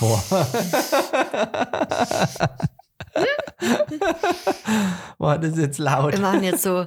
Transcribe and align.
Boah. 0.00 0.22
Boah, 5.18 5.38
das 5.38 5.52
ist 5.52 5.58
jetzt 5.58 5.78
laut. 5.78 6.12
Wir 6.12 6.20
machen 6.20 6.42
jetzt 6.42 6.62
so 6.62 6.86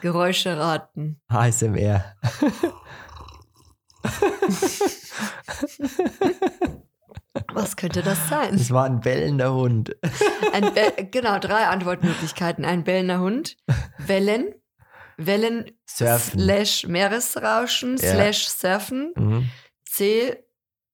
Geräusche 0.00 0.58
raten. 0.58 1.20
ASMR. 1.28 2.04
Was 7.52 7.76
könnte 7.76 8.02
das 8.02 8.28
sein? 8.28 8.52
Das 8.56 8.70
war 8.70 8.84
ein 8.84 9.00
bellender 9.00 9.52
Hund. 9.54 9.96
Ein 10.52 10.74
Be 10.74 11.08
genau, 11.10 11.38
drei 11.38 11.66
Antwortmöglichkeiten. 11.68 12.64
Ein 12.64 12.84
bellender 12.84 13.20
Hund, 13.20 13.56
Wellen, 13.98 14.54
Wellen 15.16 15.70
Surfen. 15.86 16.40
slash 16.40 16.86
Meeresrauschen 16.86 17.96
Ja. 17.96 18.14
slash 18.14 18.48
Surfen, 18.48 19.12
Mhm. 19.16 19.50
C, 19.84 20.36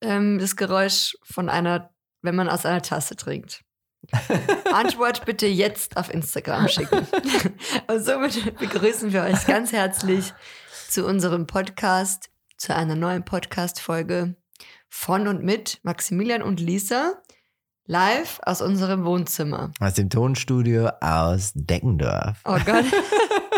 ähm, 0.04 0.38
das 0.38 0.56
Geräusch 0.56 1.16
von 1.22 1.48
einer, 1.48 1.90
wenn 2.22 2.34
man 2.34 2.48
aus 2.48 2.66
einer 2.66 2.82
Tasse 2.82 3.16
trinkt. 3.16 3.64
Antwort 4.72 5.24
bitte 5.24 5.46
jetzt 5.46 5.96
auf 5.96 6.12
Instagram 6.12 6.68
schicken. 6.68 7.06
Und 7.86 8.04
somit 8.04 8.58
begrüßen 8.58 9.12
wir 9.12 9.22
euch 9.22 9.46
ganz 9.46 9.72
herzlich 9.72 10.32
zu 10.88 11.06
unserem 11.06 11.46
Podcast, 11.46 12.30
zu 12.56 12.74
einer 12.74 12.94
neuen 12.94 13.24
Podcast-Folge 13.24 14.36
von 14.88 15.26
und 15.26 15.42
mit 15.42 15.80
Maximilian 15.82 16.40
und 16.40 16.60
Lisa, 16.60 17.14
live 17.86 18.38
aus 18.44 18.62
unserem 18.62 19.04
Wohnzimmer. 19.04 19.72
Aus 19.80 19.94
dem 19.94 20.08
Tonstudio 20.08 20.88
aus 21.00 21.50
Deckendorf. 21.54 22.38
Oh 22.44 22.58
Gott. 22.64 22.84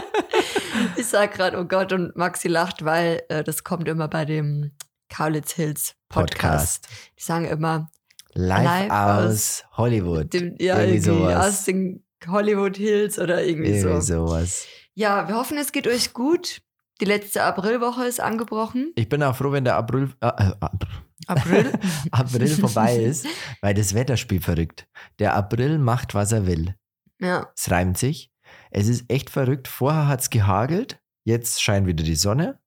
ich 0.97 1.07
sag 1.07 1.35
gerade, 1.35 1.59
oh 1.59 1.65
Gott, 1.65 1.93
und 1.93 2.17
Maxi 2.17 2.49
lacht, 2.49 2.87
weil 2.87 3.23
äh, 3.29 3.45
das 3.45 3.65
kommt 3.65 3.87
immer 3.87 4.09
bei 4.09 4.25
dem 4.25 4.73
Kaulitz 5.09 5.53
Hills 5.53 5.95
Podcast. 6.09 6.83
Podcast. 6.83 6.89
Die 7.19 7.23
sagen 7.23 7.45
immer, 7.47 7.91
Live, 8.35 8.65
Live 8.65 8.91
aus 8.93 9.65
Hollywood. 9.77 10.33
dem, 10.33 10.57
ja, 10.59 10.79
Irgendwie 10.81 11.09
irgendwie 11.09 11.23
sowas. 11.31 11.47
aus 11.47 11.65
den 11.65 12.05
Hollywood 12.27 12.77
Hills 12.77 13.19
oder 13.19 13.43
irgendwie, 13.45 13.71
Irgendwie 13.71 14.01
so. 14.03 14.27
sowas. 14.27 14.67
Ja, 14.95 15.29
wir 15.29 15.37
hoffen, 15.37 15.59
es 15.59 15.73
geht 15.73 15.87
euch 15.87 16.13
gut. 16.13 16.61
Die 17.01 17.05
letzte 17.05 17.43
Aprilwoche 17.43 18.05
ist 18.07 18.21
angebrochen. 18.21 18.93
Ich 18.95 19.09
bin 19.09 19.23
auch 19.23 19.37
froh, 19.37 19.53
wenn 19.53 19.65
der 19.65 19.77
April, 19.77 20.11
äh, 20.21 20.27
äh, 20.29 20.53
April, 20.61 20.89
April? 21.27 21.73
April 22.11 22.49
vorbei 22.49 22.97
ist, 22.97 23.27
weil 23.61 23.75
das 23.75 23.95
Wetter 23.95 24.17
spielt 24.17 24.45
verrückt. 24.45 24.87
Der 25.19 25.35
April 25.35 25.79
macht, 25.79 26.15
was 26.15 26.33
er 26.33 26.47
will. 26.47 26.75
ja. 27.21 27.51
Es 27.57 27.71
reimt 27.71 27.99
sich. 27.99 28.31
Es 28.71 28.89
ist 28.89 29.05
echt 29.11 29.29
verrückt. 29.31 29.69
Vorher 29.69 30.09
hat 30.09 30.21
es 30.21 30.31
gehagelt, 30.31 30.99
jetzt 31.25 31.63
scheint 31.63 31.87
wieder 31.87 32.05
die 32.05 32.15
Sonne. 32.17 32.59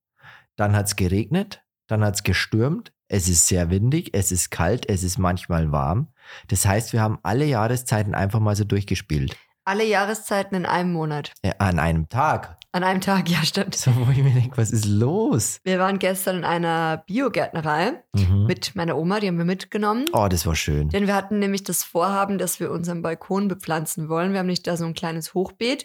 Dann 0.56 0.76
hat 0.76 0.86
es 0.86 0.96
geregnet, 0.96 1.62
dann 1.90 2.04
hat 2.04 2.14
es 2.16 2.22
gestürmt. 2.22 2.92
Es 3.08 3.28
ist 3.28 3.48
sehr 3.48 3.70
windig, 3.70 4.10
es 4.14 4.30
ist 4.30 4.50
kalt, 4.50 4.88
es 4.88 5.02
ist 5.02 5.18
manchmal 5.18 5.72
warm. 5.72 6.08
Das 6.48 6.64
heißt, 6.64 6.92
wir 6.92 7.00
haben 7.02 7.18
alle 7.22 7.44
Jahreszeiten 7.44 8.14
einfach 8.14 8.38
mal 8.40 8.54
so 8.54 8.64
durchgespielt. 8.64 9.36
Alle 9.64 9.84
Jahreszeiten 9.84 10.54
in 10.56 10.66
einem 10.66 10.92
Monat. 10.92 11.32
Äh, 11.42 11.52
an 11.58 11.78
einem 11.78 12.08
Tag. 12.08 12.56
An 12.72 12.84
einem 12.84 13.00
Tag, 13.00 13.28
ja, 13.28 13.42
stimmt. 13.42 13.74
So, 13.74 13.90
wo 13.96 14.10
ich 14.12 14.18
mir 14.22 14.30
denke, 14.32 14.56
was 14.56 14.70
ist 14.70 14.84
los? 14.86 15.58
Wir 15.64 15.78
waren 15.80 15.98
gestern 15.98 16.36
in 16.38 16.44
einer 16.44 17.02
Biogärtnerei 17.06 18.02
Mhm. 18.14 18.46
mit 18.46 18.74
meiner 18.76 18.96
Oma, 18.96 19.18
die 19.20 19.26
haben 19.28 19.38
wir 19.38 19.44
mitgenommen. 19.44 20.06
Oh, 20.12 20.28
das 20.28 20.46
war 20.46 20.54
schön. 20.56 20.88
Denn 20.88 21.06
wir 21.08 21.14
hatten 21.14 21.38
nämlich 21.40 21.64
das 21.64 21.82
Vorhaben, 21.84 22.38
dass 22.38 22.58
wir 22.60 22.70
unseren 22.70 23.02
Balkon 23.02 23.48
bepflanzen 23.48 24.08
wollen. 24.08 24.32
Wir 24.32 24.38
haben 24.40 24.46
nicht 24.46 24.66
da 24.66 24.76
so 24.76 24.84
ein 24.84 24.94
kleines 24.94 25.34
Hochbeet. 25.34 25.84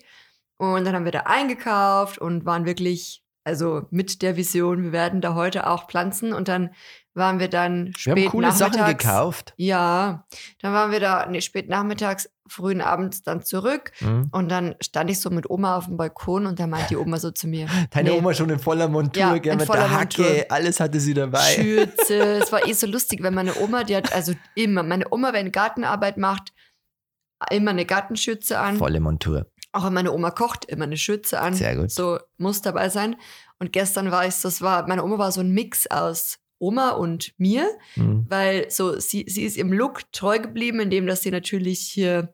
Und 0.57 0.85
dann 0.85 0.95
haben 0.95 1.05
wir 1.05 1.11
da 1.11 1.21
eingekauft 1.21 2.17
und 2.19 2.45
waren 2.45 2.65
wirklich, 2.65 3.23
also 3.45 3.83
mit 3.91 4.21
der 4.21 4.35
Vision, 4.35 4.83
wir 4.83 4.91
werden 4.91 5.21
da 5.21 5.35
heute 5.35 5.67
auch 5.67 5.87
pflanzen. 5.87 6.33
Und 6.33 6.47
dann 6.47 6.71
waren 7.13 7.39
wir 7.39 7.47
dann 7.47 7.87
Wir 7.87 7.93
spät 7.97 8.25
haben 8.25 8.31
coole 8.31 8.51
Sachen 8.51 8.79
nachmittags. 8.79 9.03
gekauft. 9.03 9.53
Ja, 9.55 10.25
dann 10.61 10.73
waren 10.73 10.91
wir 10.91 10.99
da 10.99 11.25
nee, 11.27 11.39
spät 11.41 11.69
nachmittags, 11.69 12.29
frühen 12.47 12.81
Abends 12.81 13.21
dann 13.21 13.43
zurück. 13.43 13.91
Mhm. 14.01 14.29
Und 14.31 14.49
dann 14.49 14.75
stand 14.81 15.09
ich 15.09 15.19
so 15.21 15.29
mit 15.29 15.49
Oma 15.49 15.77
auf 15.77 15.85
dem 15.85 15.95
Balkon 15.95 16.45
und 16.45 16.59
da 16.59 16.67
meinte 16.67 16.89
die 16.89 16.97
Oma 16.97 17.17
so 17.17 17.31
zu 17.31 17.47
mir. 17.47 17.67
Deine 17.91 18.09
nee, 18.09 18.17
Oma 18.17 18.33
schon 18.33 18.49
in 18.49 18.59
voller 18.59 18.89
Montur, 18.89 19.21
Ja, 19.21 19.37
gell, 19.37 19.55
mit 19.55 19.65
voller 19.65 19.81
der 19.87 19.91
Hacke, 19.91 20.21
Montur. 20.23 20.45
alles 20.49 20.79
hatte 20.79 20.99
sie 20.99 21.13
dabei. 21.13 21.39
Schürze. 21.53 22.15
es 22.43 22.51
war 22.51 22.67
eh 22.67 22.73
so 22.73 22.87
lustig, 22.87 23.23
weil 23.23 23.31
meine 23.31 23.55
Oma, 23.61 23.83
die 23.83 23.95
hat 23.95 24.11
also 24.13 24.33
immer, 24.55 24.83
meine 24.83 25.05
Oma, 25.11 25.31
wenn 25.33 25.51
Gartenarbeit 25.51 26.17
macht, 26.17 26.51
immer 27.51 27.71
eine 27.71 27.85
Gartenschürze 27.85 28.59
an. 28.59 28.77
Volle 28.77 28.99
Montur. 28.99 29.45
Auch 29.75 29.83
wenn 29.85 29.93
meine 29.93 30.13
Oma 30.13 30.31
kocht, 30.31 30.63
immer 30.65 30.85
eine 30.85 30.95
Schürze 30.95 31.41
an. 31.41 31.53
Sehr 31.53 31.75
gut. 31.75 31.91
So 31.91 32.17
muss 32.37 32.61
dabei 32.61 32.87
sein. 32.87 33.17
Und 33.59 33.73
gestern 33.73 34.09
war 34.09 34.25
ich, 34.25 34.35
das 34.41 34.61
war, 34.61 34.87
meine 34.87 35.03
Oma 35.03 35.17
war 35.17 35.31
so 35.33 35.41
ein 35.41 35.51
Mix 35.51 35.85
aus 35.87 36.37
Oma 36.59 36.91
und 36.91 37.33
mir, 37.37 37.67
Mhm. 37.97 38.25
weil 38.29 38.71
so, 38.71 38.97
sie, 38.99 39.25
sie 39.27 39.43
ist 39.43 39.57
ihrem 39.57 39.73
Look 39.73 40.09
treu 40.13 40.39
geblieben, 40.39 40.79
indem 40.79 41.07
dass 41.07 41.21
sie 41.23 41.31
natürlich 41.31 41.81
hier 41.81 42.33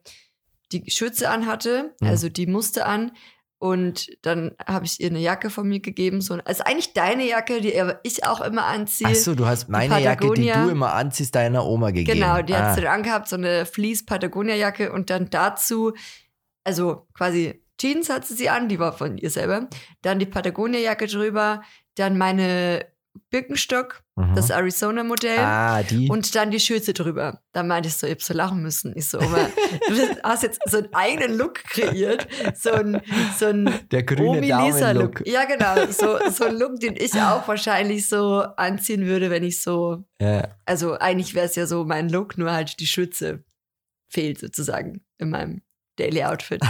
die 0.70 0.88
Schürze 0.88 1.28
anhatte, 1.30 1.94
Mhm. 2.00 2.06
also 2.08 2.28
die 2.28 2.46
musste 2.46 2.86
an. 2.86 3.10
Und 3.58 4.08
dann 4.22 4.56
habe 4.66 4.86
ich 4.86 4.98
ihr 5.00 5.08
eine 5.08 5.20
Jacke 5.20 5.48
von 5.48 5.68
mir 5.68 5.78
gegeben. 5.78 6.20
So, 6.20 6.34
also 6.44 6.64
eigentlich 6.64 6.94
deine 6.94 7.24
Jacke, 7.28 7.60
die 7.60 7.72
ich 8.02 8.24
auch 8.24 8.40
immer 8.40 8.64
anziehe. 8.64 9.10
Ach 9.10 9.14
so, 9.14 9.36
du 9.36 9.46
hast 9.46 9.68
meine 9.68 10.00
Jacke, 10.00 10.32
die 10.34 10.50
du 10.50 10.68
immer 10.68 10.94
anziehst, 10.94 11.32
deiner 11.34 11.64
Oma 11.64 11.92
gegeben. 11.92 12.18
Genau, 12.18 12.42
die 12.42 12.54
hat 12.54 12.64
ah. 12.64 12.74
sie 12.74 12.80
dann 12.80 12.92
angehabt, 12.92 13.28
so 13.28 13.36
eine 13.36 13.64
Fleece-Patagonia-Jacke 13.64 14.90
und 14.92 15.10
dann 15.10 15.30
dazu, 15.30 15.92
also 16.64 17.06
quasi 17.14 17.62
Jeans 17.78 18.08
hat 18.10 18.24
sie 18.26 18.48
an, 18.48 18.68
die 18.68 18.78
war 18.78 18.92
von 18.92 19.18
ihr 19.18 19.30
selber. 19.30 19.68
Dann 20.02 20.18
die 20.18 20.26
Patagonia-Jacke 20.26 21.06
drüber, 21.06 21.62
dann 21.96 22.16
meine 22.16 22.86
Birkenstock, 23.30 24.02
Mhm. 24.14 24.34
das 24.34 24.50
Arizona-Modell. 24.50 25.38
Ah, 25.38 25.82
die. 25.82 26.08
Und 26.10 26.34
dann 26.34 26.50
die 26.50 26.60
Schürze 26.60 26.92
drüber. 26.92 27.40
Da 27.52 27.62
meinte 27.62 27.88
ich 27.88 27.96
so, 27.96 28.06
ich 28.06 28.12
hab 28.12 28.22
so 28.22 28.34
lachen 28.34 28.62
müssen. 28.62 28.92
Ich 28.94 29.08
so, 29.08 29.18
Oma, 29.18 29.48
du 29.88 30.20
hast 30.22 30.42
jetzt 30.42 30.60
so 30.66 30.78
einen 30.78 30.92
eigenen 30.94 31.38
Look 31.38 31.54
kreiert. 31.64 32.28
So 32.54 32.72
ein, 32.72 33.00
so 33.38 33.46
ein 33.46 33.70
der 33.90 34.02
grüne. 34.02 34.46
Daumen-Look. 34.46 35.26
Ja, 35.26 35.44
genau. 35.46 35.90
So, 35.90 36.18
so 36.30 36.44
ein 36.44 36.56
Look, 36.58 36.78
den 36.80 36.94
ich 36.96 37.14
auch 37.14 37.48
wahrscheinlich 37.48 38.06
so 38.08 38.42
anziehen 38.56 39.06
würde, 39.06 39.30
wenn 39.30 39.44
ich 39.44 39.62
so 39.62 40.04
Ja. 40.20 40.48
also 40.66 40.98
eigentlich 40.98 41.34
wäre 41.34 41.46
es 41.46 41.54
ja 41.56 41.66
so 41.66 41.84
mein 41.84 42.10
Look, 42.10 42.36
nur 42.38 42.52
halt 42.52 42.78
die 42.80 42.86
Schürze 42.86 43.44
fehlt 44.08 44.38
sozusagen 44.40 45.04
in 45.18 45.30
meinem 45.30 45.62
Daily 45.96 46.24
Outfit. 46.24 46.62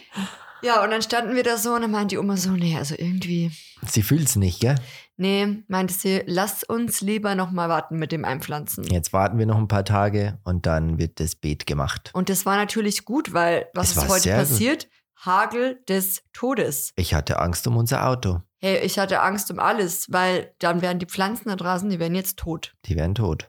ja, 0.62 0.82
und 0.82 0.90
dann 0.90 1.02
standen 1.02 1.34
wir 1.34 1.42
da 1.42 1.56
so 1.56 1.74
und 1.74 1.82
dann 1.82 1.90
meinte 1.90 2.14
die 2.14 2.18
Oma 2.18 2.36
so, 2.36 2.50
nee, 2.50 2.76
also 2.76 2.94
irgendwie, 2.96 3.50
Sie 3.86 4.02
fühlt's 4.02 4.36
nicht, 4.36 4.60
gell? 4.60 4.76
nee, 5.16 5.62
meinte 5.68 5.94
sie, 5.94 6.22
lass 6.26 6.64
uns 6.64 7.00
lieber 7.00 7.34
noch 7.34 7.50
mal 7.50 7.68
warten 7.68 7.96
mit 7.98 8.12
dem 8.12 8.24
Einpflanzen. 8.24 8.84
Jetzt 8.84 9.12
warten 9.12 9.38
wir 9.38 9.46
noch 9.46 9.58
ein 9.58 9.68
paar 9.68 9.84
Tage 9.84 10.38
und 10.44 10.66
dann 10.66 10.98
wird 10.98 11.20
das 11.20 11.36
Beet 11.36 11.66
gemacht. 11.66 12.10
Und 12.14 12.28
das 12.28 12.44
war 12.46 12.56
natürlich 12.56 13.04
gut, 13.04 13.32
weil 13.32 13.66
was 13.74 13.90
Es 13.92 13.96
ist 13.98 14.08
heute 14.08 14.20
sehr 14.22 14.38
gut. 14.38 14.48
passiert? 14.48 14.88
Hagel 15.24 15.80
des 15.88 16.22
Todes. 16.32 16.90
Ich 16.96 17.14
hatte 17.14 17.38
Angst 17.38 17.66
um 17.68 17.76
unser 17.76 18.08
Auto. 18.08 18.40
Hey, 18.60 18.78
ich 18.84 18.98
hatte 18.98 19.20
Angst 19.22 19.50
um 19.52 19.60
alles, 19.60 20.10
weil 20.10 20.52
dann 20.58 20.82
wären 20.82 20.98
die 20.98 21.06
Pflanzen 21.06 21.48
da 21.48 21.54
draußen, 21.56 21.88
die 21.90 22.00
wären 22.00 22.14
jetzt 22.16 22.38
tot. 22.38 22.74
Die 22.86 22.96
wären 22.96 23.14
tot. 23.14 23.48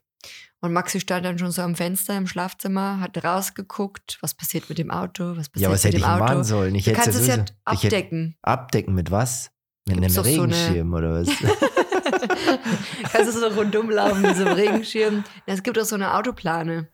Und 0.63 0.72
Maxi 0.72 1.01
stand 1.01 1.25
dann 1.25 1.38
schon 1.38 1.51
so 1.51 1.62
am 1.62 1.75
Fenster 1.75 2.18
im 2.18 2.25
Schlafzimmer, 2.25 3.01
hat 3.01 3.22
rausgeguckt, 3.22 4.18
was 4.22 4.34
passiert 4.34 4.69
mit 4.69 4.78
dem 4.78 4.91
Auto, 4.91 5.35
was 5.35 5.50
passiert 5.50 5.57
Ja, 5.69 5.69
was 5.69 5.84
mit 5.84 5.94
hätte 5.94 5.97
ich 5.97 6.03
dem 6.03 6.09
Auto. 6.13 6.24
machen 6.24 6.44
sollen? 6.46 6.74
Ich 6.75 6.85
Du 6.85 6.91
hätte 6.91 7.01
kannst 7.01 7.19
es 7.19 7.28
ja 7.28 7.34
ich 7.34 7.40
hätte- 7.41 7.53
abdecken. 7.66 8.38
abdecken 8.41 8.94
mit 8.96 9.12
was? 9.12 9.52
Mit 9.90 9.97
Gibt's 10.00 10.18
einem 10.18 10.25
doch 10.25 10.31
so 10.31 10.41
eine- 10.44 10.53
Regenschirm 10.56 10.94
oder 10.94 11.13
was? 11.16 11.28
kannst 13.12 13.35
du 13.35 13.40
so 13.41 13.47
rundum 13.47 13.90
laufen 13.90 14.22
mit 14.22 14.38
so 14.38 14.46
einem 14.46 14.56
Regenschirm. 14.56 15.25
Es 15.46 15.63
gibt 15.63 15.78
auch 15.78 15.84
so 15.84 15.96
eine 15.96 16.13
Autoplane. 16.16 16.88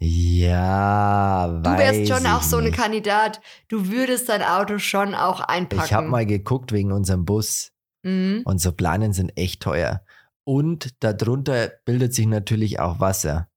ja, 0.00 1.48
Du 1.62 1.70
wärst 1.76 2.08
schon 2.10 2.26
auch 2.26 2.40
ich 2.40 2.46
so 2.46 2.56
ein 2.58 2.64
nicht. 2.64 2.76
Kandidat. 2.76 3.40
Du 3.68 3.88
würdest 3.90 4.30
dein 4.30 4.42
Auto 4.42 4.78
schon 4.78 5.14
auch 5.14 5.40
einpacken. 5.40 5.82
Ich 5.84 5.92
habe 5.92 6.06
mal 6.08 6.24
geguckt 6.26 6.72
wegen 6.72 6.92
unserem 6.92 7.24
Bus 7.26 7.70
Mhm. 8.02 8.42
und 8.44 8.58
so 8.62 8.72
Planen 8.72 9.12
sind 9.12 9.36
echt 9.36 9.62
teuer. 9.62 10.02
Und 10.44 11.02
darunter 11.02 11.72
bildet 11.84 12.14
sich 12.14 12.26
natürlich 12.26 12.78
auch 12.78 13.00
Wasser. 13.00 13.48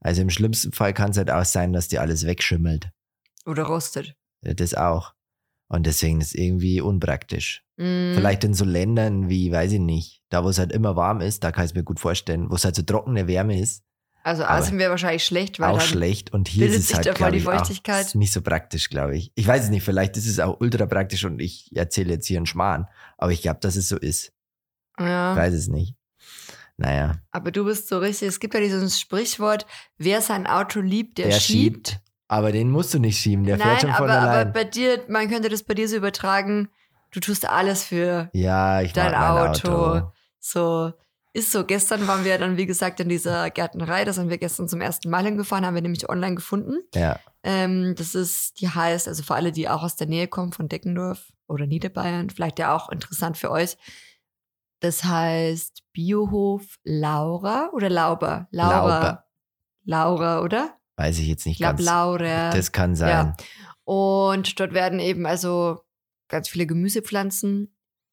Also 0.00 0.22
im 0.22 0.30
schlimmsten 0.30 0.72
Fall 0.72 0.92
kann 0.92 1.10
es 1.10 1.16
halt 1.16 1.30
auch 1.30 1.44
sein, 1.44 1.72
dass 1.72 1.88
dir 1.88 2.00
alles 2.00 2.26
wegschimmelt. 2.26 2.90
Oder 3.46 3.64
rostet. 3.64 4.14
Das 4.42 4.74
auch. 4.74 5.14
Und 5.68 5.86
deswegen 5.86 6.20
ist 6.20 6.28
es 6.28 6.34
irgendwie 6.34 6.80
unpraktisch. 6.80 7.64
Mhm. 7.76 8.12
Vielleicht 8.14 8.44
in 8.44 8.54
so 8.54 8.64
Ländern 8.64 9.28
wie, 9.28 9.50
weiß 9.50 9.72
ich 9.72 9.80
nicht, 9.80 10.22
da 10.28 10.44
wo 10.44 10.48
es 10.48 10.58
halt 10.58 10.72
immer 10.72 10.94
warm 10.96 11.20
ist, 11.20 11.42
da 11.42 11.52
kann 11.52 11.64
ich 11.64 11.72
es 11.72 11.74
mir 11.74 11.82
gut 11.82 11.98
vorstellen, 11.98 12.50
wo 12.50 12.54
es 12.54 12.64
halt 12.64 12.76
so 12.76 12.82
trockene 12.82 13.26
Wärme 13.26 13.58
ist, 13.58 13.82
Also 14.22 14.44
Asien 14.44 14.78
wäre 14.78 14.90
wahrscheinlich 14.90 15.24
schlecht, 15.24 15.60
weil 15.60 15.70
auch 15.70 15.80
schlecht. 15.80 16.32
Und 16.32 16.48
hier 16.48 16.66
ist 16.66 16.90
es 16.90 16.94
halt, 16.94 17.14
glaube 17.14 17.36
ich, 17.36 17.46
auch 17.46 17.70
ist 17.70 18.14
nicht 18.16 18.32
so 18.32 18.42
praktisch, 18.42 18.90
glaube 18.90 19.16
ich. 19.16 19.30
Ich 19.34 19.46
weiß 19.46 19.64
es 19.64 19.70
nicht, 19.70 19.84
vielleicht 19.84 20.16
ist 20.16 20.26
es 20.26 20.40
auch 20.40 20.60
ultra 20.60 20.86
praktisch 20.86 21.24
und 21.24 21.40
ich 21.40 21.70
erzähle 21.76 22.14
jetzt 22.14 22.26
hier 22.26 22.38
einen 22.38 22.46
Schmarrn. 22.46 22.86
Aber 23.18 23.30
ich 23.30 23.42
glaube, 23.42 23.60
dass 23.60 23.76
es 23.76 23.88
so 23.88 23.96
ist. 23.96 24.32
Ich 24.98 25.04
ja. 25.04 25.36
weiß 25.36 25.54
es 25.54 25.68
nicht. 25.68 25.94
Naja, 26.78 27.16
Aber 27.30 27.50
du 27.50 27.64
bist 27.64 27.88
so 27.88 27.98
richtig, 27.98 28.28
es 28.28 28.40
gibt 28.40 28.52
ja 28.52 28.60
dieses 28.60 29.00
Sprichwort, 29.00 29.66
wer 29.96 30.20
sein 30.20 30.46
Auto 30.46 30.80
liebt, 30.80 31.18
der, 31.18 31.28
der 31.28 31.40
schiebt. 31.40 31.88
schiebt. 31.88 32.00
Aber 32.28 32.52
den 32.52 32.70
musst 32.70 32.92
du 32.92 32.98
nicht 32.98 33.18
schieben, 33.18 33.44
der 33.44 33.56
fährt 33.56 33.68
Nein, 33.68 33.80
schon 33.80 33.92
von 33.94 34.10
aber, 34.10 34.20
aber 34.20 34.30
allein. 34.32 34.52
bei 34.52 34.64
dir, 34.64 35.04
man 35.08 35.28
könnte 35.28 35.48
das 35.48 35.62
bei 35.62 35.74
dir 35.74 35.88
so 35.88 35.96
übertragen, 35.96 36.68
du 37.12 37.20
tust 37.20 37.48
alles 37.48 37.84
für 37.84 38.28
ja, 38.32 38.82
ich 38.82 38.92
dein 38.92 39.14
Auto. 39.14 39.72
Auto. 39.72 40.12
so 40.38 40.92
ist 41.36 41.52
so. 41.52 41.64
Gestern 41.64 42.08
waren 42.08 42.24
wir 42.24 42.38
dann, 42.38 42.56
wie 42.56 42.66
gesagt, 42.66 42.98
in 42.98 43.08
dieser 43.08 43.50
Gärtnerei. 43.50 44.04
Da 44.04 44.12
sind 44.12 44.30
wir 44.30 44.38
gestern 44.38 44.68
zum 44.68 44.80
ersten 44.80 45.10
Mal 45.10 45.24
hingefahren, 45.24 45.66
haben 45.66 45.74
wir 45.74 45.82
nämlich 45.82 46.08
online 46.08 46.34
gefunden. 46.34 46.78
Ja. 46.94 47.20
Ähm, 47.42 47.94
das 47.96 48.14
ist, 48.14 48.60
die 48.60 48.68
heißt, 48.68 49.06
also 49.06 49.22
für 49.22 49.34
alle, 49.34 49.52
die 49.52 49.68
auch 49.68 49.82
aus 49.82 49.96
der 49.96 50.06
Nähe 50.06 50.28
kommen, 50.28 50.52
von 50.52 50.68
Deckendorf 50.68 51.32
oder 51.46 51.66
Niederbayern, 51.66 52.30
vielleicht 52.30 52.58
ja 52.58 52.74
auch 52.74 52.88
interessant 52.88 53.36
für 53.36 53.50
euch. 53.50 53.76
Das 54.80 55.04
heißt 55.04 55.82
Biohof 55.92 56.78
Laura 56.84 57.70
oder 57.72 57.88
Lauber? 57.88 58.48
Laura. 58.50 58.78
Lauber. 58.78 59.24
Laura, 59.84 60.40
oder? 60.42 60.74
Weiß 60.96 61.18
ich 61.18 61.28
jetzt 61.28 61.46
nicht 61.46 61.54
Ich 61.54 61.58
glaube 61.58 61.76
ganz. 61.76 61.86
Laura. 61.86 62.50
Das 62.50 62.72
kann 62.72 62.94
sein. 62.96 63.08
Ja. 63.10 63.36
Und 63.84 64.58
dort 64.58 64.74
werden 64.74 64.98
eben 64.98 65.26
also 65.26 65.80
ganz 66.28 66.48
viele 66.48 66.66
Gemüsepflanzen 66.66 67.72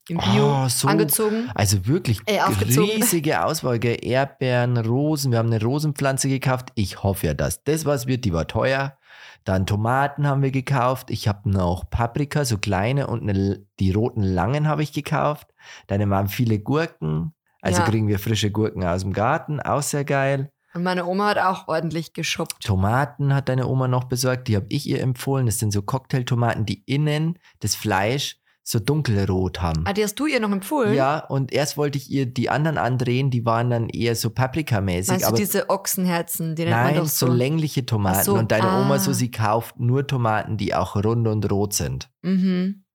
im 0.10 0.18
Bio 0.18 0.64
Oh, 0.66 0.68
so. 0.68 0.88
angezogen. 0.88 1.50
Also 1.56 1.88
wirklich 1.88 2.20
Äh, 2.26 2.42
riesige 2.42 3.44
Auswahl. 3.44 3.80
Erdbeeren, 3.84 4.78
Rosen. 4.78 5.32
Wir 5.32 5.40
haben 5.40 5.52
eine 5.52 5.64
Rosenpflanze 5.64 6.28
gekauft. 6.30 6.70
Ich 6.76 7.04
hoffe 7.04 7.28
ja, 7.28 7.34
dass 7.34 7.64
das 7.64 7.86
was 7.86 8.06
wird. 8.06 8.26
Die 8.26 8.34
war 8.34 8.48
teuer. 8.48 8.98
Dann 9.46 9.66
Tomaten 9.66 10.28
haben 10.28 10.42
wir 10.42 10.52
gekauft. 10.52 11.10
Ich 11.10 11.28
habe 11.28 11.50
noch 11.50 11.90
Paprika, 11.90 12.46
so 12.46 12.58
kleine 12.58 13.08
und 13.08 13.28
eine, 13.28 13.66
die 13.80 13.92
roten 13.92 14.24
langen 14.24 14.68
habe 14.68 14.84
ich 14.84 14.94
gekauft. 14.94 15.53
Dann 15.88 16.10
waren 16.10 16.28
viele 16.28 16.60
Gurken. 16.60 17.34
Also 17.62 17.82
Ja. 17.82 17.88
kriegen 17.88 18.08
wir 18.08 18.20
frische 18.20 18.52
Gurken 18.52 18.84
aus 18.84 19.02
dem 19.02 19.14
Garten. 19.14 19.60
Auch 19.60 19.82
sehr 19.82 20.04
geil. 20.06 20.52
Und 20.74 20.84
meine 20.84 21.06
Oma 21.06 21.30
hat 21.30 21.38
auch 21.38 21.68
ordentlich 21.68 22.14
geschuppt. 22.14 22.64
Tomaten 22.64 23.34
hat 23.36 23.48
deine 23.48 23.68
Oma 23.68 23.88
noch 23.88 24.06
besorgt. 24.06 24.48
Die 24.48 24.56
habe 24.56 24.66
ich 24.70 24.90
ihr 24.90 25.02
empfohlen. 25.02 25.46
Das 25.46 25.60
sind 25.60 25.72
so 25.72 25.82
Cocktailtomaten, 25.84 26.66
die 26.66 26.84
innen 26.86 27.38
das 27.60 27.76
Fleisch 27.76 28.38
so 28.66 28.80
dunkelrot 28.80 29.62
haben. 29.62 29.84
Ah, 29.86 29.92
die 29.94 30.04
hast 30.04 30.16
du 30.16 30.26
ihr 30.26 30.40
noch 30.40 30.52
empfohlen? 30.52 30.94
Ja, 30.94 31.20
und 31.20 31.52
erst 31.52 31.78
wollte 31.78 31.98
ich 31.98 32.10
ihr 32.10 32.26
die 32.26 32.50
anderen 32.50 32.78
andrehen, 32.78 33.30
die 33.30 33.46
waren 33.46 33.70
dann 33.70 33.90
eher 33.90 34.16
so 34.16 34.30
paprikamäßig. 34.30 35.10
Meinst 35.12 35.26
du 35.26 35.28
aber 35.28 35.38
diese 35.38 35.70
Ochsenherzen, 35.70 36.56
die 36.56 36.64
man 36.64 36.72
nein, 36.72 36.96
doch 36.96 37.06
so 37.06 37.28
so? 37.28 37.34
längliche 37.34 37.86
Tomaten. 37.86 38.24
So, 38.24 38.36
Und 38.36 38.52
deine 38.54 38.70
ah. 38.70 38.82
Oma 38.82 39.00
so, 39.00 39.12
sie 39.12 39.30
kauft 39.32 39.80
nur 39.80 40.08
Tomaten, 40.08 40.56
die 40.58 40.74
auch 40.74 40.96
rund 40.96 41.28
und 41.28 41.52
rot 41.52 41.74
sind. 41.74 42.10
Mhm. 42.22 42.86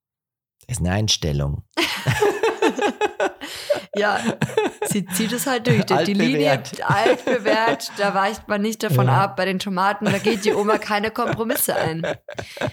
Das 0.67 0.79
ist 0.79 0.81
eine 0.87 0.93
Einstellung. 0.94 1.64
Ja, 3.97 4.20
sie 4.87 5.06
zieht 5.06 5.32
es 5.32 5.47
halt 5.47 5.67
durch. 5.67 5.85
Die, 5.87 6.05
die 6.05 6.12
Linie 6.15 6.50
Altbewährt. 6.53 6.91
altbewährt, 6.91 7.91
da 7.97 8.15
weicht 8.15 8.47
man 8.47 8.61
nicht 8.62 8.82
davon 8.82 9.06
Ja. 9.06 9.25
ab. 9.25 9.37
Bei 9.37 9.44
den 9.44 9.59
Tomaten, 9.59 10.05
da 10.05 10.19
geht 10.19 10.44
die 10.44 10.53
Oma 10.55 10.79
keine 10.79 11.11
Kompromisse 11.11 11.75
ein. 11.75 12.06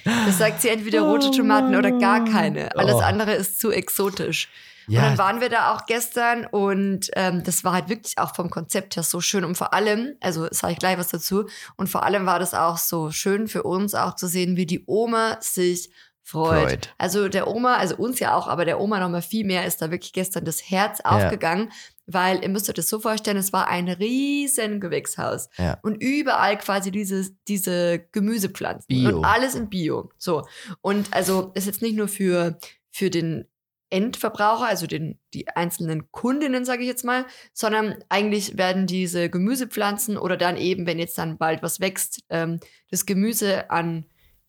Das 0.04 0.38
sagt 0.38 0.62
sie 0.62 0.70
entweder 0.70 1.02
rote 1.02 1.32
Tomaten 1.32 1.76
oder 1.76 1.92
gar 1.92 2.26
keine. 2.26 2.76
Alles 2.78 2.96
Oh. 2.96 3.00
andere 3.00 3.34
ist 3.34 3.60
zu 3.60 3.72
exotisch. 3.72 4.50
Und 4.88 4.96
dann 4.98 5.14
Ja, 5.14 5.18
waren 5.18 5.42
wir 5.42 5.50
da 5.50 5.74
auch 5.74 5.88
gestern 5.88 6.46
und 6.46 7.10
ähm, 7.16 7.44
das 7.44 7.64
war 7.64 7.74
halt 7.74 7.90
wirklich 7.90 8.20
auch 8.20 8.36
vom 8.36 8.52
Konzept 8.52 8.96
her 8.96 9.02
so 9.04 9.20
schön. 9.20 9.44
Und 9.44 9.58
vor 9.58 9.74
allem, 9.74 10.16
also 10.22 10.48
sage 10.52 10.74
ich 10.74 10.80
gleich 10.80 11.00
was 11.00 11.08
dazu, 11.08 11.48
und 11.76 11.88
vor 11.90 12.04
allem 12.04 12.28
war 12.28 12.38
das 12.38 12.54
auch 12.54 12.78
so 12.78 13.10
schön 13.10 13.48
für 13.48 13.64
uns 13.64 13.96
auch 13.96 14.16
zu 14.16 14.28
sehen, 14.28 14.58
wie 14.58 14.68
die 14.68 14.84
Oma 14.86 15.38
sich 15.42 15.90
freut. 16.26 16.70
Freut. 16.70 16.94
Also 16.98 17.30
der 17.30 17.48
Oma, 17.48 17.76
also 17.76 17.96
uns 17.96 18.20
ja 18.20 18.36
auch, 18.36 18.48
aber 18.48 18.66
der 18.66 18.80
Oma 18.82 19.00
noch 19.00 19.10
mal 19.10 19.22
viel 19.22 19.46
mehr 19.46 19.66
ist 19.66 19.82
da 19.82 19.92
wirklich 19.92 20.12
gestern 20.12 20.44
das 20.44 20.70
Herz 20.70 21.00
aufgegangen, 21.04 21.72
weil 22.08 22.42
ihr 22.44 22.50
müsst 22.50 22.68
euch 22.68 22.76
das 22.76 22.90
so 22.90 23.00
vorstellen, 23.00 23.38
es 23.38 23.54
war 23.54 23.68
ein 23.68 23.88
riesen 23.88 24.80
Gewächshaus 24.80 25.50
Ja. 25.58 25.78
und 25.84 26.02
überall 26.02 26.58
quasi 26.58 26.92
diese, 26.92 27.30
diese 27.48 28.00
Gemüsepflanzen 28.12 28.88
Bio. 28.88 29.18
und 29.18 29.26
alles 29.26 29.56
in 29.56 29.70
Bio. 29.70 30.10
So 30.18 30.46
und 30.82 31.14
also 31.14 31.52
ist 31.54 31.68
jetzt 31.68 31.82
nicht 31.82 31.96
nur 31.96 32.08
für 32.08 32.58
für 32.92 33.10
den 33.10 33.46
Endverbraucher, 33.92 34.66
also 34.68 34.88
den, 34.88 35.20
die 35.34 35.48
einzelnen 35.50 36.12
Kundinnen, 36.12 36.66
sage 36.66 36.82
ich 36.82 36.88
jetzt 36.88 37.06
mal, 37.06 37.26
sondern 37.54 37.96
eigentlich 38.10 38.58
werden 38.58 38.88
diese 38.88 39.30
Gemüsepflanzen 39.30 40.18
oder 40.18 40.38
dann 40.38 40.58
eben, 40.58 40.88
wenn 40.88 40.98
jetzt 40.98 41.18
dann 41.18 41.38
bald 41.38 41.62
was 41.62 41.80
wächst, 41.80 42.24
ähm, 42.30 42.60
das 42.90 43.06
Gemüse 43.06 43.70
an 43.70 44.06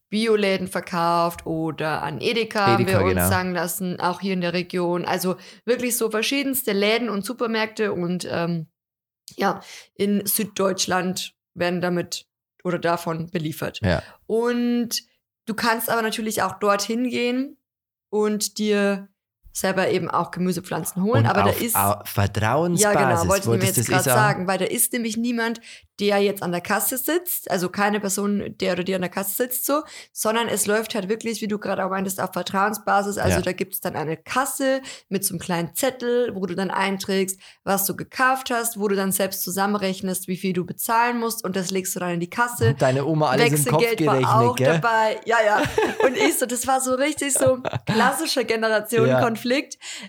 Bioläden 0.08 0.68
verkauft 0.68 1.46
oder 1.46 2.02
an 2.02 2.20
Edeka, 2.20 2.66
haben 2.66 2.86
wir 2.86 3.00
uns 3.00 3.14
genau. 3.14 3.28
sagen 3.28 3.52
lassen, 3.52 4.00
auch 4.00 4.20
hier 4.20 4.34
in 4.34 4.40
der 4.40 4.52
Region. 4.52 5.04
Also 5.04 5.36
wirklich 5.64 5.96
so 5.96 6.10
verschiedenste 6.10 6.72
Läden 6.72 7.08
und 7.08 7.24
Supermärkte 7.24 7.92
und 7.92 8.26
ähm, 8.30 8.68
ja, 9.36 9.60
in 9.94 10.24
Süddeutschland 10.24 11.34
werden 11.54 11.80
damit 11.80 12.26
oder 12.62 12.78
davon 12.78 13.30
beliefert. 13.30 13.80
Ja. 13.82 14.02
Und 14.26 15.02
du 15.46 15.54
kannst 15.54 15.90
aber 15.90 16.02
natürlich 16.02 16.42
auch 16.42 16.58
dorthin 16.58 17.08
gehen 17.08 17.56
und 18.10 18.58
dir 18.58 19.08
selber 19.56 19.88
eben 19.88 20.10
auch 20.10 20.30
Gemüsepflanzen 20.30 21.02
holen. 21.02 21.24
und 21.24 21.30
aber 21.30 21.44
auf 21.44 21.58
da 21.58 21.64
ist. 21.64 21.74
au- 21.76 21.78
Ja, 21.78 22.02
Vertrauensbasis. 22.04 22.98
genau, 22.98 23.28
wollte 23.28 23.50
ich 23.54 23.58
mir 23.60 23.64
jetzt 23.66 23.88
gerade 23.88 24.00
eh 24.10 24.12
sagen? 24.12 24.46
weil 24.46 24.58
da 24.58 24.64
ist 24.66 24.92
nämlich 24.92 25.16
niemand, 25.16 25.60
der 25.98 26.18
jetzt 26.18 26.42
an 26.42 26.52
der 26.52 26.60
Kasse 26.60 26.98
sitzt, 26.98 27.50
also 27.50 27.70
keine 27.70 28.00
Person, 28.00 28.54
der 28.60 28.74
oder 28.74 28.84
die 28.84 28.94
an 28.94 29.00
der 29.00 29.08
Kasse 29.08 29.34
sitzt 29.34 29.64
so, 29.64 29.80
sondern 30.12 30.46
es 30.48 30.66
läuft 30.66 30.94
halt 30.94 31.08
wirklich, 31.08 31.40
wie 31.40 31.48
du 31.48 31.58
gerade 31.58 31.82
auch 31.86 31.88
meintest, 31.88 32.20
auf 32.20 32.34
Vertrauensbasis. 32.34 33.16
Also 33.16 33.36
Ja. 33.38 33.42
da 33.42 33.52
gibt 33.52 33.72
es 33.72 33.80
dann 33.80 33.96
eine 33.96 34.18
Kasse 34.18 34.82
mit 35.08 35.24
so 35.24 35.32
einem 35.32 35.38
kleinen 35.40 35.74
Zettel, 35.74 36.34
wo 36.34 36.44
du 36.44 36.54
dann 36.54 36.70
einträgst, 36.70 37.40
was 37.64 37.86
du 37.86 37.96
gekauft 37.96 38.50
hast, 38.50 38.78
wo 38.78 38.88
du 38.88 38.94
dann 38.96 39.10
selbst 39.10 39.42
zusammenrechnest, 39.42 40.28
wie 40.28 40.36
viel 40.36 40.52
du 40.52 40.66
bezahlen 40.66 41.18
musst 41.18 41.42
und 41.44 41.56
das 41.56 41.70
legst 41.70 41.96
du 41.96 42.00
dann 42.00 42.10
in 42.10 42.20
die 42.20 42.28
Kasse. 42.28 42.74
Deine 42.74 43.06
Oma 43.06 43.30
alles 43.30 43.64
im 43.64 43.72
Kopf 43.72 43.80
Wechselgeld 43.82 44.22
war 44.22 44.40
auch 44.50 44.56
gell? 44.56 44.66
dabei. 44.74 45.18
Ja, 45.24 45.38
ja. 45.46 45.62
Und 46.06 46.14
ich 46.14 46.38
so, 46.38 46.44
das 46.44 46.66
war 46.66 46.82
so 46.82 46.92
richtig 46.94 47.32
so 47.32 47.58
klassischer 47.86 48.44
Generationenkonflikt. 48.44 49.45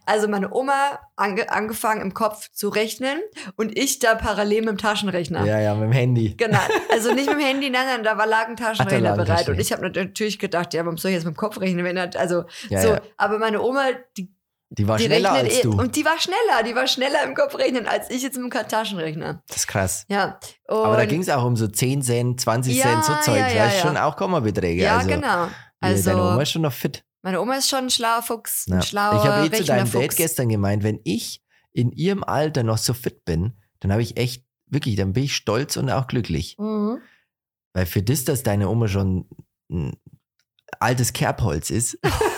Also 0.06 0.28
meine 0.28 0.54
Oma 0.54 1.00
ange 1.16 1.50
angefangen 1.52 2.02
im 2.02 2.14
Kopf 2.14 2.50
zu 2.52 2.70
rechnen 2.70 3.20
und 3.56 3.78
ich 3.78 4.00
da 4.00 4.16
parallel 4.16 4.62
mit 4.62 4.70
dem 4.70 4.78
Taschenrechner. 4.78 5.46
Ja, 5.46 5.60
ja, 5.60 5.74
mit 5.76 5.84
dem 5.90 5.92
Handy. 5.94 6.36
Genau, 6.38 6.60
also 6.92 7.14
nicht 7.14 7.28
mit 7.30 7.36
dem 7.40 7.46
Handy, 7.46 7.70
nein, 7.70 7.86
nein, 7.88 8.04
da 8.04 8.18
war 8.18 8.28
lag 8.28 8.48
ein 8.48 8.56
Taschenrechner 8.58 9.12
ein 9.12 9.18
bereit. 9.18 9.48
Und 9.50 9.60
ich 9.60 9.72
habe 9.72 9.90
natürlich 9.90 10.40
gedacht, 10.40 10.74
ja, 10.74 10.84
warum 10.84 10.98
soll 10.98 11.12
ich 11.12 11.16
jetzt 11.16 11.26
mit 11.26 11.36
dem 11.36 11.38
Kopf 11.38 11.60
rechnen, 11.60 11.84
wenn 11.86 11.98
er, 11.98 12.10
also 12.20 12.44
Ja, 12.70 12.82
so, 12.82 12.88
ja. 12.90 13.02
aber 13.18 13.40
meine 13.40 13.62
Oma, 13.62 13.86
die, 14.18 14.30
Die 14.70 14.88
war 14.88 14.98
die 14.98 15.06
schneller 15.06 15.32
rechnet 15.34 15.52
als 15.52 15.60
eh, 15.60 15.62
du. 15.64 15.72
und 15.80 15.96
die 15.96 16.04
war 16.06 16.20
schneller, 16.20 16.64
die 16.66 16.76
war 16.76 16.88
schneller 16.88 17.24
im 17.24 17.34
Kopf 17.36 17.56
rechnen 17.58 17.88
als 17.88 18.10
ich 18.10 18.22
jetzt 18.24 18.38
mit 18.38 18.54
dem 18.54 18.68
Taschenrechner. 18.68 19.42
das 19.48 19.58
ist 19.58 19.68
krass. 19.68 20.06
Ja. 20.10 20.40
Aber 20.68 20.98
da 20.98 21.04
Und- 21.04 21.08
ging 21.10 21.22
es 21.22 21.30
auch 21.30 21.46
um 21.46 21.56
so 21.56 21.68
10 21.68 22.02
Cent, 22.02 22.42
20 22.42 22.76
Ja, 22.76 22.84
Cent, 22.84 23.06
so 23.06 23.14
Zeug. 23.32 23.40
ja, 23.40 23.48
ja, 23.50 23.66
weißt 23.66 23.78
ja. 23.78 23.82
schon 23.88 23.98
auch 23.98 24.16
Kommabeträge. 24.18 24.84
Ja, 24.84 24.98
also, 24.98 25.08
genau. 25.10 25.48
Also, 25.80 26.10
Deine 26.10 26.22
Oma 26.24 26.42
ist 26.42 26.52
schon 26.52 26.64
noch 26.64 26.74
fit. 26.74 27.04
Meine 27.28 27.42
Oma 27.42 27.56
ist 27.58 27.68
schon 27.68 27.80
ein 27.80 27.90
schlauer 27.90 28.22
Fuchs, 28.24 28.68
Ja. 28.68 28.76
ein 28.78 28.82
schlauer 28.84 29.22
ich 29.22 29.30
habe 29.30 29.48
eh 29.48 29.52
zu 29.52 29.66
deinem 29.66 29.92
Date 29.92 30.16
gestern 30.16 30.48
gemeint, 30.48 30.84
wenn 30.84 31.02
ich 31.04 31.44
in 31.74 31.92
ihrem 31.92 32.24
Alter 32.24 32.64
noch 32.64 32.78
so 32.78 32.94
fit 32.94 33.26
bin, 33.26 33.52
dann 33.82 33.92
habe 33.92 34.02
ich 34.02 34.16
echt, 34.16 34.46
wirklich, 34.68 34.96
dann 34.96 35.12
bin 35.12 35.26
ich 35.26 35.36
stolz 35.36 35.76
und 35.76 35.90
auch 35.90 36.08
glücklich. 36.08 36.56
Mhm. 36.58 37.02
Weil 37.74 37.86
für 37.86 38.02
das, 38.02 38.24
dass 38.24 38.44
deine 38.44 38.70
Oma 38.70 38.88
schon 38.88 39.28
ein 39.70 39.98
altes 40.80 41.12
Kerbholz 41.12 41.70
ist. 41.70 42.00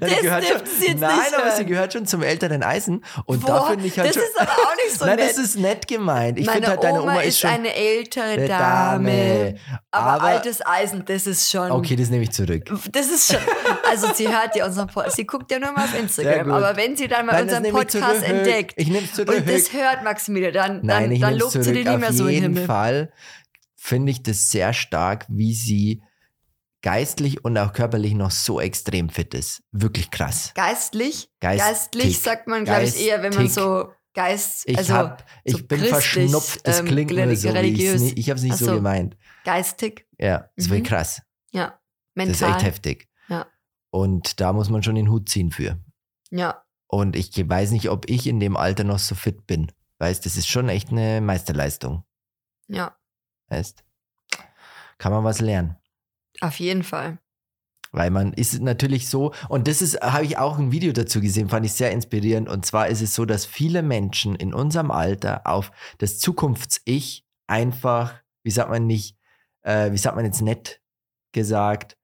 Das 0.00 0.10
dürfen 0.10 0.66
Sie 0.78 0.86
jetzt 0.88 1.00
nein, 1.00 1.16
nicht 1.18 1.34
aber 1.34 1.44
hören. 1.46 1.56
sie 1.56 1.66
gehört 1.66 1.92
schon 1.92 2.06
zum 2.06 2.22
älteren 2.22 2.62
Eisen. 2.62 3.04
Und 3.26 3.40
Boah, 3.42 3.46
da 3.46 3.62
finde 3.70 3.86
ich 3.86 3.98
halt 3.98 4.08
das 4.08 4.14
schon. 4.16 4.24
ist 4.24 4.40
aber 4.40 4.50
auch 4.52 4.74
nicht 4.76 4.98
so 4.98 5.04
nein, 5.06 5.16
nett. 5.16 5.30
das 5.30 5.38
ist 5.38 5.56
nett 5.58 5.88
gemeint. 5.88 6.38
Ich 6.38 6.50
finde 6.50 6.68
halt, 6.68 6.82
deine 6.82 7.02
Oma, 7.02 7.12
Oma 7.12 7.20
ist 7.22 7.38
schon 7.40 7.50
eine 7.50 7.74
ältere 7.74 8.24
eine 8.24 8.46
Dame. 8.48 9.54
Aber, 9.90 10.06
Aber, 10.12 10.22
altes 10.24 10.64
Eisen, 10.64 11.04
das 11.04 11.26
ist 11.26 11.50
schon. 11.50 11.70
okay, 11.70 11.96
das 11.96 12.10
nehme 12.10 12.22
ich 12.24 12.30
zurück. 12.32 12.70
Das 12.92 13.06
ist 13.10 13.32
schon. 13.32 13.40
Also 13.90 14.08
sie 14.14 14.28
hört 14.28 14.56
ja 14.56 14.66
unseren 14.66 14.86
Podcast. 14.88 15.16
Sie 15.16 15.26
guckt 15.26 15.50
ja 15.50 15.58
nur 15.58 15.72
mal 15.72 15.84
auf 15.84 15.98
Instagram. 15.98 16.50
Aber 16.50 16.76
wenn 16.76 16.96
sie 16.96 17.08
dann 17.08 17.26
mal 17.26 17.32
Nein, 17.32 17.42
unseren 17.44 17.70
Podcast 17.72 18.22
entdeckt 18.22 18.74
Ich 18.76 18.88
nehme 18.88 19.04
es 19.04 19.12
zurück. 19.14 19.36
und 19.36 19.48
das 19.48 19.72
hört 19.72 20.02
Maximilian, 20.04 20.52
dann, 20.52 20.80
Nein, 20.82 21.10
dann, 21.10 21.20
dann 21.20 21.38
lobt 21.38 21.52
sie 21.52 21.60
den 21.72 21.84
nicht 21.86 21.98
mehr 21.98 22.08
Auf 22.10 22.14
so 22.14 22.26
in 22.26 22.28
den 22.28 22.34
jeden 22.42 22.54
Himmel. 22.54 22.66
Fall 22.66 23.12
finde 23.76 24.12
ich 24.12 24.22
das 24.22 24.50
sehr 24.50 24.72
stark, 24.72 25.26
wie 25.28 25.54
sie 25.54 26.02
geistlich 26.82 27.44
und 27.44 27.56
auch 27.58 27.72
körperlich 27.72 28.14
noch 28.14 28.30
so 28.30 28.60
extrem 28.60 29.08
fit 29.08 29.34
ist. 29.34 29.62
Wirklich 29.72 30.10
krass. 30.10 30.52
Geistlich? 30.54 31.30
Geistig. 31.40 31.66
Geistlich 31.66 32.18
sagt 32.20 32.46
man, 32.48 32.64
glaube 32.64 32.84
ich, 32.84 33.00
eher, 33.00 33.22
wenn 33.22 33.34
man 33.34 33.48
so 33.48 33.92
Geist, 34.14 34.64
Ich, 34.68 34.76
also 34.76 34.92
hab, 34.94 35.24
ich 35.42 35.56
so 35.56 35.64
bin 35.66 35.80
verschnupft, 35.86 36.66
das 36.66 36.80
ähm, 36.80 36.84
klingt 36.86 37.10
nur 37.12 37.34
so. 37.34 37.48
Religiös. 37.48 38.02
nie- 38.02 38.12
ich 38.12 38.28
habe 38.28 38.36
es 38.36 38.42
nicht 38.44 38.58
so 38.58 38.66
so. 38.66 38.74
gemeint. 38.74 39.16
geistig, 39.44 40.06
Ja, 40.18 40.50
das 40.54 40.66
Mhm. 40.66 40.70
wäre 40.72 40.82
krass. 40.82 41.22
ja, 41.52 41.80
Das 42.14 42.28
ist 42.28 42.40
mental. 42.40 42.50
echt 42.56 42.62
heftig. 42.66 43.08
Ja. 43.28 43.46
Und 43.90 44.38
da 44.40 44.52
muss 44.52 44.68
man 44.68 44.82
schon 44.82 44.96
den 44.96 45.08
Hut 45.08 45.30
ziehen 45.30 45.50
für. 45.50 45.78
Ja, 46.30 46.62
Und 46.88 47.16
ich 47.16 47.30
weiß 47.48 47.70
nicht, 47.70 47.88
ob 47.88 48.10
ich 48.10 48.26
in 48.26 48.38
dem 48.38 48.54
Alter 48.54 48.84
noch 48.84 48.98
so 48.98 49.14
fit 49.14 49.46
bin. 49.46 49.72
Weißt, 49.98 50.26
das 50.26 50.36
ist 50.36 50.46
schon 50.48 50.68
echt 50.68 50.90
eine 50.90 51.22
Meisterleistung. 51.22 52.04
ja, 52.68 52.94
Weißt, 53.48 53.82
kann 54.98 55.12
man 55.12 55.24
was 55.24 55.40
lernen. 55.40 55.76
Auf 56.42 56.58
jeden 56.60 56.82
Fall. 56.82 57.18
Weil 57.92 58.10
man 58.10 58.32
ist 58.32 58.58
natürlich 58.60 59.08
so, 59.08 59.32
und 59.50 59.68
das 59.68 59.82
ist, 59.82 60.00
habe 60.00 60.24
ich 60.24 60.38
auch 60.38 60.58
ein 60.58 60.72
Video 60.72 60.92
dazu 60.92 61.20
gesehen, 61.20 61.50
fand 61.50 61.66
ich 61.66 61.74
sehr 61.74 61.90
inspirierend. 61.90 62.48
Und 62.48 62.64
zwar 62.64 62.88
ist 62.88 63.02
es 63.02 63.14
so, 63.14 63.26
dass 63.26 63.44
viele 63.44 63.82
Menschen 63.82 64.34
in 64.34 64.54
unserem 64.54 64.90
Alter 64.90 65.46
auf 65.46 65.70
das 65.98 66.18
Zukunfts-Ich 66.18 67.26
einfach, 67.46 68.14
wie 68.42 68.50
sagt 68.50 68.70
man 68.70 68.86
nicht, 68.86 69.18
äh, 69.60 69.92
wie 69.92 69.98
sagt 69.98 70.16
man 70.16 70.24
jetzt 70.24 70.40
nett 70.40 70.80
gesagt, 71.32 71.98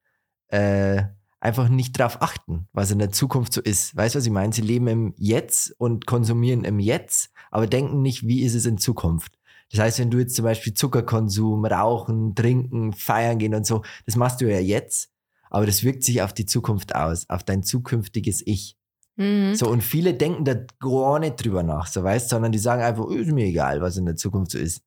äh, 0.48 1.04
einfach 1.40 1.68
nicht 1.68 1.98
drauf 1.98 2.20
achten, 2.20 2.68
was 2.72 2.90
in 2.90 2.98
der 2.98 3.12
Zukunft 3.12 3.54
so 3.54 3.62
ist. 3.62 3.96
Weißt 3.96 4.14
du, 4.14 4.18
was 4.18 4.26
ich 4.26 4.32
meine? 4.32 4.52
Sie 4.52 4.60
leben 4.60 4.88
im 4.88 5.14
Jetzt 5.16 5.74
und 5.78 6.06
konsumieren 6.06 6.64
im 6.64 6.80
Jetzt, 6.80 7.30
aber 7.50 7.66
denken 7.66 8.02
nicht, 8.02 8.26
wie 8.26 8.42
ist 8.42 8.54
es 8.54 8.66
in 8.66 8.76
Zukunft. 8.76 9.37
Das 9.70 9.80
heißt, 9.80 9.98
wenn 9.98 10.10
du 10.10 10.18
jetzt 10.18 10.34
zum 10.34 10.44
Beispiel 10.44 10.72
Zuckerkonsum, 10.74 11.64
Rauchen, 11.64 12.34
Trinken, 12.34 12.92
Feiern 12.92 13.38
gehen 13.38 13.54
und 13.54 13.66
so, 13.66 13.82
das 14.06 14.16
machst 14.16 14.40
du 14.40 14.50
ja 14.50 14.60
jetzt, 14.60 15.10
aber 15.50 15.66
das 15.66 15.82
wirkt 15.82 16.04
sich 16.04 16.22
auf 16.22 16.32
die 16.32 16.46
Zukunft 16.46 16.94
aus, 16.94 17.28
auf 17.28 17.44
dein 17.44 17.62
zukünftiges 17.62 18.42
Ich. 18.46 18.76
Mhm. 19.16 19.54
So, 19.54 19.68
und 19.68 19.82
viele 19.82 20.14
denken 20.14 20.44
da 20.44 20.54
gar 20.80 21.18
nicht 21.18 21.44
drüber 21.44 21.62
nach, 21.62 21.86
so 21.86 22.02
weißt, 22.02 22.28
sondern 22.28 22.52
die 22.52 22.58
sagen 22.58 22.82
einfach, 22.82 23.08
ist 23.10 23.30
mir 23.32 23.46
egal, 23.46 23.80
was 23.80 23.96
in 23.96 24.06
der 24.06 24.16
Zukunft 24.16 24.52
so 24.52 24.58
ist. 24.58 24.82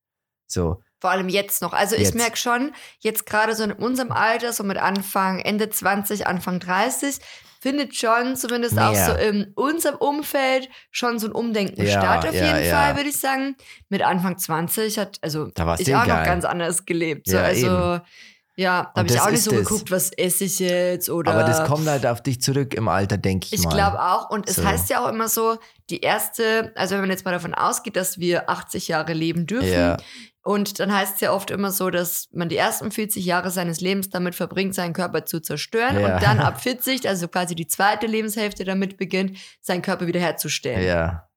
So, 0.48 0.82
Vor 1.00 1.12
allem 1.12 1.30
jetzt 1.30 1.62
noch. 1.62 1.74
Also 1.74 1.96
Jetzt. 1.96 2.10
ich 2.10 2.16
merke 2.16 2.38
schon, 2.38 2.74
jetzt 3.00 3.26
gerade 3.26 3.56
so 3.56 3.64
in 3.64 3.72
unserem 3.72 4.12
Alter, 4.12 4.52
so 4.54 4.64
mit 4.64 4.78
Anfang, 4.78 5.40
Ende 5.40 5.70
20, 5.70 6.28
Anfang 6.28 6.60
30, 6.60 7.20
findet 7.62 7.96
schon 7.96 8.36
zumindest 8.36 8.78
auch 8.80 8.96
so 8.96 9.14
in 9.14 9.52
unserem 9.54 9.96
Umfeld 9.96 10.68
schon 10.90 11.20
so 11.20 11.28
ein 11.28 11.32
Umdenken 11.32 11.86
statt, 11.86 12.28
auf 12.28 12.34
jeden. 12.34 12.70
Fall, 12.70 12.96
würde 12.96 13.10
ich 13.10 13.20
sagen. 13.20 13.56
Mit 13.88 14.02
Anfang 14.02 14.38
20 14.38 14.98
hat, 14.98 15.20
also 15.22 15.48
ich 15.78 15.86
dir 15.86 16.00
auch 16.00 16.08
noch 16.08 16.16
egal. 16.16 16.26
ganz 16.26 16.44
anders 16.44 16.86
gelebt. 16.86 17.28
So, 17.28 17.38
also 17.38 17.68
eben. 17.68 18.02
Ja, 18.56 18.92
da 18.94 19.00
habe 19.02 19.08
ich 19.08 19.16
das 19.16 19.26
auch 19.26 19.32
nicht 19.32 19.44
so 19.44 19.52
es. 19.52 19.68
geguckt, 19.68 19.92
was 19.92 20.12
esse 20.12 20.44
ich 20.44 20.60
jetzt 20.60 21.10
oder. 21.10 21.32
aber 21.34 21.44
das 21.44 21.64
kommt 21.68 21.88
halt 21.88 22.06
auf 22.06 22.22
dich 22.22 22.42
zurück 22.42 22.74
im 22.74 22.88
Alter, 22.88 23.18
denke 23.18 23.48
ich, 23.48 23.54
Ich 23.54 23.64
mal. 23.64 23.74
glaube 23.74 24.02
auch. 24.02 24.30
Und 24.30 24.50
es 24.50 24.58
So. 24.58 24.66
heißt 24.66 24.90
ja 24.90 25.04
auch 25.04 25.10
immer 25.10 25.28
so, 25.30 25.58
die 25.90 26.02
erste, 26.02 26.72
also 26.76 26.94
wenn 26.96 27.02
man 27.02 27.10
jetzt 27.10 27.26
mal 27.26 27.32
davon 27.32 27.54
ausgeht, 27.54 27.96
dass 27.96 28.18
wir 28.20 28.50
80 28.50 28.88
Jahre 28.90 29.14
leben 29.14 29.46
dürfen, 29.48 29.72
Ja. 29.72 29.98
und 30.44 30.80
dann 30.80 30.94
heißt 30.94 31.16
es 31.16 31.22
ja 31.22 31.34
oft 31.34 31.50
immer 31.52 31.72
so, 31.72 31.90
dass 31.90 32.28
man 32.34 32.50
die 32.50 32.58
ersten 32.58 32.92
40 32.92 33.26
Jahre 33.26 33.52
seines 33.52 33.80
Lebens 33.82 34.10
damit 34.10 34.36
verbringt, 34.36 34.74
seinen 34.76 34.94
Körper 34.94 35.26
zu 35.26 35.40
zerstören 35.40 36.00
Ja. 36.00 36.16
und 36.16 36.24
dann 36.24 36.40
ab 36.40 36.62
40, 36.64 37.08
also 37.08 37.28
quasi 37.28 37.56
die 37.56 37.68
zweite 37.68 38.06
Lebenshälfte 38.08 38.64
damit 38.64 38.98
beginnt, 38.98 39.38
seinen 39.62 39.82
Körper 39.82 40.08
wiederherzustellen. 40.08 40.86
Ja, 40.86 41.28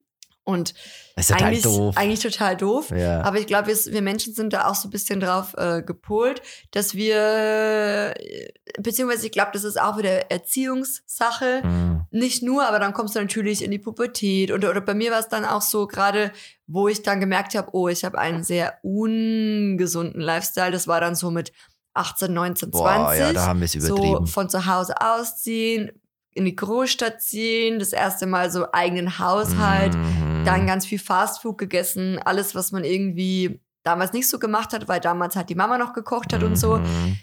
Und 0.45 0.75
das 1.17 1.25
ist 1.25 1.29
total 1.31 1.49
eigentlich, 1.49 1.63
doof. 1.63 1.97
eigentlich 1.97 2.21
total 2.21 2.57
doof. 2.57 2.91
ja. 2.91 3.23
Aber 3.23 3.39
ich 3.39 3.47
glaube, 3.47 3.69
wir, 3.69 3.77
wir 3.93 4.03
Menschen 4.03 4.35
sind 4.35 4.53
da 4.53 4.69
auch 4.69 4.75
so 4.75 4.89
ein 4.89 4.91
bisschen 4.91 5.21
drauf 5.21 5.55
äh, 5.57 5.83
gepolt, 5.83 6.43
dass 6.73 6.95
wir, 6.95 8.15
äh, 8.19 8.53
beziehungsweise 8.79 9.27
ich 9.27 9.33
glaube, 9.33 9.51
das 9.55 9.65
ist 9.65 9.81
auch 9.81 9.97
wieder 9.97 10.31
Erziehungssache. 10.31 11.63
Mhm. 11.65 12.03
Nicht 12.11 12.43
nur, 12.43 12.67
aber 12.67 12.79
dann 12.79 12.93
kommst 12.93 13.17
du 13.17 13.21
natürlich 13.21 13.65
in 13.65 13.71
die 13.71 13.79
Pubertät. 13.79 14.51
Und, 14.51 14.65
oder 14.65 14.83
bei 14.83 14.95
mir 14.95 15.13
war 15.13 15.21
es 15.21 15.29
dann 15.29 15.47
auch 15.47 15.63
so, 15.63 15.87
gerade 15.87 16.31
wo 16.67 16.89
ich 16.89 17.03
dann 17.03 17.21
gemerkt 17.21 17.55
habe, 17.55 17.69
oh, 17.73 17.89
ich 17.89 18.05
habe 18.05 18.19
einen 18.19 18.45
sehr 18.45 18.79
ungesunden 18.83 20.21
Lifestyle. 20.21 20.73
Das 20.73 20.87
war 20.87 21.01
dann 21.01 21.15
so 21.15 21.31
mit 21.31 21.53
18, 21.95 22.33
19, 22.33 22.73
20. 22.73 22.73
Boah, 22.73 23.15
ja, 23.15 23.33
da 23.33 23.47
haben 23.47 23.61
wir 23.61 23.65
es 23.67 23.73
so 23.73 23.97
übertrieben. 23.97 24.27
von 24.27 24.51
zu 24.51 24.67
Hause 24.67 24.95
ausziehen, 25.01 25.93
in 26.35 26.45
die 26.45 26.57
Großstadt 26.57 27.23
ziehen, 27.23 27.79
das 27.79 27.93
erste 27.93 28.27
Mal 28.27 28.51
so 28.51 28.67
eigenen 28.73 29.19
Haushalt, 29.19 29.95
Mhm. 29.95 30.34
Dann 30.45 30.67
ganz 30.67 30.87
viel 30.87 30.99
Fastfood 30.99 31.59
gegessen, 31.59 32.19
alles, 32.25 32.55
was 32.55 32.73
man 32.73 32.85
irgendwie 32.85 33.61
damals 33.83 34.13
nicht 34.13 34.29
so 34.29 34.39
gemacht 34.39 34.73
hat, 34.73 34.89
weil 34.89 35.01
damals 35.01 35.37
halt 35.37 35.51
die 35.51 35.55
Mama 35.55 35.77
noch 35.79 35.93
gekocht 35.93 36.33
hat 36.33 36.43
und 36.43 36.57
so. 36.57 36.79
Mhm. 36.79 37.17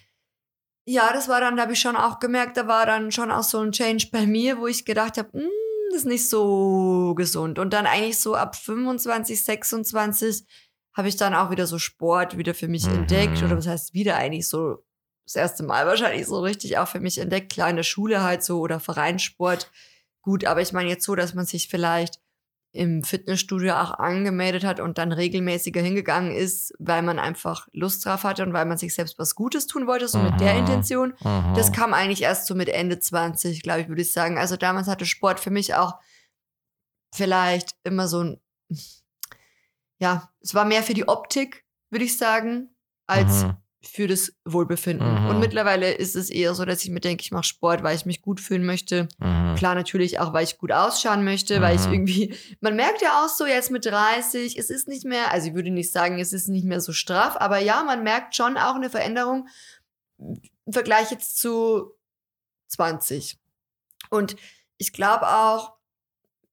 Ja, 0.88 1.13
das 1.13 1.28
war 1.28 1.40
dann, 1.42 1.56
da 1.58 1.63
habe 1.63 1.74
ich 1.74 1.80
schon 1.80 1.96
auch 1.96 2.20
gemerkt, 2.20 2.58
da 2.58 2.68
war 2.68 2.86
dann 2.86 3.12
schon 3.12 3.32
auch 3.32 3.44
so 3.44 3.60
ein 3.60 3.72
Change 3.72 4.10
bei 4.12 4.25
mir, 4.25 4.60
wo 4.60 4.68
ich 4.68 4.84
gedacht 4.84 5.18
habe, 5.18 5.30
"Hm, 5.34 5.48
das 5.92 6.00
ist 6.00 6.06
nicht 6.06 6.28
so 6.30 7.13
gesund. 7.16 7.60
Und 7.60 7.72
dann 7.74 7.86
eigentlich 7.86 8.20
so 8.20 8.36
ab 8.36 8.56
25, 8.56 9.44
26 9.44 10.46
habe 10.94 11.08
ich 11.08 11.18
dann 11.18 11.34
auch 11.36 11.51
wieder 11.51 11.68
so 11.68 11.78
Sport 11.80 12.38
wieder 12.38 12.54
für 12.54 12.68
mich 12.68 12.88
Mhm. 12.88 12.96
entdeckt. 12.96 13.44
Oder 13.44 13.58
was 13.58 13.68
heißt 13.68 13.94
wieder 13.94 14.16
eigentlich 14.16 14.48
so 14.50 14.84
das 15.25 15.36
erste 15.36 15.63
Mal 15.63 15.86
wahrscheinlich 15.86 16.25
so 16.28 16.40
richtig 16.40 16.78
auch 16.78 16.88
für 16.88 17.00
mich 17.00 17.18
entdeckt. 17.18 17.51
Klar 17.51 17.70
in 17.70 17.75
der 17.75 17.84
Schule 17.84 18.24
halt 18.24 18.44
so 18.44 18.60
oder 18.60 18.80
Vereinssport. 18.80 19.70
Gut, 20.22 20.46
aber 20.46 20.62
ich 20.62 20.72
meine 20.74 20.90
jetzt 20.90 21.06
so, 21.06 21.16
dass 21.16 21.34
man 21.34 21.46
sich 21.46 21.68
vielleicht 21.70 22.21
im 22.74 23.04
Fitnessstudio 23.04 23.74
auch 23.74 23.92
angemeldet 23.92 24.63
hat 24.63 24.80
und 24.80 24.98
dann 24.98 25.12
regelmäßiger 25.12 25.82
hingegangen 25.82 26.32
ist, 26.32 26.74
weil 26.80 27.01
man 27.01 27.20
einfach 27.20 27.68
Lust 27.74 28.06
drauf 28.06 28.24
hatte 28.24 28.44
und 28.44 28.54
weil 28.54 28.66
man 28.66 28.78
sich 28.78 28.94
selbst 28.94 29.20
was 29.20 29.36
Gutes 29.36 29.68
tun 29.68 29.88
wollte, 29.88 30.08
so 30.08 30.20
mit 30.20 30.40
der 30.40 30.54
Mhm. 30.54 30.60
Intention. 30.60 31.13
Mhm. 31.22 31.54
Das 31.54 31.74
kam 31.74 31.94
eigentlich 31.94 32.22
erst 32.22 32.48
so 32.48 32.56
mit 32.56 32.70
Ende 32.70 32.98
20, 33.00 33.62
glaube 33.62 33.82
ich, 33.82 33.90
würde 33.90 34.01
ich 34.01 34.13
sagen. 34.13 34.38
Also 34.38 34.56
damals 34.56 34.88
hatte 34.88 35.06
Sport 35.06 35.40
für 35.42 35.50
mich 35.51 35.75
auch 35.75 36.00
vielleicht 37.13 37.75
immer 37.84 38.08
so 38.08 38.24
ein, 38.24 38.42
ja, 40.00 40.32
es 40.40 40.54
war 40.56 40.63
mehr 40.66 40.82
für 40.84 40.94
die 40.94 41.08
Optik, 41.08 41.66
würde 41.90 42.06
ich 42.06 42.18
sagen, 42.18 42.70
als 43.06 43.44
Mhm. 43.44 43.58
Für 43.83 44.07
das 44.07 44.33
Wohlbefinden. 44.45 45.23
Mhm. 45.23 45.29
Und 45.29 45.39
mittlerweile 45.39 45.91
ist 45.91 46.15
es 46.15 46.29
eher 46.29 46.53
so, 46.53 46.65
dass 46.65 46.83
ich 46.83 46.91
mir 46.91 47.00
denke, 47.00 47.23
ich 47.23 47.31
mache 47.31 47.45
Sport, 47.45 47.81
weil 47.81 47.95
ich 47.95 48.05
mich 48.05 48.21
gut 48.21 48.39
fühlen 48.39 48.63
möchte. 48.63 49.07
Mhm. 49.17 49.55
Klar, 49.55 49.73
natürlich 49.73 50.19
auch, 50.19 50.33
weil 50.33 50.43
ich 50.43 50.59
gut 50.59 50.71
ausschauen 50.71 51.23
möchte, 51.23 51.61
weil 51.61 51.75
ich 51.75 51.85
Mhm. 51.88 51.93
irgendwie, 51.93 52.35
man 52.61 52.75
merkt 52.75 53.01
ja 53.01 53.23
auch 53.23 53.29
so 53.29 53.45
jetzt 53.45 53.71
mit 53.71 53.85
30, 53.85 54.57
es 54.57 54.69
ist 54.69 54.88
nicht 54.88 55.03
mehr, 55.03 55.31
also 55.31 55.47
ich 55.47 55.55
würde 55.55 55.71
nicht 55.71 55.91
sagen, 55.91 56.19
es 56.19 56.31
ist 56.31 56.47
nicht 56.47 56.65
mehr 56.65 56.79
so 56.79 56.93
straff, 56.93 57.38
aber 57.38 57.57
ja, 57.57 57.83
man 57.83 58.03
merkt 58.03 58.35
schon 58.35 58.55
auch 58.55 58.75
eine 58.75 58.91
Veränderung 58.91 59.47
im 60.19 60.73
Vergleich 60.73 61.09
jetzt 61.09 61.38
zu 61.38 61.95
20. 62.67 63.39
Und 64.11 64.35
ich 64.77 64.93
glaube 64.93 65.27
auch, 65.27 65.73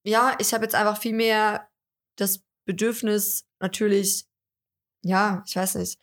ja, 0.03 0.35
ich 0.39 0.53
habe 0.53 0.63
jetzt 0.63 0.75
einfach 0.75 0.99
viel 0.99 1.13
mehr 1.13 1.67
das 2.15 2.41
Bedürfnis, 2.65 3.45
natürlich, 3.59 4.25
ja, 5.03 5.43
ich 5.45 5.55
weiß 5.55 5.75
nicht, 5.75 5.99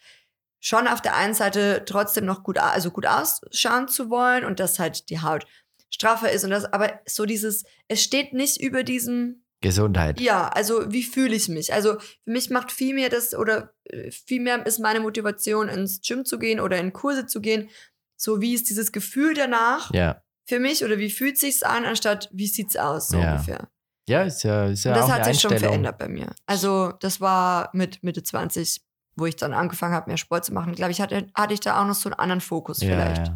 schon 0.67 0.89
auf 0.89 1.01
der 1.01 1.15
einen 1.15 1.33
Seite 1.35 1.85
trotzdem 1.87 2.25
noch 2.25 2.43
gut, 2.43 2.59
also 2.59 2.91
gut 2.91 3.07
ausschauen 3.07 3.87
zu 3.87 4.11
wollen 4.11 4.45
und 4.45 4.59
dass 4.59 4.81
halt 4.81 5.11
die 5.11 5.21
Haut 5.21 5.47
straffer 5.91 6.33
ist 6.33 6.43
und 6.43 6.51
das, 6.51 6.65
aber 6.65 7.01
so 7.07 7.25
dieses, 7.25 7.63
es 7.87 8.03
steht 8.03 8.33
nicht 8.33 8.61
über 8.61 8.83
diesem, 8.83 9.45
Gesundheit. 9.61 10.21
ja, 10.21 10.49
also 10.49 10.91
wie 10.93 11.05
fühle 11.05 11.37
ich 11.37 11.49
mich? 11.49 11.73
Also 11.73 12.01
für 12.01 12.31
mich 12.31 12.51
macht 12.51 12.73
viel 12.73 12.95
mehr 12.95 13.09
das 13.11 13.33
oder 13.35 13.73
äh, 13.85 14.11
viel 14.11 14.41
mehr 14.41 14.67
ist 14.67 14.81
meine 14.81 14.99
Motivation 15.01 15.69
ins 15.69 16.01
Gym 16.01 16.25
zu 16.25 16.39
gehen 16.41 16.59
oder 16.59 16.79
in 16.79 16.93
Kurse 16.93 17.27
zu 17.27 17.41
gehen, 17.41 17.71
so 18.17 18.41
wie 18.41 18.53
ist 18.55 18.69
dieses 18.69 18.91
Gefühl 18.91 19.35
danach 19.35 19.95
Ja. 19.95 20.21
für 20.49 20.59
mich 20.59 20.85
oder 20.85 20.99
wie 20.99 21.11
fühlt 21.11 21.39
sich's 21.39 21.63
an 21.63 21.85
anstatt 21.85 22.29
wie 22.33 22.49
sieht's 22.49 22.77
aus 22.77 23.09
so 23.09 23.19
Ja. 23.19 23.33
ungefähr. 23.35 23.69
Ja, 24.09 24.23
ist 24.25 24.43
ja, 24.43 24.67
ist 24.67 24.85
ja 24.85 24.93
Und 24.93 24.99
das 24.99 25.07
auch 25.07 25.15
hat 25.15 25.25
sich 25.27 25.41
schon 25.41 25.57
verändert 25.59 25.97
bei 25.99 26.09
mir. 26.09 26.33
Also 26.47 26.93
das 27.01 27.21
war 27.21 27.71
mit 27.73 28.03
Mitte 28.03 28.23
20, 28.25 28.83
wo 29.17 29.27
ich 29.27 29.37
dann 29.37 29.53
angefangen 29.53 29.95
habe, 29.95 30.11
mehr 30.11 30.17
Sport 30.19 30.45
zu 30.45 30.53
machen. 30.53 30.75
Glaube 30.75 30.93
ich, 30.93 31.01
hatte, 31.01 31.27
hatte 31.35 31.55
ich 31.55 31.61
da 31.61 31.81
auch 31.81 31.87
noch 31.87 31.95
so 31.95 32.09
einen 32.09 32.19
anderen 32.19 32.41
Fokus 32.41 32.81
Ja, 32.81 32.89
vielleicht. 32.89 33.29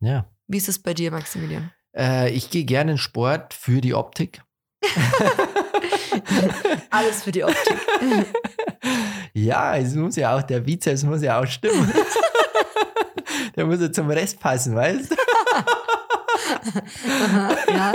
ja. 0.00 0.08
ja. 0.08 0.24
Wie 0.46 0.56
ist 0.56 0.68
es 0.68 0.80
bei 0.80 0.94
dir, 0.94 1.10
Maximilian? 1.10 1.70
Äh, 1.96 2.30
ich 2.30 2.50
gehe 2.50 2.64
gerne 2.64 2.92
in 2.92 2.98
Sport 2.98 3.54
für 3.54 3.80
die 3.80 3.94
Optik. 3.94 4.42
Alles 6.90 7.22
für 7.22 7.32
die 7.32 7.44
Optik. 7.44 7.76
ja, 9.34 9.76
es 9.76 9.94
muss 9.94 10.16
ja 10.16 10.36
auch, 10.36 10.42
der 10.42 10.60
Bizeps 10.60 11.02
muss 11.02 11.22
ja 11.22 11.40
auch 11.40 11.46
stimmen. 11.46 11.92
der 13.56 13.66
muss 13.66 13.80
ja 13.80 13.92
zum 13.92 14.08
Rest 14.10 14.40
passen, 14.40 14.74
weißt 14.74 15.10
du? 15.10 15.16
Aha, 17.24 17.56
ja. 17.68 17.92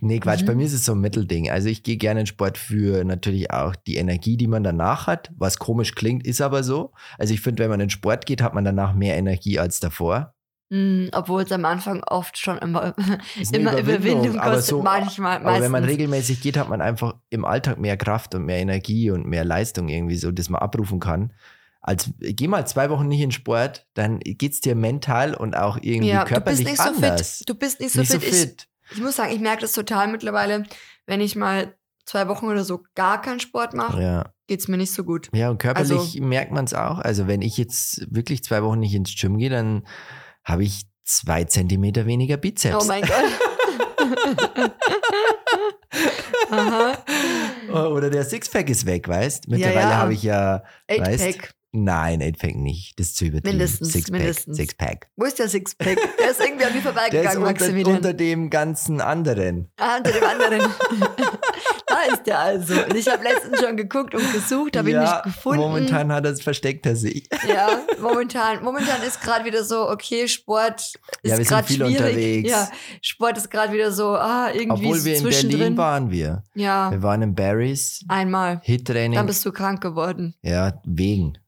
Nee, 0.00 0.18
Quatsch, 0.20 0.42
Mhm. 0.42 0.46
bei 0.46 0.54
mir 0.54 0.66
ist 0.66 0.72
es 0.72 0.84
so 0.84 0.92
ein 0.92 1.00
Mittelding. 1.00 1.50
Also 1.50 1.68
ich 1.68 1.82
gehe 1.82 1.96
gerne 1.96 2.20
in 2.20 2.26
Sport 2.26 2.58
für 2.58 3.04
natürlich 3.04 3.50
auch 3.50 3.74
die 3.76 3.96
Energie, 3.96 4.36
die 4.36 4.46
man 4.48 4.62
danach 4.64 5.06
hat. 5.06 5.30
Was 5.36 5.58
komisch 5.58 5.94
klingt, 5.94 6.26
ist 6.26 6.40
aber 6.40 6.62
so. 6.62 6.92
Also 7.18 7.32
ich 7.34 7.40
finde, 7.40 7.62
wenn 7.62 7.70
man 7.70 7.80
in 7.80 7.90
Sport 7.90 8.26
geht, 8.26 8.42
hat 8.42 8.54
man 8.54 8.64
danach 8.64 8.92
mehr 8.94 9.16
Energie 9.16 9.58
als 9.58 9.80
davor. 9.80 10.34
Mm, 10.70 11.06
Obwohl 11.12 11.42
es 11.42 11.52
am 11.52 11.64
Anfang 11.66 12.02
oft 12.04 12.38
schon 12.38 12.56
immer, 12.58 12.94
immer 13.52 13.76
Überwindung, 13.78 14.38
aber 14.40 14.54
kostet, 14.56 14.70
so- 14.70 14.82
manchmal, 14.82 15.36
Aber 15.36 15.44
meistens. 15.44 15.64
wenn 15.64 15.72
man 15.72 15.84
regelmäßig 15.84 16.40
geht, 16.40 16.56
hat 16.56 16.68
man 16.70 16.80
einfach 16.80 17.16
im 17.30 17.44
Alltag 17.44 17.78
mehr 17.78 17.96
Kraft 17.96 18.34
und 18.34 18.44
mehr 18.46 18.58
Energie 18.58 19.10
und 19.10 19.26
mehr 19.26 19.44
Leistung 19.44 19.88
irgendwie 19.88 20.16
so, 20.16 20.30
dass 20.32 20.48
man 20.48 20.62
abrufen 20.62 21.00
kann. 21.00 21.32
Als 21.86 22.10
geh 22.18 22.48
mal 22.48 22.66
zwei 22.66 22.88
Wochen 22.88 23.08
nicht 23.08 23.20
in 23.20 23.30
Sport, 23.30 23.86
dann 23.92 24.18
geht's 24.20 24.62
dir 24.62 24.74
mental 24.74 25.34
und 25.34 25.54
auch 25.54 25.76
irgendwie 25.82 26.08
ja, 26.08 26.24
du 26.24 26.30
bist 26.30 26.34
körperlich 26.34 26.64
nicht 26.66 26.76
so 26.78 26.82
anders. 26.82 27.36
fit. 27.38 27.48
Du 27.50 27.54
bist 27.54 27.78
nicht 27.78 27.92
so 27.92 28.00
nicht 28.00 28.10
fit. 28.10 28.22
so 28.22 28.26
fit. 28.26 28.68
Ich, 28.90 28.96
ich 28.96 29.02
muss 29.02 29.16
sagen, 29.16 29.32
ich 29.34 29.40
merke 29.40 29.60
das 29.60 29.72
total 29.72 30.08
mittlerweile, 30.08 30.64
wenn 31.04 31.20
ich 31.20 31.36
mal 31.36 31.74
zwei 32.06 32.26
Wochen 32.28 32.46
oder 32.46 32.64
so 32.64 32.84
gar 32.94 33.20
keinen 33.20 33.38
Sport 33.38 33.74
mache, 33.74 34.00
ja. 34.00 34.32
geht's 34.46 34.66
mir 34.66 34.78
nicht 34.78 34.94
so 34.94 35.04
gut. 35.04 35.28
ja, 35.34 35.50
und 35.50 35.58
körperlich 35.58 35.92
Also- 35.92 36.22
merkt 36.22 36.52
man 36.52 36.64
es 36.64 36.72
auch. 36.72 37.00
Also 37.00 37.26
wenn 37.26 37.42
ich 37.42 37.58
jetzt 37.58 38.06
wirklich 38.10 38.42
zwei 38.42 38.62
Wochen 38.62 38.80
nicht 38.80 38.94
ins 38.94 39.14
Gym 39.14 39.36
gehe, 39.36 39.50
dann 39.50 39.86
habe 40.42 40.64
ich 40.64 40.86
zwei 41.02 41.44
Zentimeter 41.44 42.06
weniger 42.06 42.38
Bizeps. 42.38 42.82
Oh 42.82 42.86
mein 42.86 43.02
Gott. 43.02 43.10
Aha. 46.50 46.98
Oder 47.88 48.10
der 48.10 48.24
Sixpack 48.24 48.68
ist 48.70 48.86
weg, 48.86 49.06
weißt? 49.08 49.48
Mittlerweile 49.48 49.90
ja. 49.90 49.96
habe 49.96 50.14
ich 50.14 50.22
ja, 50.22 50.62
weißt, 50.88 51.22
Eight-Pack. 51.22 51.54
Nein, 51.76 52.22
Eightpack 52.22 52.54
nicht. 52.54 52.98
Das 53.00 53.08
ist 53.08 53.16
zu 53.16 53.24
übertrieben. 53.24 53.56
Mindestens, 53.58 53.92
Sixpack. 53.92 54.18
mindestens. 54.20 54.56
Sixpack. 54.56 55.08
Wo 55.16 55.24
ist 55.24 55.38
der 55.40 55.48
Sixpack? 55.48 55.98
Der 56.20 56.30
ist 56.30 56.40
irgendwie 56.40 56.64
an 56.64 56.72
mir 56.72 56.80
Der 56.80 56.80
ist 56.80 56.82
vorbeigegangen, 56.82 57.38
unter, 57.38 57.50
Maximilian. 57.50 57.96
unter 57.96 58.12
dem 58.14 58.48
ganzen 58.50 59.00
anderen. 59.00 59.72
Ah, 59.76 59.96
unter 59.96 60.12
dem 60.12 60.22
anderen. 60.24 60.60
da 61.86 61.96
ist 62.12 62.26
der 62.26 62.38
also. 62.38 62.74
Und 62.74 62.94
ich 62.94 63.08
habe 63.08 63.24
letztens 63.24 63.60
schon 63.60 63.76
geguckt 63.76 64.14
und 64.14 64.32
gesucht, 64.32 64.76
habe 64.76 64.90
ihn 64.90 65.00
nicht 65.00 65.22
gefunden. 65.24 65.60
momentan 65.60 66.12
hat 66.12 66.24
er 66.24 66.36
versteckt 66.36 66.86
er 66.86 66.96
sich. 66.96 67.28
Ja, 67.48 67.80
momentan. 68.00 68.62
Momentan 68.62 69.02
ist 69.02 69.20
gerade 69.20 69.44
wieder 69.44 69.64
so, 69.64 69.88
okay, 69.90 70.28
Sport 70.28 70.80
ist 70.80 71.30
Ja, 71.30 71.36
gerade 71.38 71.66
viel 71.66 71.76
schwierig. 71.76 71.96
unterwegs. 71.98 72.50
Ja, 72.50 72.68
Sport 73.02 73.36
ist 73.38 73.50
gerade 73.50 73.72
wieder 73.72 73.90
so, 73.90 74.10
ah, 74.16 74.50
irgendwie 74.52 74.86
Obwohl 74.86 75.04
wir 75.04 75.14
in 75.16 75.20
zwischendrin. 75.22 75.58
Berlin 75.58 75.76
waren 75.76 76.10
wir. 76.10 76.44
Ja, 76.54 76.90
Wir 76.90 77.02
waren 77.02 77.22
in 77.22 77.34
Barry's, 77.34 78.04
einmal. 78.08 78.54
Dann 78.56 78.62
Hit-Training. 78.62 79.26
bist 79.26 79.44
du 79.44 79.52
krank 79.52 79.80
geworden. 79.82 80.34
Ja, 80.42 80.80
wegen 80.84 81.38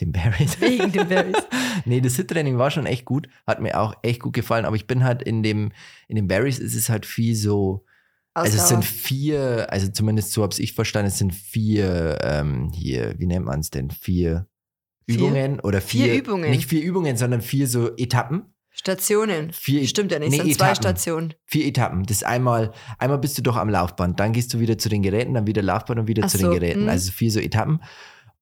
dem 0.00 0.12
Barry's. 0.12 0.60
Wegen 0.60 0.92
dem 0.92 1.08
Berries. 1.08 1.36
nee, 1.84 2.00
das 2.00 2.16
Hit-Training 2.16 2.58
war 2.58 2.70
schon 2.70 2.86
echt 2.86 3.04
gut. 3.04 3.28
Hat 3.46 3.60
mir 3.60 3.78
auch 3.80 3.94
echt 4.02 4.20
gut 4.20 4.32
gefallen. 4.32 4.64
Aber 4.64 4.76
ich 4.76 4.86
bin 4.86 5.04
halt 5.04 5.22
in 5.22 5.42
dem, 5.42 5.72
in 6.08 6.16
dem 6.16 6.28
Barry's 6.28 6.58
ist 6.58 6.74
es 6.74 6.88
halt 6.88 7.06
viel 7.06 7.34
so, 7.34 7.84
also 8.34 8.56
es 8.56 8.68
sind 8.68 8.84
vier, 8.84 9.66
also 9.70 9.88
zumindest 9.88 10.32
so 10.32 10.42
habe 10.42 10.54
ich 10.58 10.72
verstanden, 10.74 11.08
es 11.08 11.18
sind 11.18 11.34
vier, 11.34 12.18
ähm, 12.22 12.70
hier, 12.72 13.14
wie 13.18 13.26
nennt 13.26 13.44
man 13.44 13.60
es 13.60 13.70
denn? 13.70 13.90
Vier, 13.90 14.46
Vier? 15.08 15.18
Übungen 15.18 15.60
oder 15.60 15.80
vier, 15.80 16.04
Vier 16.04 16.14
Übungen. 16.14 16.50
Nicht 16.50 16.68
vier 16.68 16.82
Übungen, 16.82 17.16
sondern 17.16 17.40
vier 17.40 17.66
so 17.66 17.96
Etappen. 17.96 18.44
Stationen. 18.72 19.52
Vier, 19.52 19.86
Stimmt 19.86 20.12
ja 20.12 20.18
nicht, 20.20 20.30
nee, 20.30 20.36
sind 20.36 20.54
zwei 20.54 20.66
Etappen. 20.66 20.82
Stationen. 20.82 21.34
Vier 21.44 21.66
Etappen. 21.66 22.04
Das 22.04 22.18
ist 22.18 22.24
einmal, 22.24 22.72
einmal 22.98 23.18
bist 23.18 23.36
du 23.36 23.42
doch 23.42 23.56
am 23.56 23.68
Laufband, 23.68 24.20
dann 24.20 24.32
gehst 24.32 24.54
du 24.54 24.60
wieder 24.60 24.78
zu 24.78 24.88
den 24.88 25.02
Geräten, 25.02 25.34
dann 25.34 25.46
wieder 25.46 25.62
Laufband 25.62 26.00
und 26.00 26.06
wieder 26.06 26.22
Ach 26.24 26.30
zu 26.30 26.38
so, 26.38 26.48
den 26.50 26.60
Geräten. 26.60 26.82
mhm. 26.84 26.88
Also 26.88 27.10
vier 27.10 27.32
so 27.32 27.40
Etappen. 27.40 27.80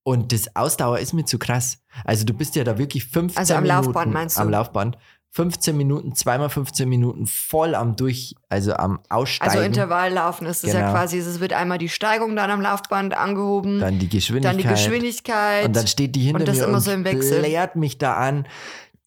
Und 0.08 0.32
das 0.32 0.56
Ausdauer 0.56 1.00
ist 1.00 1.12
mir 1.12 1.26
zu 1.26 1.38
krass. 1.38 1.78
Also 2.02 2.24
du 2.24 2.32
bist 2.32 2.56
ja 2.56 2.64
da 2.64 2.78
wirklich 2.78 3.04
15 3.04 3.36
Also 3.38 3.54
am 3.54 3.62
Minuten 3.64 3.84
Laufband 3.84 4.12
meinst 4.14 4.38
du? 4.38 4.40
am 4.40 4.48
Laufband. 4.48 4.96
15 5.32 5.76
Minuten, 5.76 6.14
zweimal 6.14 6.48
15 6.48 6.88
Minuten 6.88 7.26
voll 7.26 7.74
am 7.74 7.94
durch, 7.94 8.34
also 8.48 8.72
am 8.72 9.00
Aussteigen. 9.10 9.50
Also 9.52 9.62
Intervalllaufen 9.64 10.46
ist 10.46 10.64
es 10.64 10.72
ja 10.72 10.80
Genau. 10.80 10.92
quasi, 10.92 11.18
es 11.18 11.40
wird 11.40 11.52
einmal 11.52 11.76
die 11.76 11.90
Steigung 11.90 12.34
dann 12.34 12.50
am 12.50 12.62
Laufband 12.62 13.14
angehoben, 13.14 13.80
dann 13.80 13.98
die 13.98 14.08
Geschwindigkeit. 14.08 14.54
dann 14.54 14.62
die 14.62 14.66
Geschwindigkeit. 14.82 15.66
Und 15.66 15.76
dann 15.76 15.86
steht 15.86 16.16
die 16.16 16.20
hinter 16.20 16.40
Und 16.40 16.48
das 16.48 16.56
mir 16.56 16.64
immer 16.64 16.76
und 16.78 16.80
so 16.80 16.90
im 16.90 17.04
Wechsel. 17.04 17.42
lehrt 17.42 17.76
mich 17.76 17.98
da 17.98 18.14
an. 18.14 18.46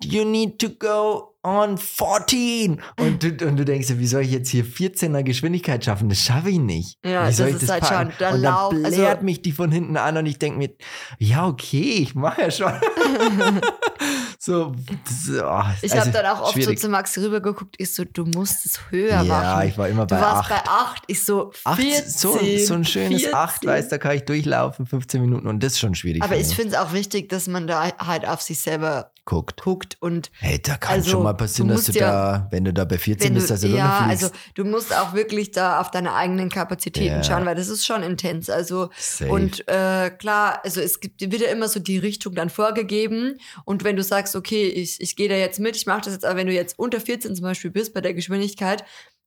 You 0.04 0.24
need 0.24 0.60
to 0.60 0.70
go 0.70 1.31
on 1.44 1.78
14. 1.78 2.82
Und 3.00 3.24
du, 3.24 3.48
und 3.48 3.58
du 3.58 3.66
denkst 3.66 3.88
dir, 3.88 4.00
wie 4.00 4.08
soll 4.08 4.22
ich 4.22 4.32
jetzt 4.32 4.50
hier 4.50 4.64
14er 4.66 5.24
Geschwindigkeit 5.24 5.84
schaffen? 5.84 6.08
Das 6.10 6.20
schaffe 6.20 6.50
ich 6.50 6.60
nicht. 6.60 7.00
Ja, 7.04 7.24
wie 7.24 7.28
das 7.28 7.38
soll 7.38 7.48
ich 7.50 7.54
ist 7.56 7.64
das 7.64 7.70
halt 7.72 7.84
packen? 7.84 8.10
schon 8.12 8.18
der 8.20 8.34
und 8.34 8.42
dann 8.44 8.54
Lauf- 8.54 8.86
also- 8.86 9.24
mich 9.24 9.42
die 9.42 9.52
von 9.52 9.72
hinten 9.72 9.98
an 9.98 10.18
und 10.18 10.26
ich 10.26 10.38
denke 10.40 10.58
mir, 10.60 10.70
ja, 11.18 11.48
okay, 11.48 11.82
ich 12.02 12.16
mache 12.16 12.42
ja 12.42 12.52
schon. 12.52 12.74
so, 14.40 14.74
das, 15.06 15.42
oh, 15.44 15.64
ich 15.82 15.92
also 15.94 15.98
habe 16.00 16.12
dann 16.12 16.26
auch 16.28 16.42
oft 16.42 16.54
schwierig. 16.54 16.80
so 16.80 16.88
zu 16.88 16.92
Max 16.92 17.18
rübergeguckt, 17.18 17.76
ich 17.78 17.94
so, 17.94 18.04
du 18.06 18.26
musst 18.26 18.66
es 18.66 18.80
höher 18.90 19.22
Ja, 19.22 19.24
machen. 19.24 19.68
ich 19.68 19.78
war 19.78 19.88
immer 19.88 20.06
du 20.06 20.16
bei 20.16 20.22
warst 20.22 20.50
8. 20.52 20.64
bei 20.66 20.72
8, 20.72 21.04
ich 21.08 21.24
so 21.24 21.52
14, 21.66 21.94
Acht, 22.04 22.10
so, 22.12 22.40
so 22.66 22.74
ein 22.74 22.86
schönes 22.86 23.22
14. 23.24 23.34
8, 23.36 23.66
weißt 23.66 23.92
da 23.92 23.98
kann 23.98 24.16
ich 24.16 24.26
durchlaufen, 24.26 24.86
15 24.86 25.22
Minuten 25.22 25.48
und 25.48 25.62
das 25.64 25.74
ist 25.74 25.80
schon 25.80 25.96
schwierig. 25.96 26.22
Aber 26.24 26.36
ich 26.38 26.48
finde 26.56 26.76
es 26.76 26.80
auch 26.80 26.94
wichtig, 26.94 27.30
dass 27.30 27.48
man 27.48 27.68
da 27.68 27.90
halt 28.00 28.28
auf 28.28 28.42
sich 28.42 28.60
selber 28.60 29.12
guckt. 29.32 29.62
guckt 29.64 29.98
und 30.02 30.30
Hey, 30.40 30.62
da 30.62 30.78
kann 30.78 30.96
Also, 30.96 31.12
schon 31.12 31.24
mal 31.24 31.34
passieren, 31.34 31.70
du 31.70 31.76
dass 31.76 31.86
du 31.86 31.94
ja- 31.94 32.12
da, 32.12 32.48
wenn 32.52 32.66
du 32.66 32.74
da 32.74 32.86
bei 32.86 32.98
14 32.98 33.30
wenn 33.30 33.34
bist, 33.36 33.50
dass 33.50 33.62
du 33.62 33.68
ja, 33.68 34.06
also 34.08 34.30
du 34.56 34.64
musst 34.66 34.96
auch 34.96 35.14
wirklich 35.14 35.52
da 35.52 35.80
auf 35.80 35.90
deine 35.92 36.14
eigenen 36.14 36.50
Kapazitäten 36.50 37.18
Ja. 37.18 37.24
schauen, 37.24 37.46
weil 37.46 37.56
das 37.56 37.68
ist 37.70 37.86
schon 37.86 38.04
intens. 38.04 38.50
Also 38.50 38.90
Safe. 38.98 39.32
und 39.32 39.68
äh, 39.68 40.10
klar, 40.12 40.60
also 40.64 40.82
es 40.82 41.00
gibt 41.00 41.22
wird 41.22 41.42
ja 41.42 41.50
immer 41.50 41.68
so 41.68 41.80
die 41.80 41.98
Richtung 41.98 42.36
dann 42.36 42.50
vorgegeben 42.50 43.38
und 43.66 43.84
wenn 43.84 43.96
du 43.96 44.04
sagst, 44.04 44.36
okay, 44.36 44.68
ich, 44.68 45.00
ich 45.00 45.16
gehe 45.16 45.30
da 45.30 45.36
jetzt 45.36 45.60
mit, 45.60 45.76
ich 45.76 45.86
mache 45.86 46.02
das 46.02 46.14
jetzt, 46.14 46.26
aber 46.26 46.36
wenn 46.38 46.48
du 46.48 46.54
jetzt 46.54 46.78
unter 46.78 47.00
14 47.00 47.36
zum 47.36 47.44
Beispiel 47.44 47.72
bist 47.72 47.94
bei 47.94 48.02
der 48.02 48.14
Geschwindigkeit, 48.14 48.84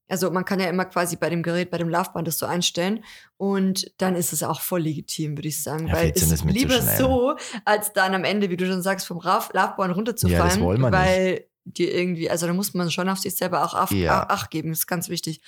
also 0.08 0.30
man 0.30 0.44
kann 0.44 0.60
ja 0.60 0.68
immer 0.68 0.84
quasi 0.84 1.16
bei 1.16 1.30
dem 1.30 1.42
Gerät, 1.42 1.70
bei 1.70 1.78
dem 1.78 1.88
Laufband 1.88 2.26
das 2.28 2.38
so 2.38 2.46
einstellen 2.46 3.04
und 3.36 3.90
dann 3.98 4.16
ist 4.16 4.32
es 4.32 4.42
auch 4.42 4.60
voll 4.60 4.82
legitim, 4.82 5.36
würde 5.36 5.48
ich 5.48 5.62
sagen, 5.62 5.88
Ja, 5.88 5.94
weil 5.94 6.04
14 6.12 6.22
es 6.24 6.32
ist 6.32 6.44
lieber 6.44 6.80
so, 6.80 7.36
als 7.64 7.92
dann 7.92 8.14
am 8.14 8.24
Ende, 8.24 8.50
wie 8.50 8.56
du 8.56 8.66
schon 8.66 8.82
sagst, 8.82 9.06
vom 9.06 9.20
Laufband 9.22 9.90
Ja, 9.90 9.94
runterzufallen, 9.94 10.48
das 10.48 10.60
wollen 10.60 10.80
wir 10.80 10.90
nicht. 10.90 10.98
weil 10.98 11.44
dir 11.64 11.94
irgendwie, 11.94 12.28
also 12.28 12.46
da 12.46 12.52
muss 12.52 12.74
man 12.74 12.90
schon 12.90 13.08
auf 13.08 13.18
sich 13.18 13.34
selber 13.36 13.64
auch 13.64 13.74
auf, 13.74 13.90
Ja. 13.90 14.26
Acht 14.28 14.50
geben, 14.50 14.68
das 14.70 14.80
ist 14.80 14.86
ganz 14.86 15.08
wichtig. 15.08 15.40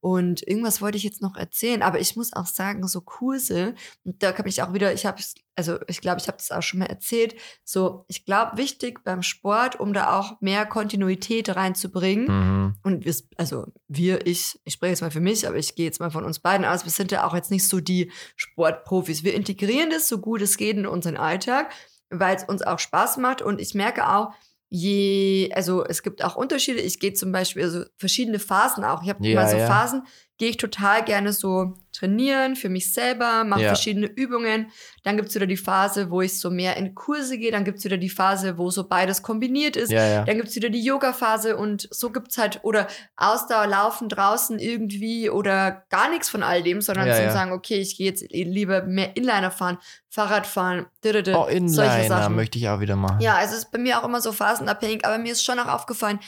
Und 0.00 0.46
irgendwas 0.48 0.80
wollte 0.80 0.96
ich 0.96 1.04
jetzt 1.04 1.20
noch 1.20 1.36
erzählen, 1.36 1.82
aber 1.82 2.00
ich 2.00 2.16
muss 2.16 2.32
auch 2.32 2.46
sagen, 2.46 2.86
so 2.88 3.02
Kurse, 3.02 3.74
und 4.04 4.22
da 4.22 4.36
habe 4.36 4.48
ich 4.48 4.62
auch 4.62 4.72
wieder, 4.72 4.94
ich 4.94 5.04
habe, 5.04 5.20
also 5.56 5.78
ich 5.88 6.00
glaube, 6.00 6.20
ich 6.20 6.26
habe 6.26 6.38
das 6.38 6.50
auch 6.50 6.62
schon 6.62 6.80
mal 6.80 6.86
erzählt, 6.86 7.34
so, 7.64 8.06
ich 8.08 8.24
glaube, 8.24 8.56
wichtig 8.56 9.04
beim 9.04 9.22
Sport, 9.22 9.78
um 9.78 9.92
da 9.92 10.18
auch 10.18 10.40
mehr 10.40 10.64
Kontinuität 10.64 11.54
reinzubringen, 11.54 12.26
Mhm. 12.28 12.74
und 12.82 13.04
wir, 13.04 13.14
also 13.36 13.66
wir, 13.88 14.26
ich, 14.26 14.58
ich 14.64 14.72
spreche 14.74 14.90
jetzt 14.90 15.02
mal 15.02 15.10
für 15.10 15.20
mich, 15.20 15.46
aber 15.46 15.56
ich 15.56 15.74
gehe 15.74 15.84
jetzt 15.84 16.00
mal 16.00 16.10
von 16.10 16.24
uns 16.24 16.38
beiden 16.38 16.64
aus, 16.64 16.84
wir 16.84 16.92
sind 16.92 17.12
ja 17.12 17.26
auch 17.26 17.34
jetzt 17.34 17.50
nicht 17.50 17.68
so 17.68 17.80
die 17.80 18.10
Sportprofis. 18.36 19.22
Wir 19.22 19.34
integrieren 19.34 19.90
das 19.90 20.08
so 20.08 20.18
gut 20.18 20.40
es 20.40 20.56
geht 20.56 20.76
in 20.78 20.86
unseren 20.86 21.16
Alltag, 21.18 21.70
weil 22.08 22.36
es 22.36 22.44
uns 22.44 22.62
auch 22.62 22.78
Spaß 22.78 23.18
macht 23.18 23.42
und 23.42 23.60
ich 23.60 23.74
merke 23.74 24.08
auch, 24.08 24.32
je, 24.70 25.50
also 25.52 25.84
es 25.84 26.02
gibt 26.02 26.24
auch 26.24 26.36
Unterschiede. 26.36 26.80
Ich 26.80 27.00
gehe 27.00 27.12
zum 27.12 27.32
Beispiel, 27.32 27.62
also 27.64 27.84
verschiedene 27.96 28.38
Phasen 28.38 28.84
auch. 28.84 29.02
Ich 29.02 29.08
habe 29.10 29.26
Ja, 29.26 29.34
mal 29.34 29.48
so 29.48 29.56
ja. 29.56 29.66
Phasen, 29.66 30.04
gehe 30.40 30.48
ich 30.48 30.56
total 30.56 31.04
gerne 31.04 31.34
so 31.34 31.74
trainieren 31.92 32.56
für 32.56 32.70
mich 32.70 32.94
selber, 32.94 33.44
mache 33.44 33.60
Ja. 33.60 33.66
verschiedene 33.68 34.06
Übungen. 34.06 34.70
Dann 35.02 35.16
gibt 35.18 35.28
es 35.28 35.34
wieder 35.34 35.46
die 35.46 35.58
Phase, 35.58 36.10
wo 36.10 36.22
ich 36.22 36.40
so 36.40 36.48
mehr 36.50 36.78
in 36.78 36.94
Kurse 36.94 37.36
gehe. 37.36 37.52
Dann 37.52 37.64
gibt 37.66 37.76
es 37.76 37.84
wieder 37.84 37.98
die 37.98 38.08
Phase, 38.08 38.56
wo 38.56 38.70
so 38.70 38.88
beides 38.88 39.20
kombiniert 39.22 39.76
ist. 39.76 39.92
Ja, 39.92 40.06
ja. 40.06 40.24
Dann 40.24 40.36
gibt 40.36 40.48
es 40.48 40.56
wieder 40.56 40.70
die 40.70 40.82
Yoga-Phase 40.82 41.58
und 41.58 41.88
so 41.90 42.08
gibt 42.10 42.30
es 42.30 42.38
halt, 42.38 42.60
oder 42.62 42.86
Ausdauer, 43.16 43.66
Laufen 43.66 44.08
draußen 44.08 44.58
irgendwie 44.58 45.28
oder 45.28 45.84
gar 45.90 46.08
nichts 46.08 46.30
von 46.30 46.42
all 46.42 46.62
dem, 46.62 46.80
sondern 46.80 47.12
zu 47.12 47.30
sagen, 47.32 47.52
okay, 47.52 47.76
ich 47.78 47.98
gehe 47.98 48.06
jetzt 48.06 48.24
lieber 48.30 48.82
mehr 48.84 49.14
Inliner 49.18 49.50
fahren, 49.50 49.76
Fahrrad 50.08 50.46
fahren, 50.46 50.86
didede, 51.04 51.34
Oh, 51.36 51.44
solche 51.44 51.56
Inliner 51.58 52.04
Sachen. 52.08 52.34
möchte 52.34 52.56
ich 52.58 52.66
auch 52.70 52.80
wieder 52.80 52.96
machen. 52.96 53.20
Ja, 53.20 53.34
also 53.34 53.52
es 53.56 53.64
ist 53.64 53.72
bei 53.72 53.78
mir 53.78 54.00
auch 54.00 54.04
immer 54.04 54.22
so 54.22 54.32
phasenabhängig, 54.32 55.04
aber 55.04 55.18
mir 55.18 55.32
ist 55.32 55.44
schon 55.44 55.58
auch 55.58 55.68
aufgefallen, 55.68 56.18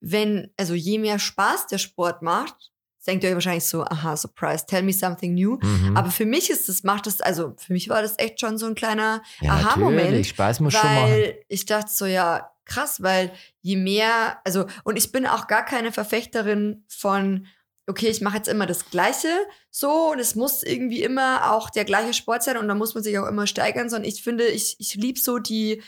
wenn, 0.00 0.50
also 0.56 0.74
je 0.74 0.98
mehr 0.98 1.20
Spaß 1.20 1.68
der 1.68 1.78
Sport 1.78 2.22
macht, 2.22 2.71
denkt 3.06 3.24
ihr 3.24 3.30
euch 3.30 3.34
wahrscheinlich 3.34 3.66
so, 3.66 3.84
aha, 3.84 4.16
surprise, 4.16 4.64
tell 4.66 4.82
me 4.82 4.92
something 4.92 5.34
new. 5.34 5.58
Mhm. 5.60 5.96
Aber 5.96 6.10
für 6.10 6.26
mich 6.26 6.50
ist 6.50 6.68
das, 6.68 6.82
macht 6.82 7.06
das, 7.06 7.20
also 7.20 7.54
für 7.56 7.72
mich 7.72 7.88
war 7.88 8.02
das 8.02 8.18
echt 8.18 8.40
schon 8.40 8.58
so 8.58 8.66
ein 8.66 8.74
kleiner 8.74 9.22
ja, 9.40 9.52
Aha-Moment. 9.52 10.26
Spaß 10.26 10.60
muss 10.60 10.74
schon 10.74 10.82
machen. 10.82 11.32
ich 11.48 11.66
dachte 11.66 11.90
so, 11.90 12.06
ja, 12.06 12.50
krass, 12.64 13.02
weil 13.02 13.32
je 13.60 13.76
mehr, 13.76 14.38
also, 14.44 14.66
und 14.84 14.96
ich 14.96 15.12
bin 15.12 15.26
auch 15.26 15.46
gar 15.46 15.64
keine 15.64 15.92
Verfechterin 15.92 16.84
von, 16.88 17.46
okay, 17.86 18.08
ich 18.08 18.20
mache 18.20 18.36
jetzt 18.36 18.48
immer 18.48 18.66
das 18.66 18.90
Gleiche 18.90 19.28
so 19.70 20.12
und 20.12 20.20
es 20.20 20.34
muss 20.34 20.62
irgendwie 20.62 21.02
immer 21.02 21.52
auch 21.52 21.70
der 21.70 21.84
gleiche 21.84 22.14
Sport 22.14 22.44
sein 22.44 22.56
und 22.56 22.68
da 22.68 22.74
muss 22.74 22.94
man 22.94 23.02
sich 23.02 23.18
auch 23.18 23.26
immer 23.26 23.46
steigern, 23.46 23.90
sondern 23.90 24.08
ich 24.08 24.22
finde, 24.22 24.46
ich, 24.46 24.76
ich 24.78 24.94
liebe 24.94 25.18
so 25.18 25.38
die, 25.38 25.82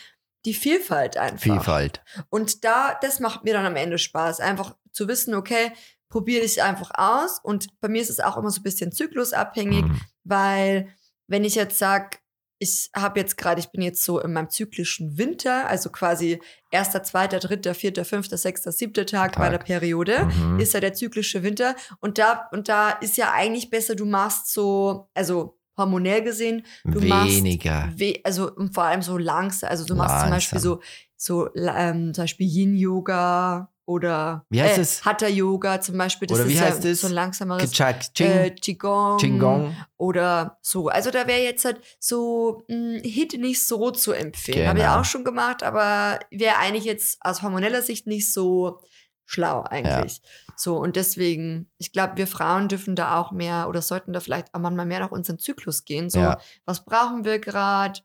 die 0.45 0.55
Vielfalt 0.55 1.17
einfach. 1.17 1.43
Vielfalt. 1.43 2.03
Und 2.29 2.65
da, 2.65 2.99
das 3.01 3.21
macht 3.21 3.45
mir 3.45 3.55
dann 3.55 3.67
am 3.67 3.77
Ende 3.77 3.99
Spaß, 3.99 4.41
einfach 4.41 4.75
zu 4.93 5.09
wissen, 5.09 5.35
okay, 5.35 5.73
probiere 6.15 6.45
ich 6.45 6.63
einfach 6.63 6.93
aus 6.95 7.41
und 7.43 7.67
bei 7.81 7.89
mir 7.89 8.01
ist 8.01 8.09
es 8.11 8.21
auch 8.21 8.37
immer 8.37 8.51
so 8.51 8.61
ein 8.61 8.63
bisschen 8.63 8.93
zyklusabhängig, 8.93 9.83
Mhm. 9.85 10.01
weil 10.23 10.89
wenn 11.27 11.43
ich 11.43 11.57
jetzt 11.57 11.77
sage, 11.77 12.19
ich 12.61 12.89
habe 12.95 13.19
jetzt 13.19 13.37
gerade, 13.37 13.59
ich 13.61 13.71
bin 13.73 13.83
jetzt 13.83 14.05
so 14.05 14.21
in 14.21 14.33
meinem 14.33 14.49
zyklischen 14.49 15.19
Winter, 15.19 15.67
also 15.69 15.91
quasi 15.91 16.41
erster, 16.71 17.03
zweiter, 17.03 17.41
dritter, 17.41 17.75
vierter, 17.75 18.05
fünfter, 18.05 18.37
sechster, 18.39 18.71
siebter 18.71 19.07
Tag, 19.07 19.33
Tag. 19.33 19.39
meiner 19.41 19.59
Periode, 19.59 20.27
Mhm. 20.27 20.61
ist 20.61 20.73
ja 20.73 20.79
der 20.81 20.95
zyklische 20.95 21.43
Winter. 21.43 21.75
Und 22.01 22.19
da, 22.19 22.49
und 22.53 22.69
da 22.69 22.91
ist 22.91 23.17
ja 23.17 23.33
eigentlich 23.33 23.71
besser, 23.71 23.97
du 23.97 24.07
machst 24.07 24.53
so, 24.53 25.09
also 25.15 25.59
hormonell 25.77 26.23
gesehen, 26.23 26.65
du 26.85 27.01
Weniger. 27.03 27.87
machst, 27.87 27.99
we 27.99 28.21
also 28.23 28.53
vor 28.73 28.85
allem 28.85 29.03
so 29.03 29.19
langsam, 29.19 29.69
also 29.69 29.85
du 29.85 29.97
machst 29.97 30.21
zum 30.21 30.31
Beispiel 30.31 30.61
so, 30.61 30.75
Langsam. 30.75 30.89
so 31.17 31.55
ähm, 31.57 32.15
zum 32.15 32.23
Beispiel 32.23 32.47
Yin-Yoga 32.47 33.69
oder 33.87 34.45
Wie 34.51 34.63
heißt 34.63 34.79
äh, 34.79 34.81
es? 34.83 35.05
Hatha-Yoga 35.05 35.81
zum 35.81 35.99
Beispiel. 35.99 36.27
Das 36.29 36.39
Oder 36.39 36.49
wie 36.49 36.55
ist 36.55 36.61
heißt 36.61 36.85
ja 36.85 36.91
es? 36.91 37.01
so 37.03 37.07
ein 37.09 37.13
langsameres 37.13 37.71
Kichak, 37.71 38.15
Ching, 38.15 38.27
äh, 38.31 38.51
Qigong, 38.51 39.19
Qigong. 39.19 39.77
oder 39.97 40.59
so. 40.63 40.89
Also 40.89 41.11
da 41.11 41.27
wäre 41.27 41.43
jetzt 41.43 41.65
halt 41.65 41.81
so 41.99 42.65
mh, 42.69 43.01
Hit 43.03 43.39
nicht 43.39 43.67
so 43.67 43.91
zu 43.91 44.13
empfehlen. 44.13 44.69
Habe 44.69 44.79
ich 44.79 44.85
Genau. 44.85 45.01
auch 45.01 45.05
schon 45.05 45.25
gemacht, 45.25 45.63
aber 45.63 46.19
wäre 46.31 46.57
eigentlich 46.59 46.85
jetzt 46.85 47.19
aus 47.21 47.43
hormoneller 47.43 47.83
Sicht 47.83 48.07
nicht 48.07 48.33
so 48.33 48.81
schlau 49.27 49.63
eigentlich. 49.63 50.21
So, 50.57 50.77
und 50.77 50.97
deswegen, 50.97 51.71
ich 51.79 51.93
glaube, 51.93 52.17
wir 52.17 52.27
Frauen 52.27 52.69
dürfen 52.69 52.95
da 52.95 53.19
auch 53.19 53.33
mehr 53.33 53.69
oder 53.69 53.83
sollten 53.83 54.13
da 54.13 54.21
vielleicht 54.21 54.55
auch 54.55 54.61
manchmal 54.61 54.87
mehr 54.87 55.01
nach 55.01 55.11
unserem 55.11 55.39
Zyklus 55.39 55.85
gehen. 55.85 56.11
So, 56.11 56.21
Ja. 56.21 56.39
was 56.67 56.85
brauchen 56.85 57.25
wir 57.25 57.39
gerade? 57.39 58.01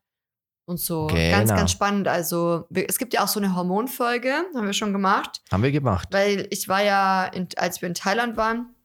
Und 0.69 0.79
so. 0.79 1.07
Ganz, 1.07 1.49
Genau. 1.49 1.55
ganz 1.55 1.71
spannend. 1.71 2.07
Also, 2.07 2.67
es 2.71 2.99
gibt 2.99 3.15
ja 3.15 3.23
auch 3.23 3.27
so 3.27 3.39
eine 3.39 3.55
Hormonfolge, 3.55 4.31
haben 4.55 4.65
wir 4.67 4.73
schon 4.73 4.93
gemacht. 4.93 5.41
Haben 5.51 5.63
wir 5.63 5.71
gemacht. 5.71 6.09
Weil 6.11 6.45
ich 6.51 6.69
war 6.69 6.83
ja, 6.83 7.25
in, 7.25 7.47
als 7.57 7.81
wir 7.81 7.87
in 7.89 7.95
Thailand 7.95 8.37
waren, 8.37 8.75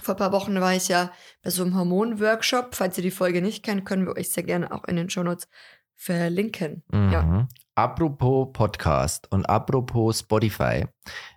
vor 0.00 0.14
ein 0.14 0.18
paar 0.18 0.30
Wochen 0.30 0.60
war 0.60 0.74
ich 0.74 0.86
ja 0.86 1.10
bei 1.42 1.50
so 1.50 1.64
einem 1.64 1.76
Hormonworkshop. 1.76 2.76
Falls 2.76 2.96
ihr 2.98 3.02
die 3.02 3.10
Folge 3.10 3.42
nicht 3.42 3.64
kennt, 3.64 3.84
können 3.84 4.06
wir 4.06 4.16
euch 4.16 4.30
sehr 4.30 4.44
gerne 4.44 4.70
auch 4.70 4.84
in 4.84 4.94
den 4.94 5.10
Shownotes 5.10 5.48
verlinken. 5.96 6.84
Mhm. 6.92 7.10
Ja. 7.12 7.48
Apropos 7.74 8.50
Podcast 8.52 9.26
und 9.32 9.44
apropos 9.48 10.20
Spotify. 10.20 10.86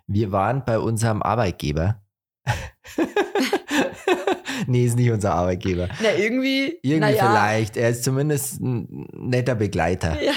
Wir 0.06 0.30
waren 0.30 0.64
bei 0.64 0.78
unserem 0.78 1.24
Arbeitgeber. 1.24 2.00
nee, 4.66 4.84
ist 4.84 4.96
nicht 4.96 5.10
unser 5.10 5.34
Arbeitgeber. 5.34 5.88
Na, 6.02 6.14
irgendwie. 6.14 6.78
Irgendwie 6.82 7.14
ja, 7.14 7.30
vielleicht. 7.30 7.76
Er 7.76 7.90
ist 7.90 8.04
zumindest 8.04 8.60
ein 8.60 9.06
netter 9.12 9.54
Begleiter. 9.54 10.20
Ja. 10.22 10.32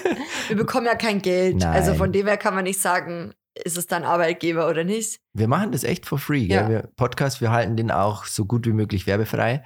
Wir 0.48 0.56
bekommen 0.56 0.86
ja 0.86 0.94
kein 0.94 1.22
Geld. 1.22 1.64
Also 1.64 1.90
Nein. 1.90 1.98
von 1.98 2.12
dem 2.12 2.26
her 2.26 2.36
kann 2.36 2.54
man 2.54 2.64
nicht 2.64 2.80
sagen, 2.80 3.32
ist 3.64 3.76
es 3.76 3.86
dann 3.86 4.04
Arbeitgeber 4.04 4.68
oder 4.68 4.84
nicht. 4.84 5.20
Wir 5.32 5.48
machen 5.48 5.72
das 5.72 5.84
echt 5.84 6.06
for 6.06 6.18
free. 6.18 6.46
Ja. 6.46 6.68
Wir, 6.68 6.88
Podcast, 6.96 7.40
wir 7.40 7.50
halten 7.50 7.76
den 7.76 7.90
auch 7.90 8.24
so 8.24 8.44
gut 8.44 8.66
wie 8.66 8.72
möglich 8.72 9.06
werbefrei. 9.06 9.64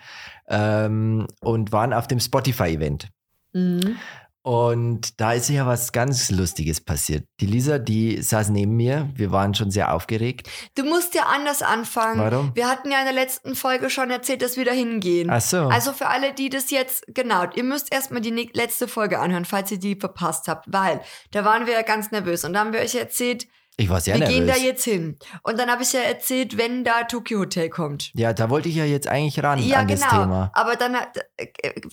Ähm, 0.49 1.27
und 1.40 1.73
waren 1.73 1.92
auf 1.92 2.09
dem 2.09 2.20
Spotify-Event. 2.20 3.09
Mhm. 3.53 3.96
Und 4.42 5.20
da 5.20 5.35
ist 5.35 5.50
ja 5.50 5.66
was 5.66 5.92
ganz 5.92 6.31
Lustiges 6.31 6.81
passiert. 6.81 7.26
Die 7.40 7.46
Lisa, 7.46 7.79
die 7.79 8.22
saß 8.22 8.48
neben 8.48 8.74
mir. 8.74 9.11
Wir 9.14 9.33
waren 9.33 9.55
schon 9.55 9.70
sehr 9.70 9.92
aufgeregt. 9.92 10.48
Du 10.76 10.85
musst 10.85 11.14
ja 11.14 11.24
anders 11.24 11.61
anfangen. 11.61 12.20
Warum? 12.20 12.50
Wir 12.55 12.66
hatten 12.68 12.90
ja 12.90 13.00
in 13.00 13.05
der 13.05 13.12
letzten 13.12 13.55
Folge 13.55 13.90
schon 13.90 14.11
erzählt, 14.11 14.40
dass 14.40 14.57
wir 14.57 14.64
da 14.64 14.72
hingehen. 14.72 15.29
Ach 15.31 15.42
so. 15.42 15.68
Also 15.68 15.92
für 15.92 16.07
alle, 16.07 16.33
die 16.33 16.48
das 16.48 16.70
jetzt, 16.70 17.05
genau, 17.09 17.44
ihr 17.55 17.64
müsst 17.64 17.92
erstmal 17.92 18.22
die 18.22 18.50
letzte 18.55 18.88
Folge 18.88 19.18
anhören, 19.18 19.44
falls 19.44 19.70
ihr 19.72 19.79
die 19.79 19.96
verpasst 19.96 20.48
habt, 20.48 20.72
weil 20.72 21.03
da 21.33 21.44
waren 21.44 21.66
wir 21.66 21.74
ja 21.74 21.83
ganz 21.83 22.11
nervös 22.11 22.44
und 22.44 22.55
da 22.55 22.61
haben 22.61 22.72
wir 22.72 22.81
euch 22.81 22.94
erzählt, 22.94 23.46
ich 23.81 23.88
war 23.88 24.01
sehr 24.01 24.14
wir 24.14 24.21
nervös. 24.21 24.37
gehen 24.37 24.47
da 24.47 24.57
jetzt 24.57 24.85
hin. 24.85 25.16
Und 25.43 25.59
dann 25.59 25.71
habe 25.71 25.83
ich 25.83 25.93
ja 25.93 26.01
erzählt, 26.01 26.57
wenn 26.59 26.85
da 26.85 27.05
Tokyo 27.05 27.40
Hotel 27.40 27.69
kommt. 27.69 28.11
ja, 28.14 28.33
da 28.33 28.51
wollte 28.51 28.69
ich 28.69 28.75
ja 28.77 28.85
jetzt 28.85 29.09
eigentlich 29.09 29.43
ran 29.43 29.59
Ja, 29.59 29.79
an 29.79 29.87
genau. 29.88 30.01
das 30.01 30.11
Thema. 30.11 30.51
Aber 30.55 30.77
dann, 30.77 30.95
äh, 31.37 31.47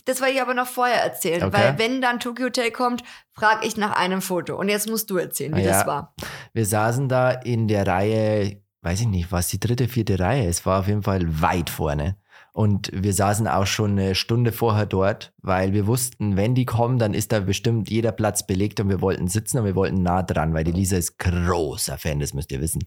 das 0.04 0.20
war 0.20 0.28
ich 0.28 0.40
aber 0.40 0.54
noch 0.54 0.66
vorher 0.66 1.02
erzählen, 1.02 1.42
Okay. 1.44 1.52
weil 1.56 1.78
wenn 1.78 2.00
dann 2.00 2.20
Tokyo 2.20 2.46
Hotel 2.46 2.70
kommt, 2.70 3.02
frage 3.32 3.66
ich 3.66 3.76
nach 3.76 3.96
einem 3.96 4.20
Foto. 4.22 4.56
Und 4.56 4.68
jetzt 4.68 4.88
musst 4.88 5.10
du 5.10 5.16
erzählen, 5.16 5.54
wie 5.56 5.62
Ja. 5.62 5.72
das 5.72 5.86
war. 5.86 6.14
Wir 6.52 6.66
saßen 6.66 7.08
da 7.08 7.30
in 7.30 7.68
der 7.68 7.86
Reihe, 7.86 8.60
weiß 8.82 9.00
ich 9.00 9.06
nicht, 9.08 9.32
was 9.32 9.48
die 9.48 9.58
dritte, 9.60 9.88
vierte 9.88 10.18
Reihe. 10.18 10.46
Es 10.48 10.64
war 10.66 10.80
auf 10.80 10.86
jeden 10.88 11.02
Fall 11.02 11.22
weit 11.40 11.70
vorne. 11.70 12.16
Und 12.58 12.90
wir 12.92 13.12
saßen 13.14 13.46
auch 13.46 13.68
schon 13.68 13.92
eine 13.92 14.16
Stunde 14.16 14.50
vorher 14.50 14.84
dort, 14.84 15.32
weil 15.40 15.74
wir 15.74 15.86
wussten, 15.86 16.36
wenn 16.36 16.56
die 16.56 16.64
kommen, 16.64 16.98
dann 16.98 17.14
ist 17.14 17.30
da 17.30 17.38
bestimmt 17.38 17.88
jeder 17.88 18.10
Platz 18.10 18.44
belegt 18.44 18.80
und 18.80 18.88
wir 18.88 19.00
wollten 19.00 19.28
sitzen 19.28 19.58
und 19.58 19.64
wir 19.64 19.76
wollten 19.76 20.02
nah 20.02 20.24
dran, 20.24 20.54
weil 20.54 20.64
die 20.64 20.72
Lisa 20.72 20.96
ist 20.96 21.20
großer 21.20 21.98
Fan, 21.98 22.18
das 22.18 22.34
müsst 22.34 22.50
ihr 22.50 22.60
wissen. 22.60 22.82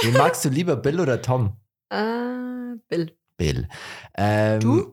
Wen 0.00 0.12
magst 0.12 0.44
du 0.44 0.48
lieber, 0.48 0.76
Bill 0.76 1.00
oder 1.00 1.20
Tom? 1.20 1.56
Äh, 1.88 2.76
Bill. 2.88 3.16
Bill. 3.36 3.68
Ähm, 4.16 4.60
Du? 4.60 4.92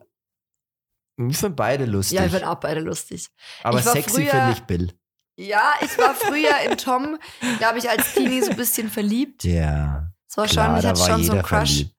Ich 1.28 1.38
finde 1.38 1.54
beide 1.54 1.84
lustig. 1.84 2.18
Ja, 2.18 2.24
ich 2.26 2.32
fand 2.32 2.44
auch 2.44 2.56
beide 2.58 2.80
lustig. 2.80 3.28
aber 3.62 3.80
sexy 3.80 4.26
finde 4.26 4.50
ich 4.52 4.60
Bill. 4.64 4.92
Ja, 5.36 5.74
ich 5.80 5.96
war 5.96 6.14
früher 6.14 6.58
in 6.68 6.76
Tom, 6.76 7.18
da 7.60 7.68
habe 7.68 7.78
ich 7.78 7.88
als 7.88 8.14
Teenie 8.14 8.42
so 8.42 8.50
ein 8.50 8.56
bisschen 8.56 8.90
verliebt. 8.90 9.44
Ja, 9.44 10.10
Es 10.28 10.36
war 10.36 10.46
klar, 10.46 10.66
schon, 10.66 10.76
ich 10.78 10.82
da 10.82 10.88
hatte 10.88 11.00
war 11.00 11.06
schon 11.06 11.22
so 11.22 11.32
einen 11.34 11.42
Crush 11.42 11.68
verliebt. 11.74 11.94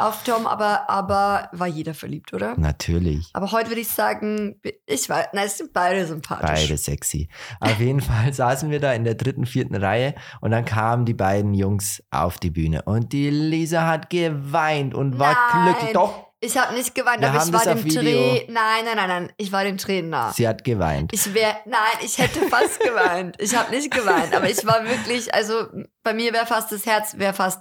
Auf 0.00 0.24
Tom, 0.24 0.46
aber, 0.46 0.88
aber 0.88 1.48
war 1.52 1.66
jeder 1.66 1.94
verliebt, 1.94 2.32
oder? 2.32 2.54
Natürlich. 2.58 3.30
Aber 3.32 3.52
heute 3.52 3.70
würde 3.70 3.80
ich 3.80 3.88
sagen, 3.88 4.60
ich 4.86 5.08
war, 5.08 5.26
nein, 5.32 5.46
es 5.46 5.58
sind 5.58 5.72
beide 5.72 6.06
sympathisch. 6.06 6.48
Beide 6.48 6.76
sexy. 6.76 7.28
Auf 7.60 7.78
jeden 7.78 8.00
Fall 8.00 8.32
saßen 8.32 8.70
wir 8.70 8.80
da 8.80 8.92
in 8.92 9.04
der 9.04 9.14
dritten, 9.14 9.46
vierten 9.46 9.76
Reihe 9.76 10.14
und 10.40 10.50
dann 10.50 10.64
kamen 10.64 11.04
die 11.04 11.14
beiden 11.14 11.54
Jungs 11.54 12.02
auf 12.10 12.38
die 12.38 12.50
Bühne 12.50 12.82
und 12.82 13.12
die 13.12 13.30
Lisa 13.30 13.86
hat 13.86 14.10
geweint 14.10 14.94
und 14.94 15.18
war 15.18 15.36
Nein. 15.54 15.74
glücklich. 15.74 15.92
Doch, 15.92 16.30
Ich 16.40 16.56
habe 16.56 16.74
nicht 16.74 16.94
geweint, 16.94 17.20
Wir 17.20 17.28
aber 17.30 17.44
ich 17.44 17.52
war 17.52 17.74
dem. 17.74 17.86
Dreh. 17.86 18.46
Nein, 18.48 18.84
nein, 18.84 18.96
nein, 18.96 19.08
nein. 19.08 19.32
Ich 19.36 19.52
war 19.52 19.62
dem 19.64 19.76
Tränen 19.76 20.10
nah. 20.10 20.32
sie 20.32 20.48
hat 20.48 20.64
geweint. 20.64 21.12
Ich 21.12 21.34
wäre, 21.34 21.56
nein, 21.66 21.98
ich 22.02 22.16
hätte 22.16 22.40
fast 22.48 22.80
geweint. 22.80 23.36
Ich 23.38 23.54
habe 23.54 23.70
nicht 23.70 23.90
geweint, 23.90 24.34
aber 24.34 24.48
ich 24.48 24.64
war 24.66 24.84
wirklich, 24.84 25.32
also 25.34 25.66
bei 26.02 26.14
mir 26.14 26.32
wäre 26.32 26.46
fast 26.46 26.72
das 26.72 26.86
Herz, 26.86 27.18
wäre 27.18 27.34
fast 27.34 27.60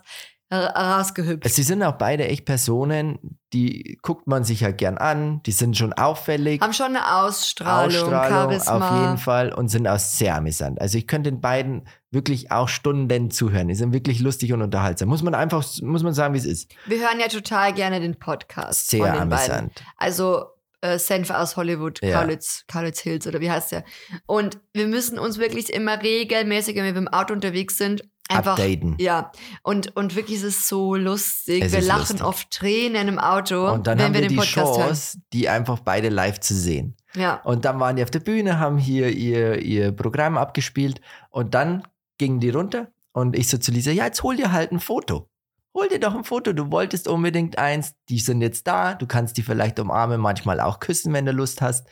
rausgehüpft. 0.56 1.48
Sie 1.50 1.64
sind 1.64 1.84
auch 1.84 1.94
beide 1.98 2.28
echt 2.28 2.46
Personen, 2.46 3.20
die 3.54 3.98
guckt 4.02 4.28
man 4.28 4.44
sich 4.44 4.62
ja 4.62 4.72
gern 4.72 4.98
an, 4.98 5.42
die 5.44 5.52
sind 5.52 5.78
schon 5.78 5.94
auffällig. 5.94 6.62
Haben 6.62 6.74
schon 6.74 6.88
eine 6.96 7.16
Ausstrahlung, 7.24 7.96
Ausstrahlung 7.96 8.52
Charisma. 8.52 8.90
auf 8.90 9.02
jeden 9.02 9.18
Fall 9.18 9.54
und 9.54 9.70
sind 9.70 9.88
auch 9.88 10.00
sehr 10.00 10.36
amüsant. 10.36 10.80
Also 10.82 10.98
ich 10.98 11.08
könnte 11.08 11.32
den 11.32 11.42
beiden 11.42 11.88
wirklich 12.12 12.52
auch 12.52 12.68
Stunden 12.70 13.30
zuhören. 13.32 13.68
Die 13.68 13.76
sind 13.76 13.94
wirklich 13.94 14.20
lustig 14.20 14.54
und 14.54 14.62
unterhaltsam. 14.62 15.10
Muss 15.10 15.22
man 15.24 15.36
einfach, 15.36 15.64
muss 15.82 16.04
man 16.04 16.14
sagen, 16.14 16.34
wie 16.34 16.40
es 16.40 16.46
ist. 16.46 16.72
Wir 16.88 17.00
hören 17.00 17.20
ja 17.20 17.28
total 17.28 17.74
gerne 17.74 18.00
den 18.00 18.18
Podcast 18.18 18.90
Sehr 18.90 19.04
den 19.04 19.30
beiden. 19.30 19.34
amüsant. 19.34 19.84
Also 19.98 20.46
äh, 20.82 20.98
Senf 20.98 21.30
aus 21.30 21.58
Hollywood, 21.58 22.02
Ja. 22.02 22.20
Kaulitz, 22.22 22.64
Kaulitz 22.68 23.00
Hills 23.02 23.28
oder 23.28 23.40
wie 23.42 23.52
heißt 23.52 23.72
der? 23.72 23.84
Und 24.26 24.60
wir 24.74 24.88
müssen 24.88 25.20
uns 25.20 25.38
wirklich 25.38 25.72
immer 25.74 26.02
regelmäßig, 26.02 26.76
wenn 26.76 26.86
wir 26.86 26.96
im 26.96 27.08
Auto 27.08 27.34
unterwegs 27.34 27.78
sind, 27.78 28.04
einfach 28.30 28.52
Updaten. 28.60 28.96
Ja, 29.00 29.32
und, 29.64 29.96
und 29.96 30.16
wirklich 30.16 30.38
ist 30.38 30.44
es 30.44 30.68
so 30.68 30.96
lustig. 30.96 31.64
Es 31.64 31.72
wir 31.72 31.82
lachen 31.82 32.18
lustig. 32.18 32.24
oft 32.24 32.52
Tränen 32.52 33.08
im 33.08 33.20
Auto, 33.20 33.72
Und 33.72 33.88
dann 33.88 33.98
wenn 33.98 34.06
haben 34.06 34.14
wir 34.14 34.22
wir 34.22 34.28
den 34.30 34.36
die 34.36 34.36
Podcast 34.38 34.76
Chance, 34.80 35.18
die 35.34 35.50
einfach 35.50 35.80
beide 35.80 36.10
live 36.10 36.40
zu 36.40 36.54
sehen. 36.56 36.96
hören. 37.16 37.22
Ja. 37.22 37.42
Und 37.44 37.66
dann 37.66 37.80
waren 37.80 37.96
die 37.96 38.04
auf 38.04 38.12
der 38.12 38.20
Bühne, 38.20 38.60
haben 38.60 38.78
hier 38.78 39.10
ihr, 39.10 39.60
ihr 39.62 39.92
Programm 39.92 40.38
abgespielt 40.38 41.02
und 41.32 41.54
dann 41.56 41.84
gingen 42.18 42.40
die 42.40 42.50
runter 42.52 42.88
und 43.14 43.36
ich 43.36 43.48
so 43.50 43.58
zu 43.58 43.72
Lisa, 43.72 43.92
ja, 43.92 44.06
jetzt 44.06 44.22
hol 44.24 44.36
dir 44.36 44.52
halt 44.52 44.72
ein 44.72 44.80
Foto. 44.80 45.28
Hol 45.74 45.88
dir 45.88 46.00
doch 46.00 46.16
ein 46.16 46.24
Foto, 46.24 46.52
du 46.54 46.72
wolltest 46.72 47.08
unbedingt 47.08 47.58
eins, 47.58 47.96
die 48.10 48.20
sind 48.20 48.42
jetzt 48.42 48.68
da, 48.68 48.96
du 48.96 49.08
kannst 49.08 49.38
die 49.38 49.44
vielleicht 49.44 49.80
umarmen, 49.80 50.20
manchmal 50.20 50.60
auch 50.60 50.80
küssen, 50.80 51.14
wenn 51.14 51.26
du 51.26 51.32
Lust 51.32 51.62
hast, 51.62 51.88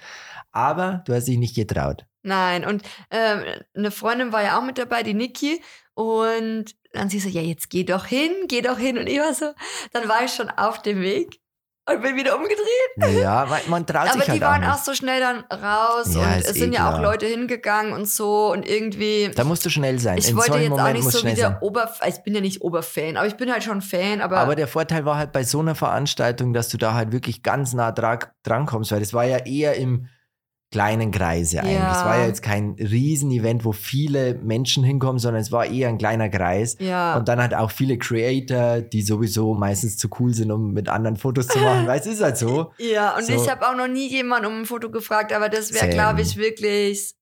aber 0.51 1.03
du 1.05 1.13
hast 1.13 1.27
dich 1.27 1.37
nicht 1.37 1.55
getraut. 1.55 2.05
Nein, 2.27 2.65
und 2.65 2.83
ähm, 3.09 3.43
eine 3.75 3.89
Freundin 3.91 4.33
war 4.33 4.43
ja 4.43 4.59
auch 4.59 4.63
mit 4.63 4.77
dabei, 4.77 5.01
die 5.01 5.13
Niki. 5.13 5.61
Und 5.93 6.75
dann 6.93 7.09
sie 7.09 7.19
so, 7.19 7.29
ja, 7.29 7.41
jetzt 7.41 7.69
geh 7.69 7.83
doch 7.83 8.05
hin, 8.05 8.31
geh 8.47 8.61
doch 8.61 8.77
hin. 8.77 8.97
Und 8.97 9.07
ich 9.07 9.19
war 9.19 9.33
so, 9.33 9.53
dann 9.93 10.07
war 10.09 10.23
ich 10.25 10.33
schon 10.33 10.49
auf 10.49 10.81
dem 10.81 11.01
Weg 11.01 11.39
und 11.89 12.01
bin 12.01 12.15
wieder 12.17 12.35
umgedreht. 12.35 13.21
Ja, 13.21 13.49
weil 13.49 13.61
man 13.67 13.85
traut 13.85 14.09
Aber 14.09 14.13
sich 14.15 14.25
die 14.25 14.31
halt 14.31 14.41
waren 14.41 14.63
auch 14.65 14.73
auch 14.73 14.83
so 14.83 14.93
schnell 14.93 15.21
dann 15.21 15.39
raus 15.45 16.13
Ja, 16.13 16.21
und 16.21 16.45
es 16.45 16.53
sind 16.53 16.73
eh 16.73 16.75
ja 16.75 16.93
auch. 16.93 17.01
Leute 17.01 17.25
hingegangen 17.25 17.93
und 17.93 18.07
so 18.09 18.51
und 18.51 18.67
irgendwie. 18.67 19.31
Da 19.33 19.43
musst 19.45 19.65
du 19.65 19.69
schnell 19.69 19.97
sein. 19.99 20.17
ich 20.17 20.29
In 20.29 20.35
wollte 20.35 20.57
jetzt 20.57 20.71
auch 20.71 20.77
Momenten 20.77 21.03
nicht 21.03 21.11
so 21.11 21.19
schnell 21.19 21.33
wie 21.33 21.39
der 21.39 21.49
sein. 21.51 21.57
Ober, 21.61 21.89
ich 22.05 22.23
bin 22.23 22.35
ja 22.35 22.41
nicht 22.41 22.61
Oberfan, 22.61 23.15
aber 23.17 23.27
ich 23.27 23.37
bin 23.37 23.51
halt 23.51 23.63
schon 23.63 23.81
Fan, 23.81 24.21
aber, 24.21 24.37
Aber 24.37 24.55
der 24.55 24.67
Vorteil 24.67 25.05
war 25.05 25.17
halt 25.17 25.31
bei 25.31 25.43
so 25.43 25.59
einer 25.61 25.75
Veranstaltung, 25.75 26.53
dass 26.53 26.67
du 26.67 26.77
da 26.77 26.93
halt 26.93 27.13
wirklich 27.13 27.41
ganz 27.41 27.73
nah 27.73 27.91
dran, 27.93 28.19
dran 28.43 28.65
kommst, 28.65 28.91
weil 28.91 28.99
das 28.99 29.13
war 29.13 29.23
ja 29.23 29.37
eher 29.37 29.75
im 29.75 30.09
kleinen 30.69 31.11
Kreise 31.11 31.61
eigentlich. 31.61 31.75
Ja. 31.75 31.91
Es 31.99 32.05
war 32.05 32.17
ja 32.19 32.27
jetzt 32.27 32.41
kein 32.41 32.75
Riesen-Event, 32.77 33.63
wo 33.63 33.71
viele 33.71 34.33
Menschen 34.35 34.83
hinkommen, 34.83 35.17
sondern 35.17 35.41
es 35.41 35.51
war 35.51 35.65
eher 35.65 35.87
ein 35.87 35.97
kleiner 35.97 36.27
Kreis. 36.29 36.75
ja. 36.79 37.15
Und 37.15 37.27
dann 37.29 37.39
halt 37.39 37.53
auch 37.53 37.71
viele 37.71 37.97
Creator, 37.97 38.81
die 38.81 39.01
sowieso 39.01 39.53
meistens 39.53 39.97
zu 39.97 40.09
cool 40.19 40.33
sind, 40.33 40.51
um 40.51 40.73
mit 40.73 40.89
anderen 40.89 41.15
Fotos 41.15 41.47
zu 41.47 41.59
machen. 41.59 41.87
Weil 41.87 41.99
es 42.01 42.05
ist 42.05 42.21
halt 42.21 42.37
so. 42.37 42.71
Ja, 42.79 43.15
und 43.15 43.23
So. 43.25 43.33
ich 43.33 43.49
habe 43.49 43.67
auch 43.67 43.75
noch 43.75 43.87
nie 43.87 44.09
jemanden 44.09 44.47
um 44.47 44.59
ein 44.61 44.65
Foto 44.65 44.89
gefragt, 44.91 45.31
aber 45.31 45.47
das 45.49 45.73
wäre, 45.73 45.87
glaube 45.89 46.21
ich, 46.21 46.35
wirklich. 46.35 47.13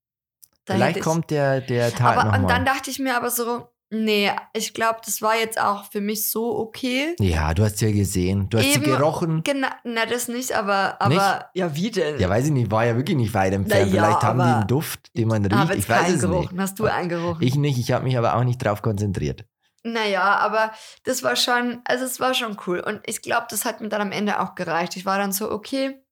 Vielleicht 0.65 1.01
kommt 1.01 1.29
der, 1.29 1.61
der 1.61 1.91
Tag 1.93 2.17
Aber 2.17 2.25
und 2.29 2.31
dann 2.33 2.41
nochmal. 2.41 2.65
dachte 2.65 2.89
ich 2.89 2.97
mir 2.97 3.15
aber 3.15 3.29
so, 3.29 3.67
nee, 4.03 4.31
ich 4.53 4.73
glaube, 4.73 4.99
das 5.05 5.21
war 5.21 5.35
jetzt 5.35 5.59
auch 5.59 5.85
für 5.91 6.01
mich 6.01 6.29
so 6.29 6.57
okay. 6.57 7.15
Ja, 7.19 7.53
du 7.53 7.63
hast 7.63 7.77
sie 7.77 7.87
ja 7.87 7.91
gesehen. 7.91 8.49
Du 8.49 8.57
hast 8.57 8.65
Eben. 8.65 8.83
sie 8.83 8.91
gerochen. 8.91 9.43
Genau, 9.43 9.67
na 9.83 10.05
das 10.05 10.27
nicht, 10.27 10.51
aber, 10.53 11.01
aber 11.01 11.49
ja, 11.53 11.75
wie 11.75 11.91
denn? 11.91 12.19
Ja, 12.19 12.29
weiß 12.29 12.45
ich 12.45 12.51
nicht, 12.51 12.71
war 12.71 12.85
ja 12.85 12.95
wirklich 12.95 13.17
nicht 13.17 13.33
weit 13.33 13.53
entfernt. 13.53 13.91
Na 13.91 13.95
ja, 13.95 14.03
Vielleicht 14.03 14.23
haben 14.23 14.39
die 14.39 14.45
einen 14.45 14.67
Duft, 14.67 15.15
den 15.17 15.27
man 15.27 15.45
riecht. 15.45 15.75
Ich 15.75 15.89
weiß 15.89 16.01
keinen 16.03 16.15
es 16.15 16.21
gerochen. 16.21 16.55
nicht. 16.55 16.61
Hast 16.61 16.79
du 16.79 16.85
eingerochen? 16.85 17.41
Ich 17.41 17.55
nicht, 17.55 17.79
ich 17.79 17.91
habe 17.91 18.03
mich 18.03 18.17
aber 18.17 18.35
auch 18.35 18.43
nicht 18.43 18.63
drauf 18.63 18.81
konzentriert. 18.81 19.45
Naja, 19.83 20.23
aber 20.37 20.71
das 21.03 21.21
war 21.21 21.35
schon, 21.35 21.81
also 21.85 22.05
es 22.05 22.19
war 22.19 22.33
schon 22.33 22.57
cool. 22.65 22.79
Und 22.79 23.01
ich 23.05 23.21
glaube, 23.21 23.45
das 23.51 23.65
hat 23.65 23.81
mir 23.81 23.89
dann 23.89 24.01
am 24.01 24.11
Ende 24.11 24.39
auch 24.39 24.55
gereicht. 24.55 24.97
Ich 24.97 25.05
war 25.05 25.19
dann 25.19 25.31
so, 25.31 25.51
okay, 25.51 26.03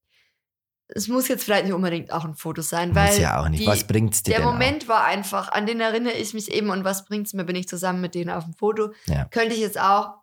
es 0.96 1.08
muss 1.08 1.28
jetzt 1.28 1.44
vielleicht 1.44 1.66
nicht 1.66 1.74
unbedingt 1.74 2.12
auch 2.12 2.24
ein 2.26 2.36
Foto 2.36 2.62
sein, 2.62 2.94
weil 2.96 3.08
Muss 3.08 3.18
ja 3.20 3.42
auch 3.42 3.50
nicht. 3.50 3.64
die, 3.64 3.68
Was 3.68 3.84
bringt's 3.86 4.24
dir 4.24 4.32
der 4.32 4.40
denn 4.42 4.48
Moment 4.50 4.88
war 4.88 5.04
einfach, 5.06 5.52
an 5.52 5.66
den 5.66 5.80
erinnere 5.80 6.14
ich 6.14 6.34
mich 6.34 6.52
eben 6.54 6.70
und 6.70 6.84
was 6.84 7.06
bringt's 7.06 7.34
mir, 7.34 7.44
bin 7.44 7.56
ich 7.56 7.68
zusammen 7.68 8.02
mit 8.02 8.16
denen 8.16 8.30
auf 8.30 8.44
dem 8.46 8.54
Foto. 8.54 8.92
Ja. 9.08 9.26
Könnte 9.26 9.54
ich 9.56 9.62
jetzt 9.62 9.80
auch, 9.80 10.16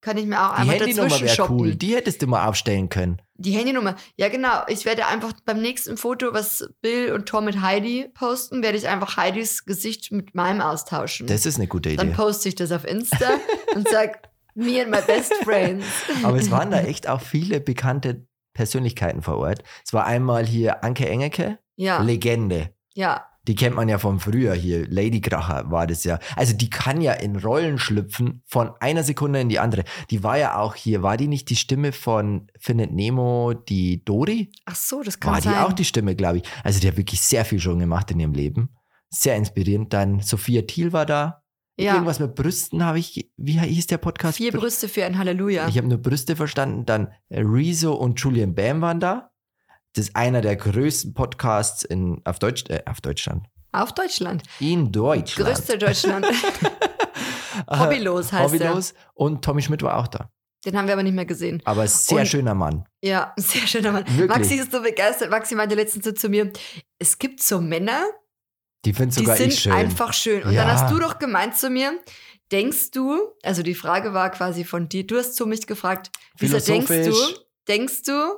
könnte 0.00 0.20
ich 0.22 0.26
mir 0.28 0.40
auch 0.40 0.52
auch? 0.52 0.54
Die 0.56 0.60
einfach 0.62 0.74
Handynummer 0.74 1.02
dazwischen 1.08 1.26
wäre 1.26 1.36
shoppen. 1.36 1.56
cool. 1.60 1.74
Die 1.74 1.94
hättest 1.94 2.22
du 2.22 2.26
mal 2.26 2.46
aufstellen 2.48 2.88
können. 2.88 3.22
Die 3.38 3.52
Handynummer. 3.52 3.96
Ja, 4.16 4.28
genau. 4.28 4.62
Ich 4.68 4.84
werde 4.84 5.06
einfach 5.06 5.32
beim 5.44 5.60
nächsten 5.60 5.96
Foto, 5.96 6.32
was 6.32 6.68
Bill 6.80 7.12
und 7.12 7.26
Tom 7.26 7.44
mit 7.44 7.60
Heidi 7.60 8.08
posten, 8.14 8.62
werde 8.62 8.78
ich 8.78 8.88
einfach 8.88 9.16
Heidis 9.16 9.64
Gesicht 9.64 10.10
mit 10.12 10.34
meinem 10.34 10.60
austauschen. 10.60 11.26
Das 11.26 11.44
ist 11.46 11.56
eine 11.56 11.66
gute 11.66 11.94
Dann 11.96 12.08
Idee. 12.08 12.16
poste 12.16 12.48
ich 12.48 12.54
das 12.54 12.72
auf 12.72 12.84
Insta 12.86 13.30
und 13.74 13.88
sag, 13.88 14.28
me 14.54 14.80
and 14.80 14.90
my 14.90 15.00
best 15.06 15.34
friends. 15.44 15.84
Aber 16.22 16.38
es 16.38 16.50
waren 16.50 16.70
da 16.70 16.80
echt 16.80 17.08
auch 17.08 17.20
viele 17.20 17.60
bekannte 17.60 18.26
Persönlichkeiten 18.56 19.22
vor 19.22 19.36
Ort. 19.38 19.62
Es 19.84 19.92
war 19.92 20.06
einmal 20.06 20.44
hier 20.46 20.82
Anke 20.82 21.08
Engelke, 21.08 21.58
Ja, 21.76 22.02
Legende. 22.02 22.70
ja. 22.94 23.24
Die 23.48 23.54
kennt 23.54 23.76
man 23.76 23.88
ja 23.88 23.98
von 23.98 24.18
früher 24.18 24.54
hier. 24.54 24.88
Lady 24.88 25.20
Kracher 25.20 25.70
war 25.70 25.86
das 25.86 26.02
ja. 26.02 26.18
Also 26.34 26.52
die 26.52 26.68
kann 26.68 27.00
ja 27.00 27.12
in 27.12 27.36
Rollen 27.36 27.78
schlüpfen 27.78 28.42
von 28.44 28.72
einer 28.80 29.04
Sekunde 29.04 29.40
in 29.40 29.48
die 29.48 29.60
andere. 29.60 29.84
Die 30.10 30.24
war 30.24 30.36
ja 30.36 30.58
auch 30.58 30.74
hier. 30.74 31.04
War 31.04 31.16
die 31.16 31.28
nicht 31.28 31.48
die 31.48 31.54
Stimme 31.54 31.92
von 31.92 32.50
Findet 32.58 32.90
Nemo, 32.92 33.52
die 33.54 34.04
Dori? 34.04 34.50
Ach 34.64 34.74
so, 34.74 35.00
das 35.04 35.20
kann 35.20 35.32
War 35.34 35.40
sein. 35.40 35.52
die 35.52 35.58
auch 35.60 35.72
die 35.72 35.84
Stimme, 35.84 36.16
glaube 36.16 36.38
ich. 36.38 36.42
Also 36.64 36.80
die 36.80 36.88
hat 36.88 36.96
wirklich 36.96 37.20
sehr 37.20 37.44
viel 37.44 37.60
schon 37.60 37.78
gemacht 37.78 38.10
in 38.10 38.18
ihrem 38.18 38.32
Leben. 38.34 38.70
Sehr 39.10 39.36
inspirierend. 39.36 39.92
Dann 39.92 40.18
Sophia 40.18 40.62
Thiel 40.62 40.92
war 40.92 41.06
da. 41.06 41.44
Ja. 41.78 41.92
Irgendwas 41.94 42.20
mit 42.20 42.34
Brüsten 42.34 42.82
habe 42.84 42.98
ich, 42.98 43.30
wie 43.36 43.58
hieß 43.60 43.86
der 43.88 43.98
Podcast? 43.98 44.38
Vier 44.38 44.52
Brüste 44.52 44.88
für 44.88 45.04
ein 45.04 45.18
Halleluja. 45.18 45.68
Ich 45.68 45.76
habe 45.76 45.86
nur 45.88 45.98
Brüste 45.98 46.34
verstanden. 46.34 46.86
Dann 46.86 47.12
Rezo 47.30 47.92
und 47.92 48.18
Julian 48.18 48.54
Bam 48.54 48.80
waren 48.80 48.98
da. 48.98 49.30
Das 49.94 50.06
ist 50.08 50.16
einer 50.16 50.40
der 50.40 50.56
größten 50.56 51.12
Podcasts 51.14 51.82
in, 51.82 52.22
auf, 52.24 52.38
Deutsch, 52.38 52.64
äh, 52.68 52.82
auf 52.86 53.00
Deutschland. 53.00 53.46
Auf 53.72 53.92
Deutschland. 53.92 54.42
In 54.58 54.90
Deutschland. 54.90 55.48
Größte 55.48 55.76
Deutschland. 55.76 56.26
Hobbylos 57.70 58.32
heißt 58.32 58.52
Hobbylos. 58.54 58.94
Und 59.14 59.44
Tommy 59.44 59.62
Schmidt 59.62 59.82
war 59.82 59.98
auch 59.98 60.08
da. 60.08 60.30
Den 60.64 60.76
haben 60.76 60.86
wir 60.86 60.94
aber 60.94 61.02
nicht 61.02 61.14
mehr 61.14 61.26
gesehen. 61.26 61.62
Aber 61.64 61.86
sehr 61.86 62.18
Und- 62.20 62.26
schöner 62.26 62.54
Mann. 62.54 62.84
Ja, 63.02 63.32
sehr 63.36 63.66
schöner 63.66 63.92
Mann. 63.92 64.04
Wirklich? 64.08 64.28
Maxi 64.28 64.54
ist 64.56 64.72
so 64.72 64.82
begeistert. 64.82 65.30
Maxi 65.30 65.54
meinte 65.54 65.74
letztens 65.74 66.04
so 66.04 66.12
zu 66.12 66.28
mir, 66.28 66.52
es 66.98 67.18
gibt 67.18 67.40
so 67.42 67.60
Männer, 67.60 68.02
Die 68.86 68.92
finden 68.94 69.14
die 69.14 69.20
sogar 69.20 69.36
sind 69.36 69.52
ich 69.52 69.60
schön. 69.60 69.72
einfach 69.72 70.12
schön. 70.12 70.42
Und 70.44 70.52
Ja. 70.52 70.64
dann 70.64 70.72
hast 70.72 70.90
du 70.92 70.98
doch 70.98 71.18
gemeint 71.18 71.56
zu 71.56 71.68
mir, 71.70 71.98
denkst 72.52 72.92
du, 72.92 73.20
also 73.42 73.62
die 73.62 73.74
Frage 73.74 74.14
war 74.14 74.30
quasi 74.30 74.64
von 74.64 74.88
dir, 74.88 75.06
du 75.06 75.18
hast 75.18 75.34
zu 75.36 75.46
mich 75.46 75.66
gefragt, 75.66 76.10
Lisa, 76.38 76.58
denkst 76.60 76.88
du, 76.88 77.14
denkst 77.68 78.02
du, 78.04 78.34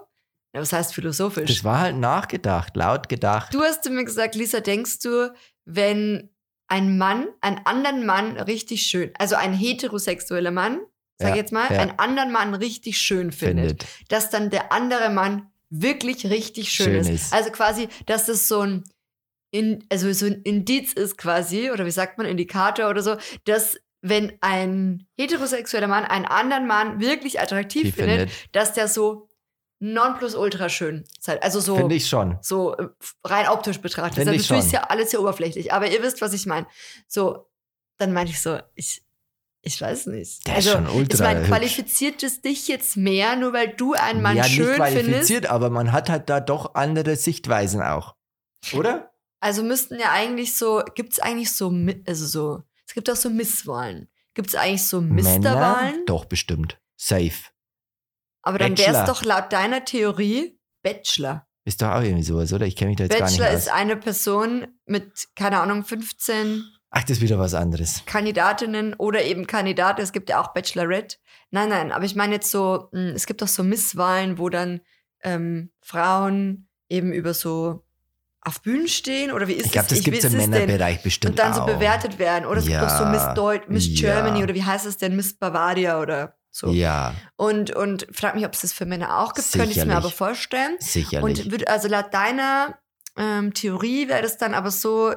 was 0.54 0.72
heißt 0.72 0.94
philosophisch? 0.94 1.48
Das 1.54 1.62
war 1.64 1.78
halt 1.80 1.96
nachgedacht, 1.96 2.74
laut 2.76 3.08
gedacht. 3.08 3.52
Du 3.54 3.60
hast 3.62 3.88
mir 3.88 4.04
gesagt, 4.04 4.34
Lisa, 4.34 4.60
denkst 4.60 5.00
du, 5.00 5.32
wenn 5.66 6.30
ein 6.68 6.98
Mann 6.98 7.28
einen 7.42 7.60
anderen 7.64 8.04
Mann 8.06 8.38
richtig 8.40 8.82
schön, 8.82 9.12
also 9.18 9.36
ein 9.36 9.52
heterosexueller 9.52 10.50
Mann, 10.50 10.80
sag 11.18 11.30
Ja, 11.30 11.36
jetzt 11.36 11.52
mal, 11.52 11.70
ja. 11.72 11.80
einen 11.80 11.98
anderen 11.98 12.32
Mann 12.32 12.54
richtig 12.54 12.98
schön 12.98 13.30
findet, 13.32 13.82
findet. 13.82 13.86
dass 14.08 14.30
dann 14.30 14.48
der 14.50 14.72
andere 14.72 15.10
Mann 15.10 15.50
wirklich 15.70 16.24
richtig 16.26 16.70
schön, 16.72 16.86
Schön 17.04 17.14
ist. 17.14 17.24
ist. 17.24 17.32
Also 17.34 17.50
quasi, 17.50 17.88
dass 18.06 18.24
das 18.26 18.48
so 18.48 18.60
ein, 18.60 18.84
in, 19.50 19.84
also 19.90 20.12
so 20.12 20.26
ein 20.26 20.42
Indiz 20.42 20.92
ist 20.92 21.16
quasi, 21.16 21.70
oder 21.70 21.86
wie 21.86 21.90
sagt 21.90 22.18
man, 22.18 22.26
Indikator 22.26 22.90
oder 22.90 23.02
so, 23.02 23.16
dass 23.44 23.78
wenn 24.00 24.38
ein 24.40 25.06
heterosexueller 25.18 25.88
Mann 25.88 26.04
einen 26.04 26.24
anderen 26.24 26.66
Mann 26.66 27.00
wirklich 27.00 27.40
attraktiv 27.40 27.82
Die 27.82 27.92
findet, 27.92 28.30
findet. 28.30 28.54
dass 28.54 28.72
der 28.72 28.88
so 28.88 29.28
nonplusultra 29.80 30.68
schön 30.68 31.04
ist. 31.18 31.28
Also 31.42 31.60
so 31.60 31.76
Finde 31.76 31.94
ich 31.94 32.08
schon. 32.08 32.38
so 32.42 32.76
äh, 32.76 32.88
rein 33.24 33.48
optisch 33.48 33.80
betrachtet. 33.80 34.16
Find 34.16 34.28
Das 34.28 34.34
ich 34.34 34.42
ist 34.42 34.50
natürlich 34.50 34.72
ja 34.72 34.84
alles 34.84 35.10
sehr 35.10 35.20
oberflächlich, 35.20 35.72
aber 35.72 35.88
ihr 35.90 36.02
wisst, 36.02 36.20
was 36.20 36.32
ich 36.32 36.46
meine. 36.46 36.66
So, 37.06 37.48
dann 37.96 38.12
meinte 38.12 38.32
ich 38.32 38.40
so, 38.40 38.58
ich, 38.74 39.02
ich 39.62 39.80
weiß 39.80 40.06
nicht. 40.06 40.46
Der 40.46 40.58
ist 40.58 40.68
also, 40.68 40.78
schon 40.78 40.88
ultra 40.88 41.14
ich 41.14 41.34
meine, 41.34 41.46
qualifiziert 41.46 42.22
es 42.22 42.40
dich 42.40 42.68
jetzt 42.68 42.96
mehr, 42.96 43.36
nur 43.36 43.52
weil 43.52 43.68
du 43.68 43.94
einen 43.94 44.20
Mann 44.20 44.36
ja, 44.36 44.44
nicht 44.44 44.54
schön 44.54 44.74
findest? 44.74 44.92
qualifiziert, 44.94 45.46
aber 45.46 45.70
man 45.70 45.92
hat 45.92 46.08
halt 46.08 46.28
da 46.28 46.40
doch 46.40 46.74
andere 46.74 47.16
Sichtweisen 47.16 47.80
auch. 47.82 48.16
Oder? 48.72 49.07
Also 49.40 49.62
müssten 49.62 49.98
ja 49.98 50.10
eigentlich 50.12 50.56
so, 50.56 50.82
gibt 50.94 51.12
es 51.12 51.18
eigentlich 51.20 51.52
so, 51.52 51.72
also 52.06 52.26
so, 52.26 52.62
es 52.86 52.94
gibt 52.94 53.10
auch 53.10 53.16
so 53.16 53.30
Misswahlen. 53.30 54.08
Gibt 54.34 54.48
es 54.48 54.54
eigentlich 54.54 54.84
so 54.84 55.00
Misterwahlen? 55.00 56.04
Doch, 56.06 56.24
bestimmt. 56.24 56.80
Safe. 56.96 57.32
Aber 58.42 58.58
dann 58.58 58.78
wäre 58.78 58.90
es 58.90 58.96
Bachelor. 58.98 59.14
doch 59.14 59.24
laut 59.24 59.52
deiner 59.52 59.84
Theorie 59.84 60.58
Bachelor. 60.82 61.46
Ist 61.64 61.82
doch 61.82 61.88
auch 61.88 62.02
irgendwie 62.02 62.22
sowas, 62.22 62.52
oder? 62.52 62.66
Ich 62.66 62.76
kenne 62.76 62.90
mich 62.90 62.96
da 62.96 63.04
jetzt 63.04 63.18
Bachelor 63.18 63.38
gar 63.38 63.50
nicht 63.50 63.58
ist 63.58 63.68
aus. 63.68 63.74
eine 63.74 63.96
Person 63.96 64.66
mit, 64.86 65.28
keine 65.34 65.60
Ahnung, 65.60 65.84
15 65.84 66.64
Ach, 66.90 67.02
das 67.02 67.18
ist 67.18 67.20
wieder 67.20 67.38
was 67.38 67.52
anderes. 67.52 68.02
Kandidatinnen 68.06 68.94
oder 68.94 69.22
eben 69.22 69.46
Kandidat. 69.46 69.98
Es 69.98 70.12
gibt 70.12 70.30
ja 70.30 70.40
auch 70.40 70.54
Bachelorette. 70.54 71.18
Nein, 71.50 71.68
nein, 71.68 71.92
aber 71.92 72.04
ich 72.04 72.14
meine 72.16 72.34
jetzt 72.34 72.50
so, 72.50 72.88
mh, 72.92 73.10
es 73.10 73.26
gibt 73.26 73.42
auch 73.42 73.48
so 73.48 73.62
Misswahlen, 73.62 74.38
wo 74.38 74.48
dann 74.48 74.80
ähm, 75.22 75.70
Frauen 75.82 76.68
eben 76.88 77.12
über 77.12 77.34
so 77.34 77.84
auf 78.48 78.60
Bühnen 78.62 78.88
stehen 78.88 79.30
oder 79.32 79.46
wie 79.48 79.52
ist 79.52 79.66
Ich 79.66 79.72
glaube, 79.72 79.88
das 79.88 79.98
Ich- 79.98 80.04
gibt 80.04 80.16
wie 80.16 80.18
es 80.18 80.24
im 80.32 80.38
es 80.38 80.42
denn? 80.42 80.50
Männerbereich 80.50 81.02
bestimmt 81.02 81.30
Und 81.32 81.38
dann 81.38 81.54
so 81.54 81.60
auch. 81.62 81.66
bewertet 81.66 82.18
werden. 82.18 82.46
Oder 82.46 82.58
es 82.60 82.66
gibt 82.66 82.78
auch 82.80 82.88
so 82.88 83.04
Ja, 83.04 83.10
Miss, 83.10 83.34
Deut 83.34 83.68
Miss 83.68 83.86
ja. 84.00 84.12
Germany 84.14 84.42
oder 84.42 84.54
wie 84.54 84.64
heißt 84.64 84.86
es 84.86 84.96
denn? 84.96 85.14
Miss 85.16 85.36
Bavaria 85.38 86.00
oder 86.00 86.34
so. 86.50 86.70
Ja, 86.70 87.14
Und, 87.36 87.70
und 87.76 88.06
frag 88.12 88.34
mich, 88.34 88.44
ob 88.44 88.52
es 88.54 88.62
das 88.62 88.72
für 88.72 88.86
Männer 88.86 89.20
auch 89.20 89.32
gibt. 89.34 89.50
Könnte 89.52 89.70
ich 89.70 89.76
mir 89.76 89.82
Sicherlich. 89.82 89.96
aber 89.96 90.10
vorstellen. 90.10 90.76
sicherlich. 90.80 91.44
Und 91.46 91.52
würd, 91.52 91.68
also 91.68 91.86
laut 91.88 92.12
deiner 92.12 92.78
ähm, 93.16 93.54
Theorie 93.54 94.08
wäre 94.08 94.22
das 94.22 94.38
dann 94.38 94.54
aber 94.54 94.70
so, 94.70 95.14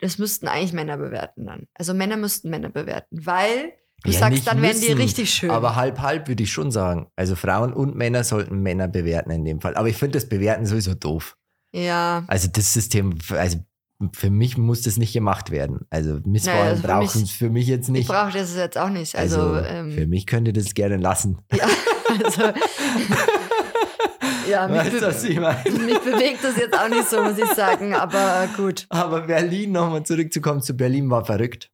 das 0.00 0.18
müssten 0.18 0.48
eigentlich 0.48 0.72
Männer 0.72 0.96
bewerten 0.96 1.46
dann. 1.46 1.66
Also 1.74 1.92
Männer 1.94 2.16
müssten 2.16 2.48
Männer 2.48 2.70
bewerten, 2.70 3.26
weil 3.26 3.72
du 4.04 4.12
Ja, 4.12 4.18
sagst, 4.20 4.46
dann 4.46 4.62
werden 4.62 4.80
die 4.80 4.88
müssen, 4.88 4.98
richtig 5.00 5.30
schön. 5.34 5.50
Aber 5.50 5.76
halb, 5.76 5.98
halb 6.00 6.28
würde 6.28 6.42
ich 6.42 6.50
schon 6.52 6.70
sagen. 6.70 7.10
Also 7.16 7.36
Frauen 7.36 7.74
und 7.74 7.96
Männer 7.96 8.24
sollten 8.24 8.60
Männer 8.62 8.88
bewerten 8.88 9.30
in 9.30 9.44
dem 9.44 9.60
Fall. 9.60 9.76
Aber 9.76 9.88
ich 9.88 9.96
finde 9.96 10.18
das 10.18 10.28
Bewerten 10.28 10.64
sowieso 10.64 10.94
doof. 10.94 11.36
Ja, 11.72 12.24
Also 12.26 12.48
das 12.52 12.72
System, 12.72 13.14
also 13.30 13.58
für 14.14 14.30
mich 14.30 14.56
muss 14.56 14.82
das 14.82 14.96
nicht 14.96 15.12
gemacht 15.12 15.50
werden. 15.50 15.86
Also 15.90 16.20
Misswahlen 16.24 16.60
also 16.68 16.82
für 16.82 16.88
brauchen 16.88 17.22
es 17.22 17.30
für 17.30 17.50
mich 17.50 17.66
jetzt 17.66 17.88
ich 17.88 17.92
nicht. 17.92 18.08
brauche 18.08 18.32
das 18.32 18.56
jetzt 18.56 18.78
auch 18.78 18.88
nicht. 18.88 19.14
Also, 19.16 19.40
Also, 19.40 19.66
ähm, 19.66 19.92
für 19.92 20.06
mich 20.06 20.26
könnt 20.26 20.46
ihr 20.48 20.54
das 20.54 20.72
gerne 20.74 20.96
lassen. 20.96 21.38
ja, 21.52 21.66
also 22.24 22.42
ja, 24.48 24.66
mich, 24.68 24.78
Weißt 24.78 24.92
du, 24.94 25.00
was 25.02 25.22
be 25.22 25.28
ich 25.28 25.40
meine? 25.40 25.70
mich 25.84 25.98
bewegt 26.00 26.42
das 26.42 26.56
jetzt 26.56 26.76
auch 26.76 26.88
nicht 26.88 27.08
so, 27.08 27.22
muss 27.22 27.38
ich 27.38 27.50
sagen, 27.52 27.94
aber 27.94 28.48
gut. 28.56 28.86
Aber 28.88 29.22
Berlin, 29.22 29.72
nochmal 29.72 30.02
zurückzukommen 30.04 30.62
zu 30.62 30.74
Berlin, 30.74 31.08
war 31.10 31.24
verrückt. 31.24 31.70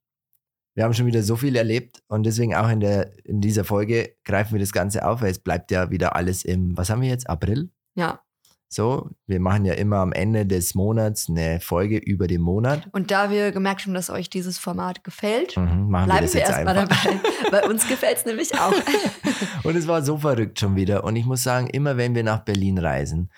Wir 0.74 0.84
haben 0.84 0.92
schon 0.92 1.06
wieder 1.06 1.22
so 1.22 1.36
viel 1.36 1.56
erlebt 1.56 2.02
und 2.08 2.24
deswegen 2.24 2.54
auch 2.54 2.68
in, 2.68 2.80
der, 2.80 3.12
in 3.24 3.40
dieser 3.40 3.64
Folge 3.64 4.16
greifen 4.24 4.52
wir 4.54 4.60
das 4.60 4.72
Ganze 4.72 5.06
auf, 5.08 5.22
weil 5.22 5.30
es 5.30 5.38
bleibt 5.38 5.70
ja 5.70 5.90
wieder 5.90 6.14
alles 6.16 6.44
im, 6.44 6.76
was 6.76 6.90
haben 6.90 7.00
wir 7.00 7.08
jetzt, 7.08 7.30
April? 7.30 7.70
Ja, 7.94 8.20
So, 8.68 9.10
wir 9.26 9.38
machen 9.38 9.64
ja 9.64 9.74
immer 9.74 9.98
am 9.98 10.12
Ende 10.12 10.44
des 10.44 10.74
Monats 10.74 11.28
eine 11.28 11.60
Folge 11.60 11.98
über 11.98 12.26
den 12.26 12.40
Monat. 12.40 12.88
und 12.92 13.10
da 13.12 13.30
wir 13.30 13.52
gemerkt 13.52 13.82
haben, 13.86 13.94
dass 13.94 14.10
euch 14.10 14.28
dieses 14.28 14.58
Format 14.58 15.04
gefällt, 15.04 15.56
Mhm, 15.56 15.88
machen 15.88 16.08
wir 16.08 16.14
bleiben 16.14 16.32
wir 16.32 16.40
jetzt 16.40 16.50
erstmal 16.50 16.74
dabei. 16.74 17.20
Bei 17.50 17.64
uns 17.68 17.86
gefällt 17.88 18.18
es 18.18 18.24
nämlich 18.26 18.52
auch. 18.58 18.74
Und 19.64 19.76
es 19.76 19.86
war 19.86 20.02
so 20.02 20.18
verrückt 20.18 20.58
schon 20.58 20.74
wieder. 20.76 21.04
Und 21.04 21.14
ich 21.16 21.26
muss 21.26 21.42
sagen, 21.42 21.68
immer 21.68 21.96
wenn 21.96 22.14
wir 22.14 22.24
nach 22.24 22.40
Berlin 22.44 22.78
reisen, 22.78 23.30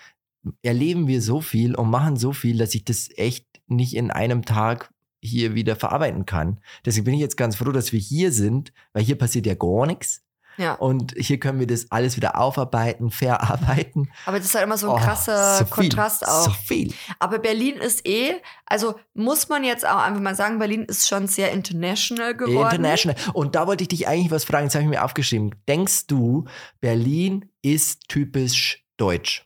erleben 0.62 1.06
wir 1.08 1.20
so 1.20 1.40
viel 1.40 1.74
und 1.74 1.90
machen 1.90 2.16
so 2.16 2.32
viel, 2.32 2.56
dass 2.58 2.74
ich 2.74 2.84
das 2.84 3.10
echt 3.16 3.46
nicht 3.66 3.94
in 3.94 4.10
einem 4.10 4.44
Tag 4.44 4.90
hier 5.22 5.54
wieder 5.54 5.76
verarbeiten 5.76 6.24
kann. 6.26 6.60
Deswegen 6.86 7.04
bin 7.04 7.14
ich 7.14 7.20
jetzt 7.20 7.36
ganz 7.36 7.56
froh, 7.56 7.72
dass 7.72 7.92
wir 7.92 8.00
hier 8.00 8.32
sind, 8.32 8.72
weil 8.92 9.02
hier 9.02 9.18
passiert 9.18 9.46
ja 9.46 9.54
gar 9.54 9.84
nichts. 9.86 10.22
Ja. 10.58 10.74
Und 10.74 11.14
hier 11.16 11.38
können 11.38 11.60
wir 11.60 11.66
das 11.66 11.90
alles 11.90 12.16
wieder 12.16 12.36
aufarbeiten, 12.38 13.10
verarbeiten. 13.10 14.10
Aber 14.26 14.38
das 14.38 14.48
ist 14.48 14.54
halt 14.54 14.64
immer 14.64 14.76
so 14.76 14.90
ein 14.90 15.00
Oh, 15.00 15.04
krasser 15.04 15.58
so 15.58 15.64
viel, 15.64 15.74
Kontrast 15.74 16.26
auch. 16.26 16.44
So 16.46 16.50
viel. 16.50 16.92
Aber 17.20 17.38
Berlin 17.38 17.76
ist 17.76 18.06
eh, 18.06 18.34
also 18.66 18.96
muss 19.14 19.48
man 19.48 19.62
jetzt 19.64 19.86
auch 19.86 19.98
einfach 20.02 20.20
mal 20.20 20.34
sagen, 20.34 20.58
Berlin 20.58 20.82
ist 20.84 21.08
schon 21.08 21.28
sehr 21.28 21.52
international 21.52 22.36
geworden. 22.36 22.74
International. 22.74 23.16
Und 23.32 23.54
da 23.54 23.66
wollte 23.66 23.82
ich 23.84 23.88
dich 23.88 24.08
eigentlich 24.08 24.30
was 24.32 24.44
fragen, 24.44 24.66
das 24.66 24.74
habe 24.74 24.84
ich 24.84 24.90
mir 24.90 25.04
aufgeschrieben. 25.04 25.54
Denkst 25.68 26.08
du, 26.08 26.44
Berlin 26.80 27.50
ist 27.62 28.08
typisch 28.08 28.84
deutsch? 28.96 29.44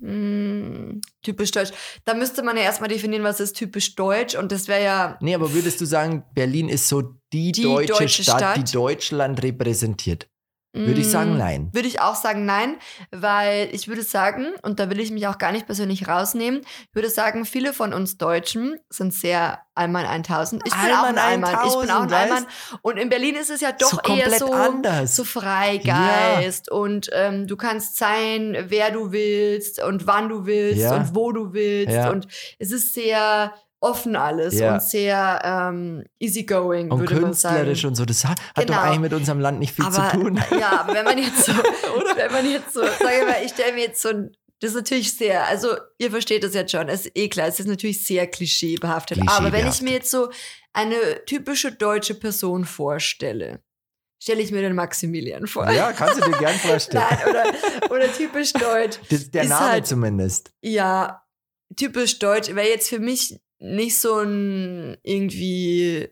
Hm, 0.00 1.00
typisch 1.22 1.50
deutsch. 1.52 1.70
Da 2.04 2.14
müsste 2.14 2.42
man 2.42 2.56
ja 2.56 2.62
erstmal 2.64 2.88
definieren, 2.88 3.24
was 3.24 3.40
ist 3.40 3.54
typisch 3.56 3.94
deutsch. 3.94 4.34
Und 4.34 4.52
das 4.52 4.68
wäre 4.68 4.82
ja, 4.84 5.18
Nee, 5.20 5.34
aber 5.34 5.52
würdest 5.52 5.80
du 5.80 5.84
sagen, 5.86 6.24
Berlin 6.34 6.68
ist 6.68 6.88
so 6.88 7.02
die, 7.32 7.52
Die 7.52 7.62
deutsche, 7.62 7.92
deutsche 7.92 8.22
Stadt, 8.22 8.38
Stadt? 8.38 8.56
die 8.56 8.72
Deutschland 8.72 9.42
repräsentiert? 9.42 10.28
Würde 10.76 11.00
ich 11.00 11.10
sagen, 11.10 11.30
hm, 11.32 11.38
nein. 11.38 11.70
Würde 11.72 11.88
ich 11.88 12.00
auch 12.00 12.14
sagen, 12.14 12.44
nein, 12.44 12.76
weil 13.10 13.68
ich 13.72 13.88
würde 13.88 14.02
sagen, 14.02 14.48
und 14.62 14.78
da 14.78 14.90
will 14.90 15.00
ich 15.00 15.10
mich 15.10 15.26
auch 15.26 15.38
gar 15.38 15.52
nicht 15.52 15.66
persönlich 15.66 16.06
rausnehmen, 16.08 16.60
ich 16.60 16.94
würde 16.94 17.08
sagen, 17.10 17.44
viele 17.44 17.72
von 17.72 17.92
uns 17.94 18.18
Deutschen 18.18 18.78
sind 18.90 19.14
sehr 19.14 19.60
Allmann 19.74 20.06
1000. 20.06 20.62
Ich 20.66 20.72
bin 20.72 20.80
auch 20.92 21.04
ein 21.04 21.18
Allmann 21.18 21.54
Allmann. 21.54 21.66
Ich 21.66 21.78
bin 21.78 21.90
auch 21.90 22.02
ein 22.02 22.10
1000, 22.10 22.10
weißt? 22.10 22.22
Allmann. 22.32 22.46
Und 22.82 22.96
in 22.96 23.08
Berlin 23.08 23.34
ist 23.36 23.50
es 23.50 23.60
ja 23.60 23.72
doch 23.72 24.02
so 24.04 24.14
eher 24.14 24.30
so, 24.30 24.52
anders. 24.52 25.14
so 25.16 25.24
Freigeist 25.24 26.70
und 26.70 27.10
ähm, 27.12 27.46
du 27.46 27.56
kannst 27.56 27.96
sein, 27.96 28.56
wer 28.68 28.90
du 28.90 29.12
willst 29.12 29.82
und 29.82 30.06
wann 30.06 30.28
du 30.28 30.46
willst 30.46 30.80
Ja. 30.80 30.96
und 30.96 31.14
wo 31.14 31.32
du 31.32 31.52
willst. 31.52 31.94
Ja. 31.94 32.10
Und 32.10 32.26
es 32.58 32.72
ist 32.72 32.94
sehr 32.94 33.52
offen 33.80 34.16
alles 34.16 34.54
Ja. 34.58 34.74
und 34.74 34.82
sehr 34.82 35.40
ähm, 35.44 36.04
easygoing, 36.18 36.90
und 36.90 37.00
würde 37.00 37.20
man 37.20 37.32
sagen. 37.34 37.56
künstlerisch 37.56 37.84
und 37.84 37.94
so. 37.94 38.04
Das 38.04 38.24
hat, 38.24 38.38
Genau. 38.54 38.72
doch 38.72 38.78
eigentlich 38.82 39.00
mit 39.00 39.12
unserem 39.12 39.38
Land 39.40 39.58
nicht 39.58 39.74
viel 39.74 39.84
aber, 39.84 40.10
zu 40.10 40.16
tun. 40.18 40.40
Ja, 40.58 40.80
aber 40.80 40.94
wenn 40.94 41.04
man 41.04 41.18
jetzt 41.18 41.44
so, 41.44 41.52
wenn 42.16 42.32
man 42.32 42.50
jetzt 42.50 42.72
so, 42.72 42.80
sag 42.82 42.92
ich 43.20 43.26
mal, 43.26 43.42
ich 43.44 43.52
stelle 43.52 43.72
mir 43.74 43.82
jetzt 43.82 44.00
so 44.02 44.08
ein, 44.08 44.32
das 44.60 44.70
ist 44.70 44.76
natürlich 44.76 45.14
sehr, 45.16 45.46
also 45.46 45.76
ihr 45.98 46.10
versteht 46.10 46.42
das 46.42 46.54
jetzt 46.54 46.72
schon, 46.72 46.88
es 46.88 47.04
ist 47.06 47.12
eh 47.14 47.28
klar, 47.28 47.46
es 47.48 47.60
ist 47.60 47.66
natürlich 47.68 48.02
sehr 48.04 48.26
klischeebehaftet. 48.26 49.18
Aber 49.26 49.52
wenn 49.52 49.68
ich 49.68 49.82
mir 49.82 49.92
jetzt 49.92 50.10
so 50.10 50.30
eine 50.72 50.96
typische 51.26 51.72
deutsche 51.72 52.14
Person 52.14 52.64
vorstelle, 52.64 53.60
stelle 54.22 54.40
ich 54.40 54.50
mir 54.52 54.62
den 54.62 54.74
Maximilian 54.74 55.46
vor. 55.46 55.70
Ja, 55.70 55.92
kannst 55.92 56.16
du 56.24 56.30
dir 56.30 56.38
gern 56.38 56.54
vorstellen. 56.58 57.04
Nein, 57.08 57.28
oder, 57.28 57.90
oder 57.94 58.12
typisch 58.12 58.54
deutsch. 58.54 58.98
Das, 59.10 59.30
der 59.30 59.44
Name 59.44 59.70
halt- 59.72 59.86
zumindest. 59.86 60.52
Ja, 60.62 61.22
typisch 61.76 62.18
deutsch 62.18 62.48
wäre 62.54 62.68
jetzt 62.68 62.88
für 62.88 62.98
mich 62.98 63.38
nicht 63.58 63.98
so 63.98 64.20
ein 64.20 64.96
irgendwie 65.02 66.08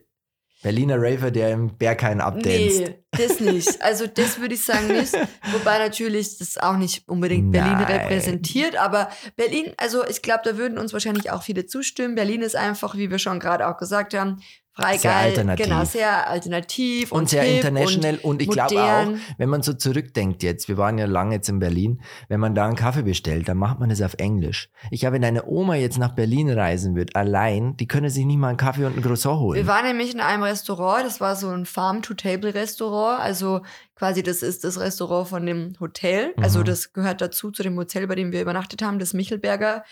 Berliner 0.65 0.97
Raver, 0.99 1.31
der 1.31 1.51
im 1.51 1.77
Berghain 1.77 2.23
abdanzt. 2.23 2.47
Nee, 2.49 3.05
das 3.11 3.39
nicht. 3.39 3.83
Also 3.83 4.07
das 4.07 4.41
würde 4.41 4.55
ich 4.55 4.65
sagen 4.65 4.89
nicht. 4.89 5.13
Wobei 5.53 5.79
natürlich 5.79 6.39
das 6.39 6.57
auch 6.57 6.79
nicht 6.79 7.07
unbedingt 7.07 7.53
Berlin 7.53 7.75
Nein. 7.75 7.85
repräsentiert. 7.85 8.75
Aber 8.77 9.11
Berlin, 9.37 9.75
also 9.77 10.07
ich 10.07 10.23
glaube, 10.23 10.41
da 10.43 10.57
würden 10.57 10.79
uns 10.79 10.95
wahrscheinlich 10.95 11.31
auch 11.31 11.43
viele 11.43 11.67
zustimmen. 11.67 12.15
Berlin 12.15 12.41
ist 12.41 12.57
einfach, 12.57 12.97
wie 12.97 13.11
wir 13.11 13.19
schon 13.19 13.41
gerade 13.41 13.69
auch 13.69 13.77
gesagt 13.77 14.15
haben, 14.15 14.41
frei 14.77 14.99
Sehr 14.99 15.11
geil. 15.13 15.25
alternativ. 15.31 15.67
Genau, 15.67 15.85
sehr 15.85 16.29
alternativ 16.29 17.13
und, 17.13 17.19
Und 17.21 17.29
sehr 17.31 17.45
international. 17.47 18.19
Und, 18.23 18.43
ich 18.43 18.49
glaube 18.51 18.83
auch, 18.83 19.07
wenn 19.39 19.49
man 19.49 19.63
so 19.63 19.73
zurückdenkt 19.73 20.43
jetzt, 20.43 20.69
wir 20.69 20.77
waren 20.77 20.99
ja 20.99 21.07
lange 21.07 21.37
jetzt 21.37 21.49
in 21.49 21.59
Berlin, 21.61 22.01
wenn 22.29 22.41
man 22.41 22.55
da 22.55 22.67
einen 22.67 22.75
Kaffee 22.77 23.03
bestellt, 23.03 23.49
dann 23.49 23.57
macht 23.57 23.79
man 23.79 23.89
das 23.89 24.03
auf 24.03 24.15
Englisch. 24.19 24.69
Ich 24.91 25.01
glaube, 25.01 25.15
wenn 25.15 25.23
deine 25.23 25.47
Oma 25.47 25.77
jetzt 25.77 25.99
nach 25.99 26.13
Berlin 26.15 26.51
reisen 26.51 26.97
wird, 26.97 27.15
allein, 27.15 27.77
die 27.77 27.87
können 27.87 28.11
sich 28.11 28.25
nicht 28.25 28.39
mal 28.39 28.49
einen 28.49 28.57
Kaffee 28.57 28.85
und 28.85 28.97
ein 28.97 29.03
Croissant 29.03 29.37
Wir 29.37 29.41
holen. 29.41 29.67
waren 29.67 29.85
nämlich 29.87 30.13
in 30.13 30.21
einem 30.21 30.43
Restaurant, 30.43 31.05
das 31.07 31.21
war 31.21 31.37
so 31.37 31.49
ein 31.51 31.67
Farm-to-Table-Restaurant. 31.67 33.21
Also 33.21 33.61
quasi 33.97 34.23
das 34.23 34.43
ist 34.43 34.65
das 34.65 34.79
Restaurant 34.81 35.29
von 35.29 35.47
dem 35.47 35.75
Hotel. 35.81 36.35
Also 36.37 36.61
Mhm. 36.61 36.65
das 36.65 36.93
gehört 36.93 37.21
dazu, 37.21 37.51
zu 37.51 37.63
dem 37.63 37.77
Hotel, 37.79 38.07
bei 38.07 38.15
dem 38.17 38.33
wir 38.33 38.43
übernachtet 38.43 38.83
haben, 38.83 38.99
das 38.99 39.15
Michelberger 39.15 39.85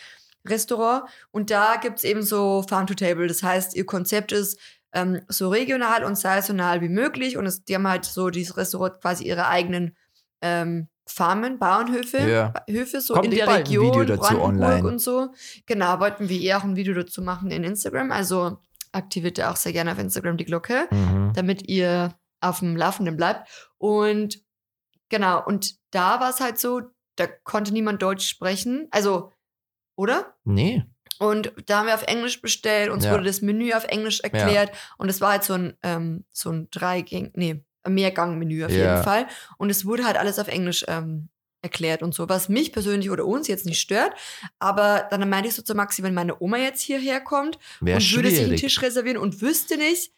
Restaurant. 0.46 1.04
Und 1.30 1.50
da 1.50 1.76
gibt's 1.76 2.04
eben 2.04 2.22
so 2.22 2.62
Farm-to-Table. 2.68 3.26
Das 3.26 3.42
heißt, 3.42 3.74
ihr 3.74 3.86
Konzept 3.86 4.32
ist 4.32 4.58
ähm, 4.92 5.20
so 5.28 5.48
regional 5.50 6.04
und 6.04 6.16
saisonal 6.18 6.80
wie 6.80 6.88
möglich. 6.88 7.36
Und 7.36 7.46
es, 7.46 7.64
die 7.64 7.74
haben 7.74 7.86
halt 7.88 8.04
so 8.04 8.30
dieses 8.30 8.56
Restaurant 8.56 9.00
quasi 9.00 9.24
ihre 9.24 9.46
eigenen 9.46 9.96
ähm, 10.40 10.88
Farmen, 11.06 11.58
Bauernhöfe, 11.58 12.18
Ja. 12.18 12.52
Höfe 12.68 13.00
so 13.00 13.14
Kommt 13.14 13.26
in 13.26 13.30
der 13.32 13.46
bald 13.46 13.58
ein 13.58 13.62
Region, 13.66 13.86
Video 13.86 14.04
dazu 14.16 14.34
Brandenburg 14.36 14.70
online. 14.70 14.88
und 14.88 14.98
so. 15.00 15.32
Genau, 15.66 15.98
wollten 16.00 16.28
wir 16.28 16.40
eh 16.40 16.54
auch 16.54 16.64
ein 16.64 16.76
Video 16.76 16.94
dazu 16.94 17.22
machen 17.22 17.50
in 17.50 17.64
Instagram. 17.64 18.12
Also 18.12 18.58
aktiviert 18.92 19.38
da 19.38 19.50
auch 19.50 19.56
sehr 19.56 19.72
gerne 19.72 19.92
auf 19.92 19.98
Instagram 19.98 20.36
die 20.36 20.44
Glocke, 20.44 20.86
Mhm. 20.90 21.32
damit 21.34 21.68
ihr 21.68 22.14
auf 22.40 22.58
dem 22.60 22.76
Laufenden 22.76 23.16
bleibt. 23.16 23.48
Und 23.78 24.40
genau, 25.08 25.44
und 25.44 25.74
da 25.90 26.20
war 26.20 26.30
es 26.30 26.40
halt 26.40 26.58
so, 26.58 26.82
da 27.16 27.26
konnte 27.26 27.72
niemand 27.72 28.02
Deutsch 28.02 28.26
sprechen. 28.28 28.88
Also, 28.90 29.32
oder? 29.96 30.34
Nee. 30.44 30.84
Und 31.18 31.52
da 31.66 31.78
haben 31.78 31.86
wir 31.86 31.94
auf 31.94 32.02
Englisch 32.04 32.40
bestellt, 32.40 32.90
uns 32.90 33.04
Ja. 33.04 33.12
wurde 33.12 33.24
das 33.24 33.42
Menü 33.42 33.72
auf 33.74 33.84
Englisch 33.84 34.20
erklärt 34.20 34.72
und 34.98 35.08
es 35.08 35.20
war 35.20 35.32
halt 35.32 35.44
so 35.44 35.52
ein, 35.54 35.76
ähm, 35.82 36.24
so 36.32 36.50
ein 36.50 36.68
Dreigang, 36.70 37.30
nee, 37.34 37.64
Mehrgang-Menü 37.86 38.64
auf 38.64 38.72
Ja. 38.72 38.76
jeden 38.94 39.04
Fall. 39.04 39.26
Und 39.58 39.70
es 39.70 39.84
wurde 39.84 40.04
halt 40.04 40.16
alles 40.16 40.38
auf 40.38 40.48
Englisch 40.48 40.84
ähm, 40.88 41.28
erklärt 41.62 42.02
und 42.02 42.12
so, 42.14 42.28
was 42.28 42.48
mich 42.48 42.72
persönlich 42.72 43.10
oder 43.10 43.24
uns 43.24 43.46
jetzt 43.46 43.66
nicht 43.66 43.80
stört. 43.80 44.12
Aber 44.58 45.06
dann 45.10 45.28
meinte 45.28 45.48
ich 45.48 45.54
so 45.54 45.62
zu 45.62 45.74
Maxi, 45.76 46.02
wenn 46.02 46.14
meine 46.14 46.40
Oma 46.40 46.56
jetzt 46.58 46.80
hierher 46.80 47.20
kommt 47.20 47.58
Wäre 47.80 47.96
und 47.98 48.12
würde 48.14 48.30
sich 48.30 48.38
einen 48.38 48.46
schwierig. 48.48 48.60
Tisch 48.60 48.82
reservieren 48.82 49.18
und 49.18 49.40
wüsste 49.42 49.76
nicht, 49.76 50.12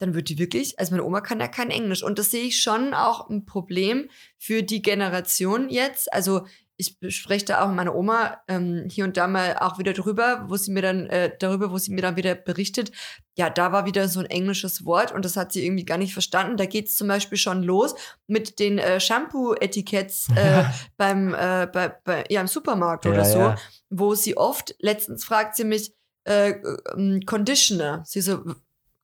dann 0.00 0.14
wird 0.14 0.28
die 0.28 0.38
wirklich, 0.38 0.78
also 0.78 0.92
meine 0.92 1.04
Oma 1.04 1.20
kann 1.20 1.40
ja 1.40 1.48
kein 1.48 1.70
Englisch. 1.70 2.02
Und 2.02 2.18
das 2.18 2.30
sehe 2.32 2.44
ich 2.44 2.60
schon 2.62 2.94
auch 2.94 3.28
ein 3.30 3.44
Problem 3.44 4.08
für 4.38 4.62
die 4.64 4.82
Generation 4.82 5.68
jetzt. 5.70 6.12
Also 6.12 6.46
ich 6.78 6.96
spreche 7.08 7.44
da 7.44 7.60
auch 7.60 7.66
mit 7.66 7.76
meiner 7.76 7.94
Oma 7.94 8.40
ähm, 8.46 8.86
hier 8.88 9.04
und 9.04 9.16
da 9.16 9.26
mal 9.26 9.56
auch 9.58 9.78
wieder 9.78 9.92
drüber, 9.92 10.44
wo 10.46 10.56
sie 10.56 10.70
mir 10.70 10.80
dann, 10.80 11.06
äh, 11.06 11.32
darüber, 11.38 11.72
wo 11.72 11.78
sie 11.78 11.92
mir 11.92 12.02
dann 12.02 12.14
wieder 12.14 12.36
berichtet, 12.36 12.92
ja, 13.36 13.50
da 13.50 13.72
war 13.72 13.84
wieder 13.84 14.08
so 14.08 14.20
ein 14.20 14.26
englisches 14.26 14.84
Wort 14.84 15.12
und 15.12 15.24
das 15.24 15.36
hat 15.36 15.52
sie 15.52 15.66
irgendwie 15.66 15.84
gar 15.84 15.98
nicht 15.98 16.12
verstanden. 16.12 16.56
Da 16.56 16.66
geht 16.66 16.86
es 16.86 16.94
zum 16.94 17.08
Beispiel 17.08 17.36
schon 17.36 17.64
los 17.64 17.96
mit 18.28 18.60
den 18.60 18.78
äh, 18.78 19.00
Shampoo-Etiketts 19.00 20.28
äh, 20.36 20.64
beim, 20.96 21.34
äh, 21.34 21.66
bei, 21.66 21.88
bei, 21.88 22.24
ja, 22.30 22.40
im 22.40 22.46
Supermarkt 22.46 23.04
Ja, 23.04 23.10
oder 23.10 23.24
so, 23.24 23.38
ja. 23.38 23.56
wo 23.90 24.14
sie 24.14 24.36
oft, 24.36 24.76
letztens 24.78 25.24
fragt 25.24 25.56
sie 25.56 25.64
mich, 25.64 25.92
äh, 26.28 26.54
ähm, 26.94 27.22
Conditioner. 27.26 28.04
Sie 28.06 28.20
so, 28.20 28.44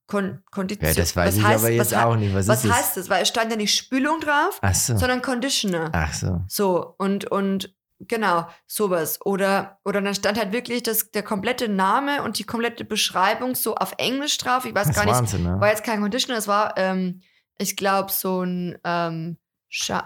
Kon 0.06 0.42
Kondition. 0.50 0.86
Ja, 0.88 0.94
das 0.94 1.16
weiß 1.16 1.28
was 1.28 1.36
ich 1.36 1.44
heißt, 1.44 1.64
aber 1.64 1.72
jetzt 1.72 1.92
was, 1.92 2.04
auch 2.04 2.16
nicht. 2.16 2.34
Was, 2.34 2.48
Was 2.48 2.64
ist 2.64 2.70
das? 2.70 2.76
heißt 2.76 2.96
das? 2.98 3.10
Weil 3.10 3.22
es 3.22 3.28
stand 3.28 3.50
ja 3.50 3.56
nicht 3.56 3.74
Spülung 3.74 4.20
drauf, 4.20 4.60
so. 4.72 4.96
sondern 4.96 5.22
Conditioner. 5.22 5.90
Ach 5.92 6.12
so. 6.12 6.42
So, 6.46 6.94
und, 6.98 7.30
und 7.30 7.74
genau, 8.00 8.46
sowas. 8.66 9.18
Oder, 9.24 9.78
oder 9.84 10.02
dann 10.02 10.14
stand 10.14 10.38
halt 10.38 10.52
wirklich 10.52 10.82
das, 10.82 11.10
der 11.10 11.22
komplette 11.22 11.68
Name 11.68 12.22
und 12.22 12.38
die 12.38 12.44
komplette 12.44 12.84
Beschreibung 12.84 13.54
so 13.54 13.74
auf 13.76 13.94
Englisch 13.98 14.36
drauf. 14.38 14.66
Ich 14.66 14.74
weiß 14.74 14.88
Das 14.88 14.96
gar 14.96 15.04
nicht, 15.06 15.14
Wahnsinn, 15.14 15.44
ne? 15.44 15.60
war 15.60 15.68
jetzt 15.68 15.84
kein 15.84 16.00
Conditioner, 16.00 16.38
es 16.38 16.48
war, 16.48 16.76
ähm, 16.76 17.22
ich 17.58 17.76
glaube, 17.76 18.12
so 18.12 18.42
ein, 18.42 18.78
ähm, 18.84 19.38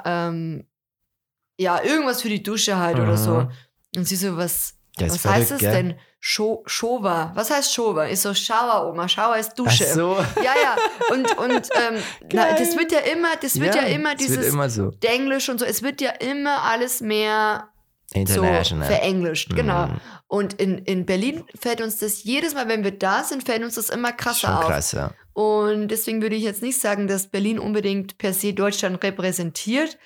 ähm, 0.04 0.66
ja, 1.58 1.82
irgendwas 1.82 2.22
für 2.22 2.28
die 2.28 2.42
Dusche 2.42 2.78
halt 2.78 2.98
oder 2.98 3.16
so. 3.16 3.40
Mhm. 3.40 3.50
Und 3.96 4.04
sie 4.06 4.16
so, 4.16 4.36
was, 4.36 4.74
was 4.98 5.24
heißt 5.24 5.50
es 5.52 5.60
gell? 5.60 5.72
denn? 5.72 5.98
Scho 6.20 6.62
Shower. 6.66 7.30
Was 7.34 7.50
heißt 7.50 7.72
Shower? 7.72 8.06
Ist 8.08 8.22
so 8.22 8.34
Shower, 8.34 8.88
Oma. 8.90 9.08
Shower 9.08 9.36
ist 9.36 9.52
Ach 9.52 9.56
Dusche. 9.56 9.86
so. 9.86 10.16
Ja, 10.42 10.54
ja. 10.62 10.76
Und, 11.10 11.38
und 11.38 11.68
ähm, 11.76 12.02
na, 12.32 12.52
das 12.58 12.76
wird 12.76 12.90
ja 12.90 12.98
immer, 12.98 13.36
das 13.40 13.60
wird 13.60 13.74
ja, 13.74 13.82
immer 13.82 14.14
es 14.14 14.20
wird 14.20 14.30
dieses 14.30 14.52
immer 14.52 14.68
so. 14.68 14.90
Englisch 15.02 15.48
und 15.48 15.60
so. 15.60 15.64
Es 15.64 15.82
wird 15.82 16.00
ja 16.00 16.10
immer 16.10 16.62
alles 16.64 17.00
mehr 17.00 17.68
so 18.12 18.18
International. 18.20 18.86
verenglischt. 18.88 19.54
Genau. 19.54 19.86
Mhm. 19.86 20.00
Und 20.26 20.54
in, 20.54 20.78
in 20.78 21.06
Berlin 21.06 21.44
fällt 21.58 21.80
uns 21.80 21.98
das 21.98 22.24
jedes 22.24 22.54
Mal, 22.54 22.68
wenn 22.68 22.84
wir 22.84 22.98
da 22.98 23.22
sind, 23.22 23.44
fällt 23.44 23.62
uns 23.62 23.76
das 23.76 23.88
immer 23.88 24.12
krasser 24.12 24.48
Schon 24.48 24.56
auf. 24.56 24.66
krass, 24.66 24.92
ja. 24.92 25.12
Und 25.34 25.88
deswegen 25.88 26.20
würde 26.20 26.34
ich 26.34 26.42
jetzt 26.42 26.62
nicht 26.62 26.80
sagen, 26.80 27.06
dass 27.06 27.28
Berlin 27.28 27.58
unbedingt 27.58 28.18
per 28.18 28.32
se 28.32 28.52
Deutschland 28.52 29.02
repräsentiert. 29.04 29.98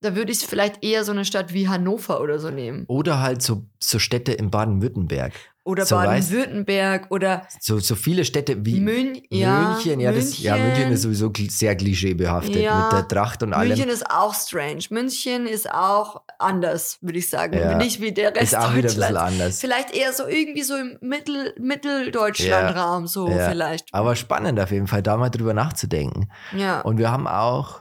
Da 0.00 0.16
würde 0.16 0.32
ich 0.32 0.38
vielleicht 0.38 0.82
eher 0.82 1.04
so 1.04 1.12
eine 1.12 1.24
Stadt 1.24 1.52
wie 1.52 1.68
Hannover 1.68 2.20
oder 2.20 2.38
so 2.38 2.50
nehmen. 2.50 2.84
Oder 2.88 3.20
halt 3.20 3.42
so, 3.42 3.66
so 3.78 3.98
Städte 3.98 4.32
in 4.32 4.50
Baden-Württemberg. 4.50 5.32
Oder 5.70 5.86
So, 5.86 5.94
Baden-Württemberg 5.94 7.06
oder 7.10 7.46
So, 7.60 7.78
so 7.78 7.94
viele 7.94 8.24
Städte 8.24 8.66
wie 8.66 8.80
Mün 8.80 9.22
ja, 9.30 9.70
München. 9.70 10.00
Ja, 10.00 10.10
das, 10.10 10.42
ja, 10.42 10.56
München 10.56 10.90
ist 10.90 11.02
sowieso 11.02 11.32
sehr 11.48 11.76
klischeebehaftet 11.76 12.56
Ja. 12.56 12.82
mit 12.84 12.92
der 12.92 13.06
Tracht 13.08 13.44
und 13.44 13.52
allem. 13.52 13.68
München 13.68 13.88
ist 13.88 14.10
auch 14.10 14.34
strange. 14.34 14.82
München 14.90 15.46
ist 15.46 15.70
auch 15.70 16.22
anders, 16.40 16.98
würde 17.02 17.18
ich 17.18 17.30
sagen. 17.30 17.56
Ja. 17.56 17.76
Nicht 17.76 18.00
wie 18.00 18.10
der 18.10 18.34
Rest 18.34 18.52
ist 18.52 18.54
auch 18.56 18.74
wieder 18.74 18.90
ein 18.90 18.96
bisschen 18.96 19.16
anders. 19.16 19.60
Vielleicht 19.60 19.94
eher 19.94 20.12
so 20.12 20.26
irgendwie 20.26 20.62
so 20.62 20.74
im 20.74 20.98
Mittel, 21.00 21.54
Mitteldeutschland-Raum, 21.60 23.06
so 23.06 23.28
vielleicht. 23.28 23.86
Aber 23.92 24.16
spannend 24.16 24.58
auf 24.58 24.72
jeden 24.72 24.88
Fall, 24.88 25.02
da 25.02 25.16
mal 25.16 25.30
drüber 25.30 25.54
nachzudenken. 25.54 26.30
Ja. 26.56 26.80
Und 26.80 26.98
wir 26.98 27.12
haben 27.12 27.28
auch 27.28 27.80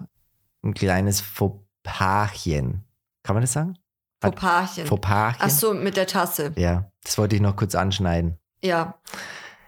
ein 0.63 0.75
kleines 0.75 1.21
Fauxpaschen. 1.21 2.83
Kann 3.23 3.35
man 3.35 3.41
das 3.41 3.53
sagen? 3.53 3.77
Fauxpaschen. 4.21 4.85
Fauxpaschen? 4.85 5.41
Ach 5.41 5.49
so, 5.49 5.73
mit 5.73 5.97
der 5.97 6.07
Tasse. 6.07 6.51
Ja, 6.55 6.91
das 7.03 7.17
wollte 7.17 7.35
ich 7.35 7.41
noch 7.41 7.55
kurz 7.55 7.75
anschneiden. 7.75 8.37
Ja. 8.63 8.99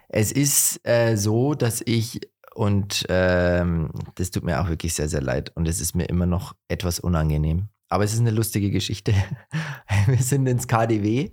Es 0.09 0.31
ist 0.31 0.85
äh, 0.85 1.15
so, 1.15 1.53
dass 1.53 1.81
ich, 1.85 2.19
und 2.53 3.05
ähm, 3.09 3.91
das 4.15 4.31
tut 4.31 4.43
mir 4.43 4.61
auch 4.61 4.67
wirklich 4.67 4.93
sehr, 4.93 5.07
sehr 5.07 5.21
leid, 5.21 5.51
und 5.55 5.67
es 5.67 5.79
ist 5.79 5.95
mir 5.95 6.05
immer 6.05 6.25
noch 6.25 6.53
etwas 6.67 6.99
unangenehm. 6.99 7.69
Aber 7.87 8.03
es 8.03 8.13
ist 8.13 8.19
eine 8.19 8.31
lustige 8.31 8.71
Geschichte. 8.71 9.13
Wir 10.07 10.21
sind 10.23 10.47
ins 10.47 10.67
KDW 10.67 11.31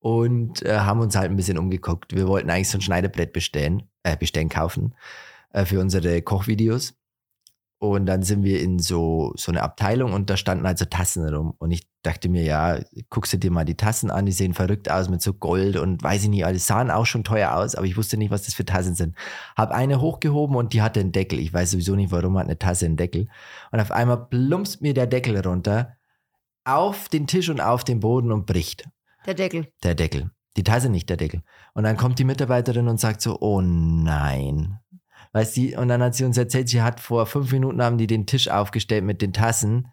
und 0.00 0.62
äh, 0.62 0.78
haben 0.78 1.00
uns 1.00 1.14
halt 1.14 1.30
ein 1.30 1.36
bisschen 1.36 1.58
umgeguckt. 1.58 2.14
Wir 2.14 2.26
wollten 2.26 2.50
eigentlich 2.50 2.68
so 2.68 2.78
ein 2.78 2.82
Schneidebrett 2.82 3.32
bestellen, 3.32 3.84
äh, 4.02 4.16
bestellen, 4.16 4.48
kaufen 4.48 4.94
äh, 5.52 5.64
für 5.64 5.80
unsere 5.80 6.22
Kochvideos. 6.22 6.94
Und 7.78 8.06
dann 8.06 8.22
sind 8.22 8.42
wir 8.42 8.62
in 8.62 8.78
so, 8.78 9.34
so 9.36 9.52
eine 9.52 9.62
Abteilung 9.62 10.14
und 10.14 10.30
da 10.30 10.38
standen 10.38 10.66
halt 10.66 10.78
so 10.78 10.86
Tassen 10.86 11.28
rum. 11.28 11.54
Und 11.58 11.72
ich 11.72 11.86
dachte 12.02 12.30
mir, 12.30 12.42
ja, 12.42 12.78
guckst 13.10 13.34
du 13.34 13.36
dir 13.36 13.50
mal 13.50 13.66
die 13.66 13.76
Tassen 13.76 14.10
an, 14.10 14.24
die 14.24 14.32
sehen 14.32 14.54
verrückt 14.54 14.90
aus 14.90 15.10
mit 15.10 15.20
so 15.20 15.34
Gold 15.34 15.76
und 15.76 16.02
weiß 16.02 16.22
ich 16.22 16.30
nicht, 16.30 16.46
alles 16.46 16.66
sahen 16.66 16.90
auch 16.90 17.04
schon 17.04 17.22
teuer 17.22 17.54
aus, 17.54 17.74
aber 17.74 17.86
ich 17.86 17.98
wusste 17.98 18.16
nicht, 18.16 18.30
was 18.30 18.44
das 18.44 18.54
für 18.54 18.64
Tassen 18.64 18.94
sind. 18.94 19.14
Hab 19.56 19.72
eine 19.72 20.00
hochgehoben 20.00 20.56
und 20.56 20.72
die 20.72 20.80
hatte 20.80 21.00
einen 21.00 21.12
Deckel. 21.12 21.38
Ich 21.38 21.52
weiß 21.52 21.72
sowieso 21.72 21.96
nicht, 21.96 22.12
warum 22.12 22.38
hat 22.38 22.46
eine 22.46 22.58
Tasse 22.58 22.86
einen 22.86 22.96
Deckel. 22.96 23.28
Und 23.72 23.80
auf 23.80 23.92
einmal 23.92 24.26
plumpst 24.26 24.80
mir 24.80 24.94
der 24.94 25.06
Deckel 25.06 25.38
runter 25.38 25.96
auf 26.64 27.08
den 27.08 27.26
Tisch 27.26 27.50
und 27.50 27.60
auf 27.60 27.84
den 27.84 28.00
Boden 28.00 28.32
und 28.32 28.46
bricht. 28.46 28.88
Der 29.26 29.34
Deckel. 29.34 29.68
Der 29.82 29.94
Deckel. 29.94 30.30
Die 30.56 30.64
Tasse 30.64 30.88
nicht, 30.88 31.10
der 31.10 31.18
Deckel. 31.18 31.42
Und 31.74 31.84
dann 31.84 31.98
kommt 31.98 32.18
die 32.18 32.24
Mitarbeiterin 32.24 32.88
und 32.88 32.98
sagt 32.98 33.20
so, 33.20 33.38
oh 33.40 33.60
nein. 33.60 34.78
Weißt 35.36 35.58
du, 35.58 35.78
und 35.78 35.88
dann 35.88 36.02
hat 36.02 36.14
sie 36.14 36.24
uns 36.24 36.38
erzählt, 36.38 36.70
sie 36.70 36.80
hat 36.80 36.98
vor 36.98 37.26
fünf 37.26 37.52
Minuten 37.52 37.82
haben 37.82 37.98
die 37.98 38.06
den 38.06 38.24
Tisch 38.24 38.48
aufgestellt 38.48 39.04
mit 39.04 39.20
den 39.20 39.34
Tassen. 39.34 39.88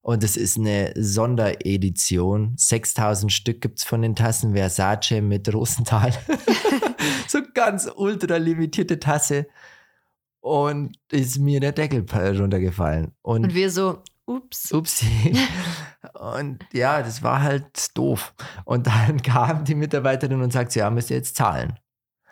Und 0.00 0.24
es 0.24 0.38
ist 0.38 0.56
eine 0.56 0.94
Sonderedition. 0.96 2.54
6000 2.56 3.30
Stück 3.30 3.60
gibt's 3.60 3.84
von 3.84 4.00
den 4.00 4.16
Tassen. 4.16 4.54
Versace 4.54 5.20
mit 5.20 5.52
Rosenthal. 5.52 6.14
so 7.28 7.40
ganz 7.52 7.90
ultra 7.94 8.38
limitierte 8.38 8.98
Tasse. 8.98 9.48
Und 10.40 10.96
ist 11.12 11.40
mir 11.40 11.60
der 11.60 11.72
Deckel 11.72 12.06
runtergefallen. 12.10 13.12
Und, 13.20 13.44
Und 13.44 13.54
wir 13.54 13.70
so, 13.70 14.02
ups. 14.24 14.72
Upsi. 14.72 15.36
Und 16.14 16.64
ja, 16.72 17.02
das 17.02 17.22
war 17.22 17.42
halt 17.42 17.94
doof. 17.98 18.32
Und 18.64 18.86
dann 18.86 19.20
kam 19.22 19.66
die 19.66 19.74
Mitarbeiterin 19.74 20.40
und 20.40 20.54
sagt, 20.54 20.74
ja, 20.74 20.88
müsst 20.88 21.10
ihr 21.10 21.18
jetzt 21.18 21.36
zahlen. 21.36 21.78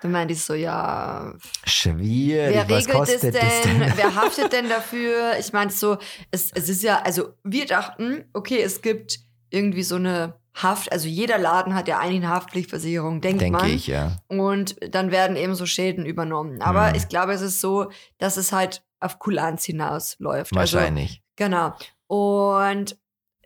Dann 0.03 0.13
meinte 0.13 0.35
ich 0.35 0.43
so, 0.45 0.53
ja, 0.55 1.33
Schwierig, 1.65 2.55
wer 2.55 2.69
was 2.69 2.71
regelt 2.89 2.89
es 2.89 2.93
kostet 2.95 3.35
denn? 3.35 3.41
das 3.41 3.63
denn? 3.63 3.93
Wer 3.97 4.15
haftet 4.15 4.53
denn 4.53 4.69
dafür? 4.69 5.39
Ich 5.39 5.53
meinte 5.53 5.75
so, 5.75 5.97
es, 6.31 6.51
es 6.53 6.69
ist 6.69 6.83
ja, 6.83 7.01
also 7.03 7.33
wir 7.43 7.67
dachten, 7.67 8.25
okay, 8.35 8.61
es 8.61 8.83
gibt 8.83 9.21
irgendwie 9.51 9.83
so 9.83 9.97
eine 9.97 10.35
Haft, 10.55 10.93
also 10.93 11.09
jeder 11.09 11.39
Laden 11.39 11.75
hat 11.75 11.89
ja 11.89 11.99
eigentlich 11.99 12.23
eine 12.23 12.29
Haftpflichtversicherung, 12.29 13.21
denkt 13.21 13.41
Denke 13.43 13.59
man. 13.59 13.71
ich, 13.71 13.87
ja. 13.89 14.17
Und 14.29 14.77
dann 14.95 15.11
werden 15.11 15.37
eben 15.37 15.55
so 15.55 15.67
Schäden 15.67 16.07
übernommen. 16.07 16.61
Aber 16.63 16.91
Mhm. 16.91 16.95
ich 16.97 17.09
glaube, 17.09 17.33
es 17.33 17.41
ist 17.41 17.61
so, 17.61 17.91
dass 18.19 18.37
es 18.37 18.53
halt 18.53 18.85
auf 19.01 19.19
Kulanz 19.19 19.65
hinausläuft. 19.65 20.57
Also, 20.57 20.77
Wahrscheinlich. 20.77 21.23
genau. 21.37 21.75
Und 22.07 22.97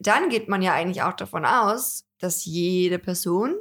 dann 0.01 0.29
geht 0.29 0.49
man 0.49 0.61
ja 0.63 0.73
eigentlich 0.75 1.03
auch 1.03 1.15
davon 1.15 1.45
aus, 1.47 2.05
dass 2.19 2.45
jede 2.45 2.99
Person 2.99 3.55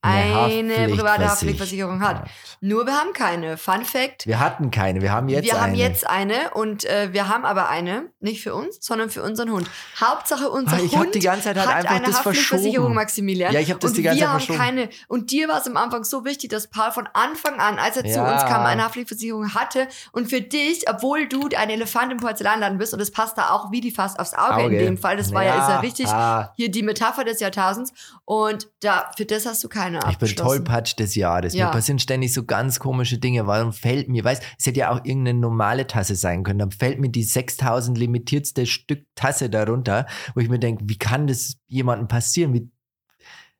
eine 0.00 0.88
private 0.88 1.28
Haftpflichtversicherung 1.28 2.00
hat. 2.02 2.28
Nur 2.60 2.86
wir 2.86 2.94
haben 2.94 3.12
keine. 3.12 3.56
Fun 3.56 3.84
Fact. 3.84 4.26
Wir 4.26 4.40
hatten 4.40 4.70
keine, 4.70 5.00
wir 5.02 5.12
haben 5.12 5.28
jetzt 5.28 5.44
wir 5.44 5.54
eine. 5.54 5.62
haben 5.62 5.74
jetzt 5.74 6.08
eine 6.08 6.50
und 6.54 6.84
äh, 6.84 7.12
wir 7.12 7.28
haben 7.28 7.44
aber 7.44 7.68
eine, 7.68 8.10
nicht 8.20 8.42
für 8.42 8.54
uns, 8.54 8.78
sondern 8.80 9.10
für 9.10 9.22
unseren 9.22 9.50
Hund. 9.50 9.68
Hauptsache 10.00 10.48
unser 10.50 10.76
Ah, 10.76 10.80
ich 10.82 10.96
Hund 10.96 11.14
die 11.14 11.18
ganze 11.20 11.44
Zeit 11.44 11.56
halt 11.56 11.68
hat 11.68 11.76
einfach 11.76 11.90
eine 11.96 12.06
Haftpflichtversicherung. 12.14 12.94
Maximilian. 12.94 13.52
Ja, 13.52 13.60
ich 13.60 13.70
hab 13.70 13.80
das 13.80 13.90
und 13.90 13.96
die 13.96 14.02
ganze 14.02 14.20
wir 14.20 14.26
Zeit 14.26 14.32
haben 14.32 14.40
verschoben. 14.40 14.58
keine. 14.58 14.88
Und 15.08 15.30
dir 15.30 15.48
war 15.48 15.60
es 15.60 15.66
am 15.66 15.76
Anfang 15.76 16.04
so 16.04 16.24
wichtig, 16.24 16.50
dass 16.50 16.68
Paul 16.68 16.90
von 16.92 17.08
Anfang 17.12 17.58
an, 17.60 17.78
als 17.78 17.96
er 17.96 18.04
zu 18.04 18.10
Ja. 18.10 18.32
uns 18.32 18.44
kam, 18.44 18.64
eine 18.64 18.82
Haftpflichtversicherung 18.84 19.54
hatte. 19.54 19.88
Und 20.12 20.28
für 20.30 20.40
dich, 20.40 20.88
obwohl 20.88 21.28
du 21.28 21.48
ein 21.56 21.70
Elefant 21.70 22.12
im 22.12 22.18
Porzellanladen 22.18 22.78
bist, 22.78 22.92
und 22.92 22.98
das 23.00 23.10
passt 23.10 23.36
da 23.38 23.50
auch 23.50 23.70
wie 23.72 23.80
die 23.80 23.90
Faust 23.90 24.18
aufs 24.20 24.34
Auge, 24.34 24.64
in 24.64 24.78
dem 24.78 24.98
Fall, 24.98 25.16
das 25.16 25.32
war 25.32 25.44
ja, 25.44 25.54
ist 25.62 25.68
ja 25.68 25.80
richtig 25.80 26.08
Ah, 26.08 26.52
hier 26.56 26.70
die 26.70 26.82
Metapher 26.82 27.24
des 27.24 27.40
Jahrtausends. 27.40 27.92
Und 28.24 28.68
da, 28.80 29.10
für 29.16 29.24
das 29.24 29.46
hast 29.46 29.62
du 29.64 29.68
keine 29.68 29.87
ich 30.10 30.18
bin. 30.18 30.36
Tollpatsch 30.36 30.98
des 30.98 31.14
Jahres. 31.14 31.54
Ja. 31.54 31.66
Mir 31.66 31.72
passieren 31.72 31.98
ständig 31.98 32.32
so 32.32 32.44
ganz 32.44 32.78
komische 32.78 33.18
Dinge. 33.18 33.46
Warum 33.46 33.72
fällt 33.72 34.08
mir, 34.08 34.24
weißt 34.24 34.42
es 34.58 34.66
hätte 34.66 34.80
ja 34.80 34.90
auch 34.90 35.04
irgendeine 35.04 35.38
normale 35.38 35.86
Tasse 35.86 36.14
sein 36.14 36.42
können. 36.44 36.58
Dann 36.58 36.70
fällt 36.70 36.98
mir 36.98 37.10
die 37.10 37.24
6000 37.24 37.96
limitiertste 37.98 38.66
Stück 38.66 39.04
Tasse 39.14 39.50
darunter, 39.50 40.06
wo 40.34 40.40
ich 40.40 40.48
mir 40.48 40.58
denke, 40.58 40.84
wie 40.86 40.98
kann 40.98 41.26
das 41.26 41.56
jemandem 41.66 42.08
passieren? 42.08 42.52
Wie, 42.54 42.70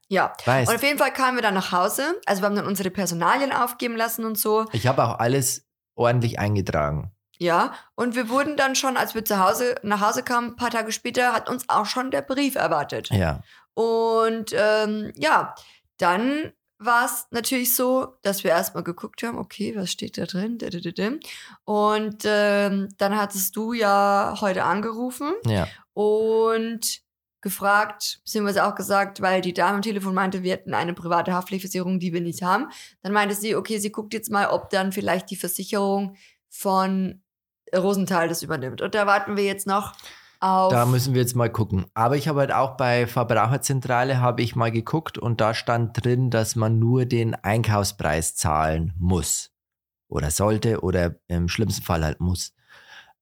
Ja. 0.08 0.32
weißt 0.44 0.70
Und 0.70 0.76
auf 0.76 0.82
jeden 0.82 0.98
Fall 0.98 1.12
kamen 1.12 1.36
wir 1.36 1.42
dann 1.42 1.54
nach 1.54 1.72
Hause. 1.72 2.20
Also 2.26 2.42
wir 2.42 2.46
haben 2.46 2.56
dann 2.56 2.66
unsere 2.66 2.90
Personalien 2.90 3.52
aufgeben 3.52 3.96
lassen 3.96 4.24
und 4.24 4.38
so. 4.38 4.66
ich 4.72 4.86
habe 4.86 5.04
auch 5.04 5.18
alles 5.18 5.66
ordentlich 5.94 6.38
eingetragen. 6.38 7.12
Ja. 7.40 7.72
Und 7.94 8.16
wir 8.16 8.28
wurden 8.28 8.56
dann 8.56 8.74
schon, 8.74 8.96
als 8.96 9.14
wir 9.14 9.24
zu 9.24 9.38
Hause 9.38 9.76
nach 9.82 10.00
Hause 10.00 10.22
kamen, 10.22 10.48
ein 10.48 10.56
paar 10.56 10.70
Tage 10.70 10.90
später, 10.92 11.32
hat 11.32 11.48
uns 11.48 11.68
auch 11.68 11.86
schon 11.86 12.10
der 12.10 12.22
Brief 12.22 12.56
erwartet. 12.56 13.10
Ja. 13.10 13.42
Und 13.74 14.52
ähm, 14.54 15.12
ja, 15.16 15.54
dann 15.98 16.52
war 16.78 17.06
es 17.06 17.26
natürlich 17.32 17.74
so, 17.74 18.14
dass 18.22 18.44
wir 18.44 18.52
erstmal 18.52 18.84
geguckt 18.84 19.22
haben, 19.24 19.36
okay, 19.36 19.74
was 19.76 19.90
steht 19.90 20.16
da 20.16 20.26
drin? 20.26 20.58
Und 21.64 22.22
ähm, 22.24 22.88
dann 22.98 23.16
hattest 23.16 23.56
du 23.56 23.72
ja 23.72 24.36
heute 24.40 24.62
angerufen 24.64 25.32
Ja. 25.44 25.66
und 25.92 27.00
gefragt, 27.40 28.20
beziehungsweise 28.24 28.64
auch 28.64 28.74
gesagt, 28.74 29.20
weil 29.20 29.40
die 29.40 29.52
Dame 29.54 29.76
am 29.76 29.82
Telefon 29.82 30.14
meinte, 30.14 30.42
wir 30.42 30.52
hätten 30.52 30.74
eine 30.74 30.94
private 30.94 31.32
Haftpflichtversicherung, 31.32 31.98
die 32.00 32.12
wir 32.12 32.20
nicht 32.20 32.42
haben. 32.42 32.68
Dann 33.02 33.12
meinte 33.12 33.34
sie, 33.34 33.54
okay, 33.56 33.78
sie 33.78 33.92
guckt 33.92 34.12
jetzt 34.14 34.30
mal, 34.30 34.48
ob 34.48 34.70
dann 34.70 34.92
vielleicht 34.92 35.30
die 35.30 35.36
Versicherung 35.36 36.16
von 36.48 37.22
Rosenthal 37.74 38.28
das 38.28 38.42
übernimmt. 38.42 38.82
Und 38.82 38.94
da 38.94 39.06
warten 39.06 39.36
wir 39.36 39.44
jetzt 39.44 39.66
noch 39.66 39.94
auf. 40.40 40.72
Da 40.72 40.86
müssen 40.86 41.14
wir 41.14 41.20
jetzt 41.20 41.34
mal 41.34 41.50
gucken. 41.50 41.86
Aber 41.94 42.16
ich 42.16 42.28
habe 42.28 42.40
halt 42.40 42.52
auch 42.52 42.76
bei 42.76 43.06
Verbraucherzentrale 43.06 44.20
habe 44.20 44.42
ich 44.42 44.56
mal 44.56 44.70
geguckt 44.70 45.18
und 45.18 45.40
da 45.40 45.54
stand 45.54 46.04
drin, 46.04 46.30
dass 46.30 46.56
man 46.56 46.78
nur 46.78 47.04
den 47.04 47.34
Einkaufspreis 47.34 48.36
zahlen 48.36 48.92
muss. 48.98 49.52
Oder 50.08 50.30
sollte 50.30 50.80
oder 50.80 51.16
im 51.26 51.48
schlimmsten 51.48 51.82
Fall 51.82 52.04
halt 52.04 52.20
muss. 52.20 52.54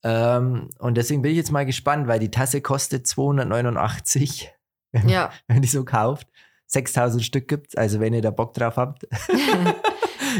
Ähm, 0.02 0.70
und 0.78 0.96
deswegen 0.96 1.22
bin 1.22 1.32
ich 1.32 1.36
jetzt 1.36 1.50
mal 1.50 1.66
gespannt, 1.66 2.06
weil 2.06 2.20
die 2.20 2.30
Tasse 2.30 2.60
kostet 2.60 3.06
289, 3.06 4.52
ja. 5.06 5.32
wenn 5.48 5.62
die 5.62 5.68
so 5.68 5.84
kauft. 5.84 6.28
6000 6.68 7.24
Stück 7.24 7.48
gibt's, 7.48 7.76
also 7.76 8.00
wenn 8.00 8.12
ihr 8.12 8.22
da 8.22 8.30
Bock 8.30 8.54
drauf 8.54 8.76
habt. 8.76 9.04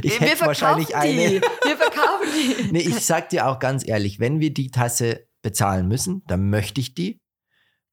ich 0.02 0.20
wir 0.20 0.28
hätte 0.28 0.46
wahrscheinlich 0.46 0.88
verkaufen 0.88 1.18
eine. 1.18 1.28
die. 1.28 1.40
Wir 1.40 1.76
verkaufen 1.76 2.28
die. 2.34 2.72
Nee, 2.72 2.80
ich 2.80 3.04
sag 3.04 3.28
dir 3.30 3.48
auch 3.48 3.58
ganz 3.58 3.86
ehrlich, 3.86 4.20
wenn 4.20 4.40
wir 4.40 4.52
die 4.52 4.70
Tasse 4.70 5.25
bezahlen 5.46 5.86
müssen, 5.86 6.24
dann 6.26 6.50
möchte 6.50 6.80
ich 6.80 6.94
die. 6.94 7.20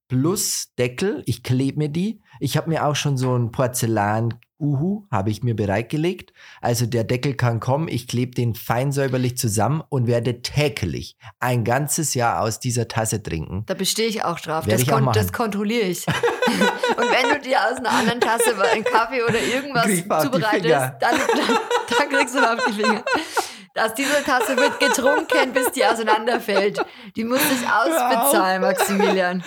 Plus 0.07 0.73
Deckel, 0.79 1.21
ich 1.27 1.43
klebe 1.43 1.77
mir 1.77 1.89
die. 1.89 2.19
Ich 2.39 2.57
habe 2.57 2.67
mir 2.67 2.87
auch 2.87 2.95
schon 2.95 3.15
so 3.15 3.37
ein 3.37 3.51
Porzellan-Uhu, 3.51 5.05
habe 5.11 5.29
ich 5.29 5.43
mir 5.43 5.55
bereitgelegt. 5.55 6.33
Also 6.61 6.87
der 6.87 7.03
Deckel 7.03 7.35
kann 7.35 7.59
kommen, 7.59 7.87
ich 7.87 8.07
klebe 8.07 8.33
den 8.33 8.55
fein 8.55 8.91
säuberlich 8.91 9.37
zusammen 9.37 9.83
und 9.89 10.07
werde 10.07 10.41
täglich 10.41 11.15
ein 11.39 11.63
ganzes 11.63 12.15
Jahr 12.15 12.41
aus 12.41 12.59
dieser 12.59 12.87
Tasse 12.87 13.21
trinken. 13.21 13.65
Da 13.67 13.75
bestehe 13.75 14.07
ich 14.07 14.23
auch 14.23 14.39
drauf. 14.39 14.65
Werd 14.65 14.81
Das, 14.81 14.89
auch 14.89 14.99
kon 14.99 15.13
das 15.13 15.31
kontrolliere 15.31 15.85
ich. 15.85 16.07
Und 16.97 17.09
wenn 17.09 17.33
du 17.33 17.39
dir 17.39 17.57
aus 17.61 17.77
einer 17.77 17.91
anderen 17.91 18.19
Tasse 18.19 18.55
einen 18.71 18.83
Kaffee 18.83 19.23
oder 19.23 19.39
irgendwas 19.41 20.05
mal 20.05 20.21
zubereitest, 20.21 20.65
dann, 20.65 20.95
dann, 20.99 21.57
dann 21.97 22.09
kriegst 22.09 22.35
du 22.35 22.41
mal 22.41 22.57
auf 22.57 22.65
die 22.67 22.73
Finger. 22.73 23.03
Aus 23.79 23.93
dieser 23.95 24.23
Tasse 24.23 24.55
wird 24.55 24.79
getrunken, 24.79 25.51
bis 25.53 25.71
die 25.71 25.83
auseinanderfällt. 25.85 26.79
Die 27.15 27.23
muss 27.23 27.39
ich 27.39 27.67
ausbezahlen, 27.67 28.61
Maximilian. 28.61 29.43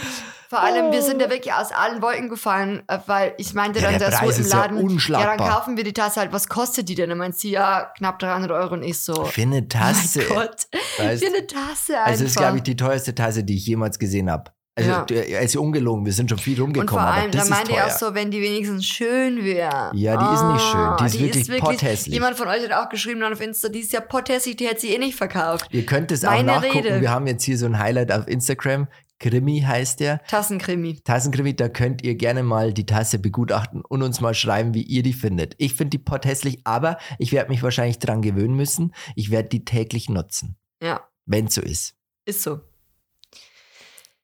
Vor 0.49 0.61
allem, 0.61 0.93
wir 0.93 1.03
sind 1.03 1.21
ja 1.21 1.29
wirklich 1.29 1.53
aus 1.53 1.73
allen 1.73 2.01
Wolken 2.03 2.29
gefallen, 2.29 2.83
äh, 2.87 2.99
weil 3.07 3.35
ich 3.37 3.53
meinte 3.55 3.81
Ja, 3.81 3.91
dann 3.91 3.99
der 3.99 4.11
das 4.11 4.21
Preis 4.21 4.39
im 4.39 4.47
ja 4.47 4.57
Laden, 4.57 4.77
ja, 4.79 4.83
unschlagbar. 4.85 5.37
dann 5.37 5.49
kaufen 5.49 5.77
wir 5.77 5.83
die 5.83 5.93
Tasse 5.93 6.21
halt, 6.21 6.33
was 6.33 6.49
kostet 6.49 6.89
die 6.89 6.95
denn? 6.95 7.09
Dann 7.09 7.19
meint 7.19 7.37
sie, 7.37 7.51
ja, 7.51 7.91
knapp 7.99 8.21
300 8.21 8.53
Euro 8.53 8.75
und 8.75 8.85
ich 8.85 9.01
so, 9.01 9.25
Für 9.25 9.43
eine 9.43 9.67
Tasse. 9.67 10.21
oh 10.31 10.35
mein 10.35 10.47
Gott, 10.47 10.57
weißt, 10.99 11.25
für 11.25 11.35
eine 11.35 11.47
Tasse 11.49 11.95
einfach. 11.99 12.07
also 12.07 12.23
das 12.25 12.31
ist, 12.33 12.37
glaube 12.37 12.57
ich, 12.59 12.63
die 12.63 12.77
teuerste 12.77 13.13
Tasse, 13.15 13.43
die 13.43 13.57
ich 13.57 13.67
jemals 13.67 13.99
gesehen 13.99 14.31
habe. 14.31 14.53
Also, 14.79 14.91
Ja. 14.91 15.07
ja. 15.25 15.39
also 15.39 15.63
ungelogen, 15.63 16.05
wir 16.05 16.13
sind 16.13 16.29
schon 16.29 16.39
viel 16.39 16.61
Und 16.61 16.67
rumgekommen, 16.77 16.89
vor 16.91 17.01
allem, 17.01 17.23
aber 17.25 17.31
da 17.31 17.39
das 17.39 17.45
ist 17.45 17.51
meinte 17.51 17.71
teuer. 17.73 17.79
er 17.79 17.87
auch 17.87 17.99
so, 17.99 18.15
wenn 18.15 18.31
die 18.31 18.43
wenigstens 18.43 18.85
schön 18.87 19.43
wäre. 19.43 19.91
Ja, 19.95 20.17
die 20.19 20.35
ist 20.35 20.45
nicht 20.53 20.71
schön. 20.71 20.97
Die 20.99 21.29
ist 21.41 21.49
wirklich 21.49 21.61
potthässlich. 21.63 22.13
Jemand 22.15 22.37
von 22.37 22.47
euch 22.49 22.63
hat 22.63 22.73
auch 22.73 22.89
geschrieben 22.91 23.21
dann 23.21 23.33
auf 23.33 23.41
Insta, 23.41 23.69
die 23.71 23.81
ist 23.81 23.93
ja 23.93 24.01
potthässlich, 24.03 24.57
die 24.57 24.67
hätte 24.69 24.83
sie 24.83 24.89
eh 24.95 24.99
nicht 24.99 25.17
verkauft. 25.17 25.69
Ihr 25.71 25.87
könnt 25.87 26.13
es 26.13 26.25
auch 26.27 26.43
nachgucken. 26.43 26.79
Rede. 26.87 27.01
Wir 27.01 27.11
haben 27.11 27.27
jetzt 27.27 27.43
hier 27.45 27.57
so 27.57 27.65
ein 27.67 27.79
Highlight 27.79 28.13
auf 28.13 28.29
Instagram. 28.29 28.87
Krimi 29.19 29.63
heißt 29.67 30.01
der. 30.01 30.21
Tassenkrimi. 30.29 31.01
Tassenkrimi, 31.03 31.57
da 31.57 31.71
könnt 31.71 32.03
ihr 32.05 32.17
gerne 32.17 32.43
mal 32.43 32.75
die 32.75 32.85
Tasse 32.85 33.19
begutachten 33.19 33.81
und 33.81 34.03
uns 34.03 34.21
mal 34.21 34.35
schreiben, 34.35 34.75
wie 34.75 34.83
ihr 34.83 35.03
die 35.03 35.15
findet. 35.15 35.55
Ich 35.57 35.73
finde 35.73 35.93
die 35.97 35.99
potthässlich, 36.05 36.61
aber 36.65 36.99
ich 37.19 37.33
werde 37.33 37.49
mich 37.49 37.63
wahrscheinlich 37.63 37.99
dran 37.99 38.21
gewöhnen 38.21 38.55
müssen. 38.57 38.93
Ich 39.15 39.31
werde 39.31 39.49
die 39.49 39.65
täglich 39.65 40.11
nutzen, 40.11 40.57
Ja, 40.83 41.01
wenn 41.25 41.49
so 41.49 41.63
ist. 41.63 41.95
ist 42.27 42.43
so. 42.43 42.61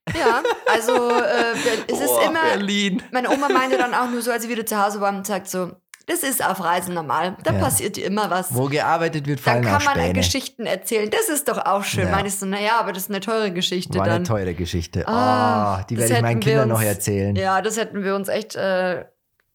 Ja, 0.09 0.43
also 0.71 1.09
äh, 1.09 1.53
es 1.87 1.99
ist 1.99 2.11
immer, 2.27 2.41
Berlin. 2.55 3.01
meine 3.11 3.29
Oma 3.29 3.47
meinte 3.49 3.77
dann 3.77 3.93
auch 3.93 4.09
nur 4.09 4.21
so, 4.21 4.31
als 4.31 4.43
sie 4.43 4.49
wieder 4.49 4.65
zu 4.65 4.77
Hause 4.83 4.99
war 4.99 5.13
und 5.15 5.25
sagt 5.25 5.47
so, 5.49 5.71
das 6.07 6.23
ist 6.23 6.45
auf 6.45 6.61
Reisen 6.61 6.93
normal, 6.93 7.37
da 7.45 7.53
Ja. 7.53 7.59
passiert 7.59 7.97
immer 7.97 8.29
was. 8.29 8.53
Wo 8.53 8.65
gearbeitet 8.65 9.25
wird, 9.25 9.39
Dann 9.39 9.43
fallen 9.53 9.63
kann 9.63 9.75
auch 9.81 9.85
man 9.85 9.95
Späne. 9.95 10.13
Geschichten 10.13 10.65
erzählen. 10.65 11.09
Das 11.09 11.29
ist 11.29 11.47
doch 11.47 11.57
auch 11.65 11.85
schön. 11.85 12.07
Ja. 12.07 12.11
Meine 12.11 12.27
ich 12.27 12.35
so, 12.37 12.45
naja, 12.45 12.71
aber 12.79 12.91
das 12.91 13.03
ist 13.03 13.09
eine 13.09 13.21
teure 13.21 13.53
Geschichte 13.53 13.97
War 13.97 14.05
dann. 14.05 14.15
eine 14.15 14.23
teure 14.25 14.53
Geschichte. 14.53 15.07
Ah, 15.07 15.79
oh, 15.79 15.85
die 15.89 15.97
werde 15.97 16.13
ich 16.15 16.21
meinen 16.21 16.41
Kindern 16.41 16.67
noch 16.67 16.79
uns- 16.79 16.85
erzählen. 16.87 17.35
Ja, 17.37 17.61
das 17.61 17.77
hätten 17.77 18.03
wir 18.03 18.15
uns 18.15 18.27
echt 18.27 18.55
äh, 18.57 19.05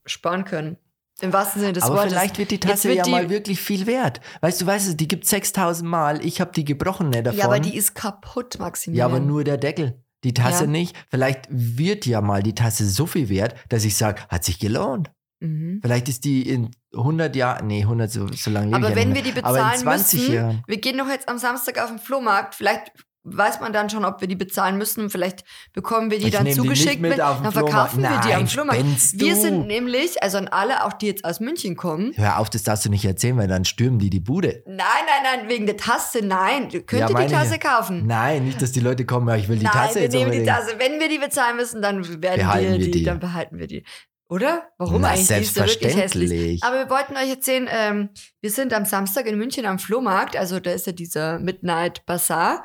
sparen 0.07 0.47
können. 0.47 0.79
Im 1.21 1.33
wahrsten 1.35 1.61
Sinne 1.61 1.73
des 1.75 1.83
Aber 1.83 1.97
Wortes. 1.97 2.13
vielleicht 2.13 2.39
wird 2.39 2.51
die 2.53 2.61
Tasse 2.61 2.89
wird 2.89 2.99
ja 2.99 3.03
die- 3.03 3.11
mal 3.11 3.29
wirklich 3.29 3.61
viel 3.61 3.87
wert. 3.87 4.21
Weißt 4.41 4.63
du, 4.63 4.67
weißt 4.67 4.89
du, 4.89 4.95
die 4.95 5.09
gibt 5.09 5.27
6000 5.27 5.87
Mal. 5.91 6.25
Ich 6.25 6.41
habe 6.41 6.53
die 6.53 6.65
gebrochene 6.65 7.23
davon. 7.25 7.39
Ja, 7.39 7.45
aber 7.45 7.61
die 7.61 7.77
ist 7.77 7.95
kaputt, 7.95 8.59
Maximilian. 8.59 9.11
Ja, 9.11 9.15
aber 9.15 9.23
nur 9.23 9.45
der 9.45 9.59
Deckel. 9.59 10.01
Die 10.25 10.35
Tasse 10.35 10.65
Ja. 10.65 10.71
nicht. 10.71 10.97
Vielleicht 11.11 11.47
wird 11.51 12.07
ja 12.07 12.21
mal 12.21 12.43
die 12.43 12.55
Tasse 12.55 12.89
so 12.89 13.07
viel 13.07 13.29
wert, 13.29 13.55
dass 13.69 13.85
ich 13.85 13.97
sage, 13.97 14.23
hat 14.29 14.45
sich 14.45 14.59
gelohnt. 14.59 15.11
Mhm. 15.41 15.79
Vielleicht 15.83 16.09
ist 16.09 16.25
die 16.25 16.49
in 16.49 16.71
100 16.93 17.37
Jahren, 17.37 17.67
nee, 17.69 17.83
100, 17.83 18.11
so, 18.11 18.27
so 18.33 18.51
lange 18.51 18.75
Aber 18.75 18.97
wenn 18.97 19.15
wir 19.15 19.23
die 19.23 19.31
bezahlen 19.33 19.79
20 19.79 20.21
müssen, 20.21 20.35
Jahren. 20.35 20.63
wir 20.67 20.81
gehen 20.81 20.99
doch 20.99 21.09
jetzt 21.09 21.29
am 21.29 21.39
Samstag 21.39 21.79
auf 21.81 21.91
den 21.91 21.99
Flohmarkt, 22.01 22.57
vielleicht 22.57 22.91
weiß 23.25 23.61
man 23.61 23.73
dann 23.73 23.91
schon, 23.91 24.05
ob 24.05 24.21
wir 24.21 24.29
die 24.29 24.37
bezahlen 24.37 24.79
müssen, 24.79 25.11
vielleicht 25.11 25.45
bekommen 25.73 26.11
wir 26.11 26.19
die 26.19 26.27
Ich 26.27 26.33
dann 26.33 26.45
die 26.45 26.53
zugeschickt, 26.53 27.05
den 27.05 27.17
dann 27.17 27.53
verkaufen 27.53 28.03
wir 28.03 28.21
die 28.25 28.33
am 28.33 28.41
Nein, 28.41 28.47
Flohmarkt. 28.47 28.83
Wir 29.15 29.37
sind 29.37 29.67
nämlich, 29.67 30.23
also 30.23 30.39
an 30.39 30.49
alle, 30.49 30.85
auch 30.85 30.93
die 30.93 31.07
jetzt 31.07 31.25
aus 31.25 31.41
München 31.41 31.77
kommen, 31.77 32.13
Hör 32.17 32.39
auf, 32.39 32.49
das 32.51 32.63
darfst 32.63 32.85
du 32.87 32.91
nicht 32.91 33.05
erzählen, 33.05 33.37
weil 33.37 33.49
dann 33.49 33.65
stürmen 33.65 33.99
die 33.99 34.11
die 34.11 34.21
Bude. 34.21 34.63
Nein, 34.67 34.77
nein, 34.79 35.41
nein, 35.41 35.49
wegen 35.49 35.67
der 35.67 35.77
Tasse, 35.77 36.21
nein. 36.25 36.69
Du 36.71 36.81
könnt 36.83 37.11
Ja, 37.11 37.21
ihr 37.21 37.27
die 37.27 37.33
Tasse 37.33 37.55
ich. 37.55 37.61
kaufen. 37.61 38.07
Nein, 38.07 38.45
nicht, 38.45 38.63
dass 38.63 38.73
die 38.73 38.81
Leute 38.81 39.05
kommen, 39.05 39.29
ich 39.39 39.49
will 39.49 39.59
die 39.59 39.65
nein, 39.65 39.73
Tasse 39.73 39.97
wir 39.97 40.03
jetzt 40.03 40.13
nehmen 40.15 40.33
die. 40.33 40.45
Tasse. 40.45 40.75
Wenn 40.79 41.01
wir 41.01 41.09
die 41.09 41.19
bezahlen 41.19 41.57
müssen, 41.57 41.83
dann 41.83 42.07
werden 42.23 42.41
Behalten 42.41 42.73
wir 42.73 42.79
die, 42.79 42.91
die. 42.91 43.05
dann 43.05 43.21
behalten 43.21 43.59
wir 43.59 43.67
die. 43.67 43.85
Oder? 44.31 44.69
Warum 44.77 45.01
Na, 45.01 45.09
eigentlich? 45.09 45.27
Die 45.27 45.45
selbstverständlich. 45.45 46.63
Aber 46.63 46.77
wir 46.77 46.91
wollten 46.91 47.17
euch 47.17 47.31
erzählen, 47.31 47.67
ähm, 47.71 48.11
wir 48.41 48.51
sind 48.51 48.75
am 48.75 48.85
Samstag 48.85 49.27
in 49.27 49.39
München 49.39 49.65
am 49.65 49.79
Flohmarkt, 49.79 50.37
also 50.37 50.61
da 50.61 50.71
ist 50.73 50.87
ja 50.87 50.93
dieser 50.93 51.39
Midnight 51.39 52.05
Bazaar. 52.05 52.65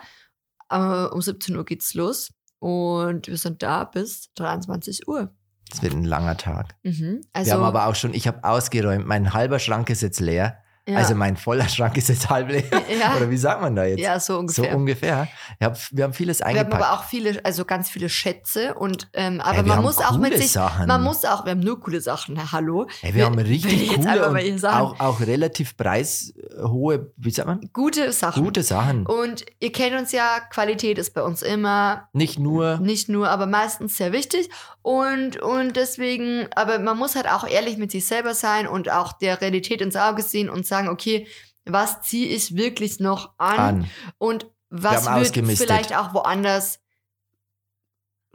Äh, 0.74 1.06
um 1.14 1.22
17 1.22 1.56
Uhr 1.56 1.66
geht's 1.66 1.94
los 1.94 2.34
und 2.60 3.28
wir 3.28 3.38
sind 3.38 3.62
da 3.62 3.84
bis 3.84 4.34
23 4.36 5.08
Uhr. 5.08 5.36
Das 5.70 5.84
wird 5.84 5.94
ein 5.94 6.04
langer 6.04 6.38
Tag. 6.38 6.76
Mhm. 6.84 7.22
Also, 7.32 7.52
wir 7.52 7.54
haben 7.56 7.64
aber 7.64 7.88
auch 7.88 7.96
schon, 7.96 8.14
ich 8.14 8.28
habe 8.28 8.44
ausgeräumt, 8.44 9.06
mein 9.06 9.34
halber 9.34 9.60
Schrank 9.60 9.90
ist 9.90 10.02
jetzt 10.02 10.20
leer. 10.20 10.58
Ja. 10.88 10.98
Also 10.98 11.16
mein 11.16 11.38
voller 11.38 11.70
Schrank 11.70 11.96
ist 11.98 12.10
jetzt 12.10 12.30
halb 12.30 12.50
leer. 12.50 12.64
Ja. 13.00 13.16
Oder 13.16 13.30
wie 13.30 13.38
sagt 13.38 13.62
man 13.62 13.76
da 13.76 13.86
jetzt? 13.86 14.00
ja, 14.00 14.20
so 14.20 14.38
ungefähr. 14.38 14.72
So 14.72 14.78
ungefähr. 14.78 15.28
Hab, 15.62 15.78
wir 15.92 16.04
haben 16.04 16.14
vieles 16.14 16.40
wir 16.40 16.46
haben 16.48 16.58
eingepackt. 16.58 16.84
aber 16.84 16.94
auch 16.94 17.06
viele, 17.06 17.40
also 17.44 17.64
ganz 17.66 17.90
viele 17.90 18.10
Schätze 18.10 18.74
und 18.76 19.08
ähm, 19.14 19.40
aber 19.40 19.52
Ey, 19.52 19.58
wir 19.58 19.64
man 19.70 19.78
haben 19.78 19.84
muss 19.84 19.98
auch 19.98 20.18
mit 20.18 20.38
sich, 20.38 20.52
Sachen. 20.52 20.88
man 20.88 21.02
muss 21.02 21.24
auch, 21.26 21.46
wir 21.46 21.52
haben 21.52 21.62
nur 21.62 21.80
coole 21.80 22.02
Sachen, 22.02 22.52
hallo. 22.52 22.88
Ey, 23.02 23.16
wir 23.16 23.26
haben 23.26 23.38
will 23.38 23.46
richtig 23.46 23.88
coole 23.96 24.30
und 24.30 24.66
auch, 24.66 25.00
auch 25.00 25.20
relativ 25.22 25.78
preishohe, 25.78 27.12
wie 27.18 27.32
sagt 27.32 27.48
man? 27.48 27.70
Gute 27.72 28.12
Sachen. 28.12 28.44
Gute 28.44 28.64
Sachen. 28.64 29.06
Und 29.06 29.46
ihr 29.60 29.72
kennt 29.72 29.98
uns 29.98 30.12
ja, 30.12 30.40
Qualität 30.52 30.98
ist 30.98 31.14
bei 31.14 31.22
uns 31.24 31.42
immer 31.42 32.10
Nicht 32.14 32.40
nur, 32.40 32.78
nicht 32.80 33.10
nur, 33.10 33.30
aber 33.30 33.46
meistens 33.46 33.98
sehr 33.98 34.12
wichtig. 34.12 34.50
Und, 34.84 35.42
und 35.42 35.78
deswegen, 35.78 36.48
aber 36.56 36.78
man 36.78 36.98
muss 36.98 37.16
halt 37.16 37.28
auch 37.28 37.48
ehrlich 37.48 37.78
mit 37.78 37.92
sich 37.92 38.06
selber 38.06 38.34
sein 38.34 38.68
und 38.68 38.92
auch 38.92 39.14
der 39.14 39.40
Realität 39.40 39.82
ins 39.82 39.96
Auge 39.96 40.22
sehen 40.22 40.50
und 40.50 40.68
sagen, 40.68 40.90
okay, 40.90 41.26
was 41.66 42.02
ziehe 42.02 42.28
ich 42.28 42.58
wirklich 42.58 43.00
noch 43.00 43.32
an, 43.38 43.58
an. 43.58 43.90
und 44.18 44.48
was 44.70 45.06
wird 45.06 45.48
vielleicht 45.58 45.96
auch 45.96 46.14
woanders 46.14 46.80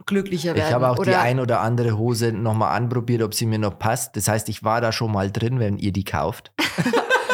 glücklicher 0.07 0.55
werden. 0.55 0.67
Ich 0.67 0.73
habe 0.73 0.89
auch 0.89 0.95
die 0.95 1.01
oder 1.01 1.21
ein 1.21 1.39
oder 1.39 1.59
andere 1.61 1.97
Hose 1.97 2.31
nochmal 2.31 2.75
anprobiert, 2.75 3.21
ob 3.21 3.35
sie 3.35 3.45
mir 3.45 3.59
noch 3.59 3.77
passt. 3.77 4.15
Das 4.15 4.27
heißt, 4.27 4.49
ich 4.49 4.63
war 4.63 4.81
da 4.81 4.91
schon 4.91 5.11
mal 5.11 5.31
drin, 5.31 5.59
wenn 5.59 5.77
ihr 5.77 5.91
die 5.91 6.03
kauft. 6.03 6.51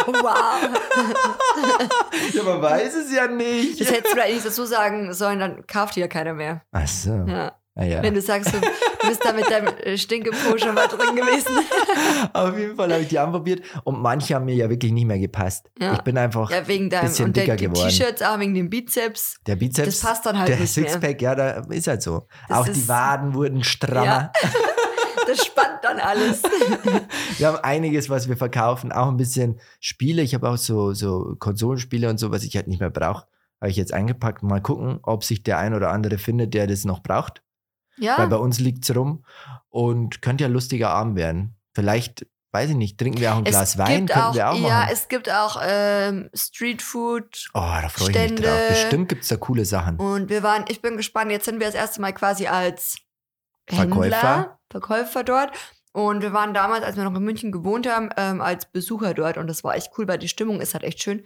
wow. 0.07 0.59
ja, 2.33 2.43
man 2.43 2.61
weiß 2.61 2.95
es 2.95 3.13
ja 3.13 3.27
nicht. 3.27 3.79
Das 3.79 3.91
hättest 3.91 4.13
du 4.13 4.21
eigentlich 4.21 4.43
dazu 4.43 4.65
sagen 4.65 5.13
sollen, 5.13 5.39
dann 5.39 5.67
kauft 5.67 5.95
die 5.95 6.01
ja 6.01 6.09
keiner 6.09 6.33
mehr. 6.33 6.63
Ach 6.71 6.87
so. 6.87 7.11
Ja. 7.11 7.53
Ah, 7.77 7.83
ja. 7.83 8.01
Wenn 8.01 8.13
du 8.13 8.21
sagst, 8.21 8.53
du 8.53 9.07
bist 9.07 9.23
da 9.25 9.33
mit 9.33 9.51
deinem 9.51 9.67
äh, 9.83 9.97
Stinkepo 9.97 10.57
schon 10.57 10.73
mal 10.75 10.87
drin 10.87 11.13
gewesen. 11.15 11.57
Auf 12.33 12.57
jeden 12.57 12.75
Fall 12.77 12.91
habe 12.93 13.01
ich 13.01 13.09
die 13.09 13.19
anprobiert 13.19 13.63
und 13.83 14.01
manche 14.01 14.33
haben 14.35 14.45
mir 14.45 14.55
ja 14.55 14.69
wirklich 14.69 14.93
nicht 14.93 15.05
mehr 15.05 15.19
gepasst. 15.19 15.69
Ja. 15.79 15.93
Ich 15.93 16.01
bin 16.01 16.17
einfach 16.17 16.49
Ja, 16.51 16.65
wegen 16.67 16.89
deinem 16.89 17.07
Bisschen 17.09 17.25
und 17.25 17.35
der, 17.35 17.43
dicker 17.43 17.57
die 17.57 17.65
geworden. 17.65 17.89
T-Shirts 17.89 18.21
auch 18.21 18.39
wegen 18.39 18.53
dem 18.53 18.69
Bizeps. 18.69 19.35
der 19.45 19.57
Bizeps. 19.57 19.99
Das 19.99 20.09
passt 20.09 20.25
dann 20.25 20.39
halt 20.39 20.47
der 20.47 20.57
nicht 20.59 20.77
mehr. 20.77 20.89
Sixpack, 20.89 21.21
ja, 21.21 21.35
da 21.35 21.49
ist 21.69 21.87
halt 21.87 22.01
so. 22.01 22.25
Das 22.47 22.57
auch 22.59 22.65
die 22.69 22.87
Waden 22.87 23.33
wurden 23.33 23.63
strammer. 23.63 24.05
Ja. 24.05 24.31
Das 25.27 25.43
spannt 25.43 25.79
dann 25.81 25.99
alles. 25.99 26.43
Wir 27.39 27.47
haben 27.47 27.57
einiges, 27.63 28.11
was 28.11 28.29
wir 28.29 28.37
verkaufen, 28.37 28.91
auch 28.91 29.07
ein 29.07 29.17
bisschen 29.17 29.59
Spiele. 29.79 30.21
Ich 30.21 30.35
habe 30.35 30.47
auch 30.47 30.57
so, 30.57 30.93
so 30.93 31.35
Konsolenspiele 31.39 32.07
und 32.11 32.19
so, 32.19 32.29
was 32.31 32.43
ich 32.43 32.55
halt 32.55 32.67
nicht 32.67 32.79
mehr 32.79 32.91
brauche. 32.91 33.25
Habe 33.59 33.71
ich 33.71 33.75
jetzt 33.75 33.91
eingepackt. 33.91 34.43
Mal 34.43 34.61
gucken, 34.61 34.99
ob 35.01 35.23
sich 35.23 35.41
der 35.41 35.57
ein 35.57 35.73
oder 35.73 35.89
andere 35.89 36.19
findet, 36.19 36.53
der 36.53 36.67
das 36.67 36.85
noch 36.85 37.01
braucht. 37.01 37.41
Weil 37.97 38.05
Ja, 38.05 38.25
bei 38.25 38.37
uns 38.37 38.59
liegt 38.59 38.83
es 38.87 38.95
rum 38.95 39.23
und 39.69 40.21
könnte 40.21 40.43
ja 40.43 40.49
lustiger 40.49 40.89
Abend 40.89 41.15
werden. 41.15 41.55
Vielleicht, 41.73 42.25
weiß 42.51 42.71
ich 42.71 42.75
nicht, 42.75 42.97
trinken 42.97 43.19
wir 43.19 43.33
auch 43.33 43.37
ein 43.37 43.43
Glas 43.43 43.77
Wein, 43.77 44.05
könnten 44.05 44.21
auch, 44.21 44.33
wir 44.35 44.49
auch 44.49 44.55
ja, 44.55 44.61
machen. 44.61 44.89
es 44.91 45.07
gibt 45.07 45.29
auch 45.29 45.61
ähm, 45.65 46.29
Streetfood 46.33 47.49
Oh, 47.53 47.59
da 47.59 47.89
freue 47.89 48.11
ich 48.11 48.31
mich 48.31 48.41
drauf. 48.41 48.69
Bestimmt 48.69 49.09
gibt 49.09 49.23
es 49.23 49.29
da 49.29 49.37
coole 49.37 49.65
Sachen. 49.65 49.97
und 49.97 50.29
wir 50.29 50.43
waren, 50.43 50.65
ich 50.67 50.81
bin 50.81 50.97
gespannt, 50.97 51.31
jetzt 51.31 51.45
sind 51.45 51.59
wir 51.59 51.67
das 51.67 51.75
erste 51.75 52.01
Mal 52.01 52.13
quasi 52.13 52.47
als 52.47 52.97
Verkäufer. 53.67 54.03
Händler, 54.03 54.59
Verkäufer 54.69 55.23
dort. 55.23 55.51
Und 55.91 56.21
wir 56.21 56.33
waren 56.33 56.53
damals, 56.53 56.83
als 56.83 56.97
wir 56.97 57.05
noch 57.05 57.15
in 57.15 57.23
München 57.23 57.53
gewohnt 57.53 57.87
haben, 57.89 58.09
ähm, 58.17 58.41
als 58.41 58.65
Besucher 58.65 59.13
dort 59.13 59.37
und 59.37 59.47
das 59.47 59.63
war 59.63 59.75
echt 59.75 59.91
cool, 59.97 60.07
weil 60.09 60.17
die 60.17 60.27
Stimmung 60.27 60.59
ist 60.59 60.73
halt 60.73 60.83
echt 60.83 61.01
schön. 61.01 61.23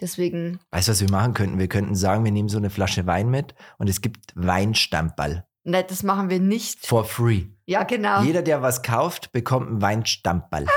Deswegen, 0.00 0.60
Weißt 0.70 0.88
du, 0.88 0.92
was 0.92 1.00
wir 1.00 1.10
machen 1.10 1.34
könnten? 1.34 1.58
Wir 1.58 1.68
könnten 1.68 1.94
sagen, 1.94 2.24
wir 2.24 2.32
nehmen 2.32 2.48
so 2.48 2.58
eine 2.58 2.70
Flasche 2.70 3.06
Wein 3.06 3.28
mit 3.28 3.54
und 3.78 3.88
es 3.88 4.00
gibt 4.00 4.32
Weinstammball. 4.34 5.46
Ne, 5.64 5.84
das 5.84 6.02
machen 6.02 6.30
wir 6.30 6.40
nicht. 6.40 6.86
For 6.86 7.04
free. 7.04 7.44
Ja, 7.66 7.84
genau. 7.84 8.22
Jeder, 8.22 8.42
der 8.42 8.62
was 8.62 8.82
kauft, 8.82 9.32
bekommt 9.32 9.68
einen 9.68 9.82
Weinstammball. 9.82 10.66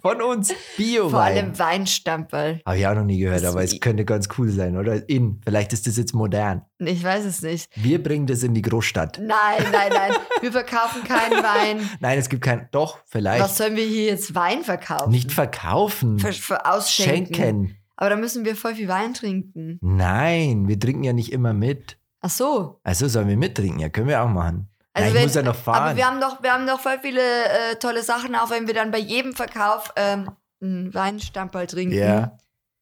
Von 0.00 0.22
uns. 0.22 0.54
Bio-Wein. 0.76 1.10
Vor 1.10 1.20
allem 1.20 1.58
Weinstamperl. 1.58 2.60
Habe 2.64 2.78
ich 2.78 2.86
auch 2.86 2.94
noch 2.94 3.04
nie 3.04 3.18
gehört, 3.18 3.42
Das- 3.42 3.50
aber 3.50 3.64
es 3.64 3.80
könnte 3.80 4.04
ganz 4.04 4.28
cool 4.38 4.48
sein, 4.48 4.76
oder? 4.76 5.08
In. 5.08 5.40
Vielleicht 5.44 5.72
ist 5.72 5.88
das 5.88 5.96
jetzt 5.96 6.14
modern. 6.14 6.62
Ich 6.78 7.02
weiß 7.02 7.24
es 7.24 7.42
nicht. 7.42 7.68
Wir 7.74 8.00
bringen 8.00 8.26
das 8.28 8.44
in 8.44 8.54
die 8.54 8.62
Großstadt. 8.62 9.18
Nein, 9.18 9.64
nein, 9.72 9.90
nein. 9.92 10.12
Wir 10.40 10.52
verkaufen 10.52 11.02
keinen 11.02 11.42
Wein. 11.42 11.90
Nein, 11.98 12.16
es 12.18 12.28
gibt 12.28 12.42
kein. 12.44 12.68
Doch, 12.70 12.98
vielleicht. 13.06 13.42
Was 13.42 13.56
sollen 13.58 13.74
wir 13.74 13.84
hier 13.84 14.04
jetzt 14.04 14.36
Wein 14.36 14.62
verkaufen? 14.62 15.10
Nicht 15.10 15.32
verkaufen. 15.32 16.20
für, 16.20 16.32
für 16.32 16.64
ausschenken. 16.64 17.34
Schenken. 17.34 17.76
Aber 17.96 18.10
da 18.10 18.16
müssen 18.16 18.44
wir 18.44 18.54
voll 18.54 18.76
viel 18.76 18.86
Wein 18.86 19.14
trinken. 19.14 19.78
Nein, 19.82 20.68
wir 20.68 20.78
trinken 20.78 21.02
ja 21.02 21.12
nicht 21.12 21.32
immer 21.32 21.52
mit. 21.52 21.98
Ach 22.20 22.30
so. 22.30 22.80
Also 22.84 23.08
sollen 23.08 23.28
wir 23.28 23.36
mittrinken? 23.36 23.80
Ja, 23.80 23.88
können 23.88 24.08
wir 24.08 24.22
auch 24.22 24.28
machen. 24.28 24.68
Also 24.92 25.04
ja, 25.04 25.08
ich 25.08 25.14
wenn- 25.14 25.22
muss 25.24 25.34
ja 25.34 25.42
noch 25.42 25.54
fahren. 25.56 25.82
Aber 25.82 25.96
wir 25.96 26.06
haben 26.06 26.20
doch, 26.20 26.42
wir 26.42 26.52
haben 26.52 26.66
doch 26.66 26.80
voll 26.80 26.98
viele 27.00 27.20
äh, 27.22 27.76
tolle 27.76 28.02
Sachen, 28.02 28.34
auch 28.34 28.50
wenn 28.50 28.66
wir 28.66 28.74
dann 28.74 28.90
bei 28.90 28.98
jedem 28.98 29.34
Verkauf 29.34 29.92
ähm, 29.96 30.30
einen 30.60 30.92
Weinstamperl 30.92 31.66
trinken. 31.68 31.94
ja, 31.94 32.36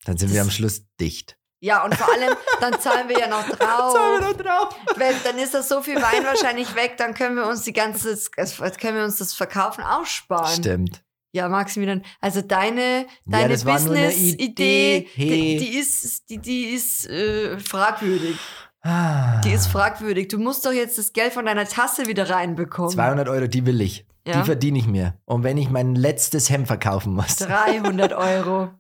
dann 0.05 0.17
sind 0.17 0.31
wir 0.31 0.39
Das- 0.39 0.47
am 0.47 0.51
Schluss 0.51 0.83
dicht. 1.01 1.37
Ja, 1.61 1.85
und 1.85 1.95
vor 1.95 2.07
allem, 2.13 2.35
dann 2.61 2.79
zahlen 2.81 3.09
wir 3.09 3.19
ja 3.19 3.29
noch 3.29 3.47
drauf. 3.49 3.95
Zahlen 3.95 4.21
wir 4.21 4.29
noch 4.29 4.37
drauf. 4.37 4.77
Wenn, 4.97 5.15
dann 5.25 5.39
ist 5.39 5.53
das 5.55 5.69
so 5.69 5.81
viel 5.83 5.97
Wein 5.97 6.25
wahrscheinlich 6.25 6.75
weg, 6.75 6.97
dann 6.99 7.15
können 7.15 7.35
wir 7.37 7.47
uns 7.47 7.63
die 7.63 7.73
ganze, 7.73 8.11
das- 8.15 8.31
können 8.79 8.97
wir 8.97 9.05
uns 9.05 9.17
das 9.17 9.33
Verkaufen 9.35 9.83
aussparen. 9.83 10.55
Stimmt. 10.55 11.03
Ja, 11.33 11.49
Maximilian, 11.51 12.03
also 12.21 12.41
deine, 12.41 13.07
deine 13.27 13.45
eine 13.55 13.59
Business-Idee, 13.59 14.99
Idee. 14.99 15.09
Hey. 15.15 15.59
die, 15.59 15.67
die 15.71 15.79
ist, 15.79 16.31
die, 16.31 16.39
die 16.39 16.65
ist 16.71 17.07
äh, 17.11 17.59
fragwürdig. 17.59 18.39
Ah. 18.87 19.41
Die 19.45 19.51
ist 19.53 19.67
fragwürdig. 19.67 20.29
Du 20.29 20.39
musst 20.39 20.65
doch 20.65 20.73
jetzt 20.73 20.99
das 20.99 21.13
Geld 21.13 21.33
von 21.33 21.47
deiner 21.47 21.65
Tasse 21.67 22.07
wieder 22.07 22.31
reinbekommen. 22.31 22.91
200 22.91 23.29
Euro, 23.29 23.47
die 23.47 23.67
will 23.67 23.81
ich. 23.81 24.07
Ja. 24.27 24.39
Die 24.41 24.45
verdiene 24.45 24.79
ich 24.79 24.87
mir. 24.87 25.15
Und 25.25 25.43
wenn 25.45 25.57
ich 25.57 25.71
mein 25.71 25.95
letztes 25.95 26.51
Hemd 26.51 26.67
verkaufen 26.67 27.15
muss. 27.15 27.37
300 27.37 28.13
Euro. 28.15 28.71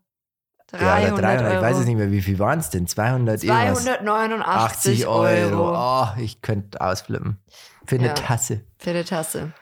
300, 0.68 1.02
ja, 1.08 1.12
oder 1.12 1.22
300, 1.22 1.46
Euro. 1.46 1.54
ich 1.54 1.62
weiß 1.62 1.76
es 1.78 1.86
nicht 1.86 1.96
mehr, 1.96 2.10
wie 2.10 2.22
viel 2.22 2.38
waren 2.40 2.58
es 2.58 2.70
denn? 2.70 2.86
200 2.88 3.44
irgendwas. 3.44 3.84
289 3.84 5.06
80 5.06 5.06
Euro. 5.06 5.72
Oh, 5.76 6.08
ich 6.20 6.42
könnte 6.42 6.80
ausflippen. 6.80 7.38
Für 7.86 7.94
eine 7.96 8.08
Ja. 8.08 8.14
Tasse. 8.14 8.62
für 8.78 8.92
die 8.92 9.04
Tasse. 9.04 9.52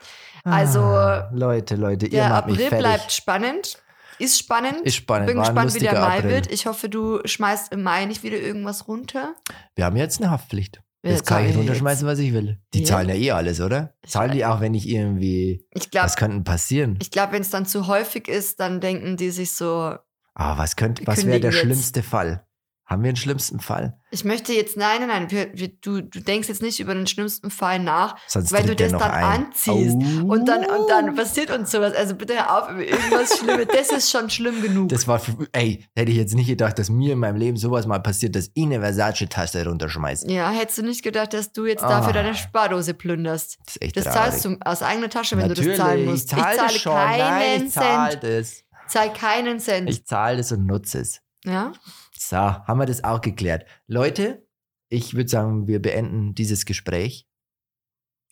Also, 0.45 0.81
Ah, 0.81 1.29
Leute, 1.33 1.77
Leute, 1.77 2.07
ihr 2.07 2.27
macht 2.29 2.47
mich 2.47 2.55
April 2.57 2.69
fertig. 2.69 2.79
bleibt 2.79 3.13
spannend. 3.13 3.79
Ist 4.19 4.39
spannend. 4.39 4.81
Ist 4.85 4.97
spannend. 4.97 5.27
Bin 5.29 5.37
War 5.37 5.45
gespannt, 5.45 5.75
wie 5.75 5.79
der 5.81 5.93
Mai 5.95 6.19
April. 6.19 6.31
wird. 6.31 6.53
Ich 6.53 6.67
hoffe, 6.67 6.89
du 6.89 7.21
schmeißt 7.25 7.73
im 7.73 7.83
Mai 7.83 8.05
nicht 8.07 8.23
wieder 8.23 8.39
irgendwas 8.39 8.87
runter. 8.89 9.35
Wir 9.75 9.85
haben 9.87 9.97
jetzt 9.97 10.21
eine 10.21 10.31
Haftpflicht. 10.31 10.81
Jetzt 11.03 11.27
kann 11.27 11.45
ich 11.45 11.55
runterschmeißen, 11.55 12.07
was 12.07 12.19
ich 12.19 12.33
will. 12.33 12.59
Die 12.73 12.81
Ja. 12.81 12.87
zahlen 12.87 13.09
ja 13.11 13.15
eh 13.15 13.31
alles, 13.33 13.61
oder? 13.61 13.93
Ich 14.03 14.11
Zahlen 14.12 14.33
die 14.33 14.47
auch, 14.47 14.61
wenn 14.61 14.73
ich 14.73 14.89
irgendwie. 14.89 15.67
Ich 15.75 15.91
glaube, 15.91 16.07
Was 16.07 16.17
könnte 16.17 16.41
passieren? 16.45 16.99
ich 17.03 17.11
glaub, 17.11 17.31
wenn 17.33 17.43
es 17.43 17.51
dann 17.51 17.67
zu 17.67 17.89
häufig 17.89 18.27
ist, 18.27 18.59
dann 18.61 18.81
denken 18.81 19.19
die 19.19 19.31
sich 19.31 19.53
so, 19.53 19.97
Ah, 20.37 20.57
was 20.59 20.77
könnte, 20.77 21.07
was 21.07 21.27
wäre 21.27 21.41
der 21.41 21.51
jetzt. 21.51 21.61
schlimmste 21.61 22.03
Fall? 22.03 22.47
Haben 22.87 23.03
wir 23.03 23.09
einen 23.09 23.16
schlimmsten 23.16 23.61
Fall? 23.61 23.99
ich 24.11 24.24
möchte 24.24 24.53
jetzt, 24.53 24.76
nein, 24.76 25.01
nein, 25.09 25.26
nein, 25.28 25.72
du, 25.80 26.03
du 26.03 26.20
denkst 26.20 26.49
jetzt 26.49 26.62
nicht 26.62 26.78
über 26.78 26.95
den 26.95 27.07
schlimmsten 27.09 27.51
Fall 27.51 27.80
nach, 27.80 28.14
Sonst 28.28 28.53
weil 28.53 28.62
du 28.64 28.76
das 28.76 28.93
dann 28.93 29.03
ein. 29.03 29.24
anziehst. 29.47 29.97
Oh. 29.97 30.26
Und 30.32 30.47
dann, 30.47 30.64
und 30.66 30.89
dann 30.89 31.14
passiert 31.16 31.51
uns 31.51 31.72
sowas. 31.72 31.95
Also 31.97 32.14
bitte 32.14 32.35
hör 32.35 32.62
auf 32.62 32.70
über 32.70 32.85
irgendwas 32.85 33.39
Schlimmes. 33.39 33.66
Das 33.72 33.91
ist 33.91 34.11
schon 34.12 34.30
schlimm 34.30 34.62
genug. 34.62 34.91
Das 34.91 35.09
war, 35.09 35.18
für, 35.18 35.49
ey, 35.53 35.85
hätte 35.97 36.12
ich 36.12 36.16
jetzt 36.18 36.35
nicht 36.35 36.47
gedacht, 36.47 36.78
dass 36.78 36.91
mir 36.91 37.14
in 37.14 37.18
meinem 37.18 37.37
Leben 37.37 37.57
sowas 37.57 37.87
mal 37.87 37.99
passiert, 37.99 38.37
dass 38.37 38.51
ich 38.55 38.62
eine 38.64 38.78
Versace-Tasse 38.80 39.64
runterschmeiße. 39.66 40.30
ja, 40.30 40.51
hättest 40.51 40.78
du 40.78 40.82
nicht 40.82 41.03
gedacht, 41.03 41.32
dass 41.32 41.51
du 41.53 41.64
jetzt 41.66 41.82
dafür 41.82 42.11
Ah. 42.11 42.12
deine 42.12 42.35
Spardose 42.37 42.95
plünderst. 42.95 43.59
Das 43.64 43.76
ist 43.76 43.82
echt 43.82 43.97
Das 43.97 44.05
traurig. 44.05 44.20
zahlst 44.20 44.45
du 44.45 44.57
aus 44.64 44.82
eigener 44.82 45.09
Tasche, 45.11 45.37
wenn 45.39 45.49
Natürlich, 45.49 45.72
du 45.72 45.76
das 45.78 45.87
zahlen 45.87 46.05
musst. 46.05 46.32
Ich 46.32 46.39
zahle 46.39 46.57
das 46.59 46.74
schon. 46.76 46.93
keinen 46.95 47.18
Nein, 47.18 47.64
ich 47.66 47.72
zahle 47.72 48.11
Cent. 48.20 48.22
das. 48.22 48.64
Zahl 48.87 49.12
keinen 49.12 49.59
Cent. 49.59 49.91
Ich 49.91 50.05
zahle 50.07 50.37
das 50.37 50.53
und 50.53 50.66
nutze 50.66 50.99
es. 51.01 51.20
Ja? 51.47 51.73
So, 52.17 52.37
haben 52.37 52.79
wir 52.79 52.87
das 52.87 53.05
auch 53.05 53.21
geklärt. 53.21 53.67
Leute, 53.87 54.47
ich 54.89 55.15
würde 55.15 55.29
sagen, 55.29 55.67
wir 55.67 55.81
beenden 55.81 56.35
dieses 56.35 56.65
Gespräch. 56.67 57.27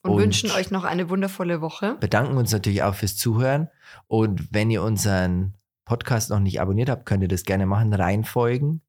Und, 0.03 0.13
Und- 0.13 0.19
wünschen 0.23 0.51
euch 0.51 0.71
noch 0.71 0.85
eine 0.85 1.09
wundervolle 1.11 1.61
Woche. 1.61 1.97
Bedanken 2.01 2.37
uns 2.37 2.53
natürlich 2.53 2.83
auch 2.83 2.95
fürs 2.95 3.17
Zuhören. 3.17 3.69
Und 4.09 4.53
wenn 4.53 4.71
ihr 4.71 4.83
unseren 4.83 5.55
Podcast 5.85 6.31
noch 6.31 6.41
nicht 6.41 6.61
abonniert 6.61 6.89
habt, 6.91 7.07
könnt 7.07 7.23
ihr 7.23 7.29
das 7.29 7.45
gerne 7.45 7.67
machen, 7.67 7.93
reinfolgen 7.93 8.83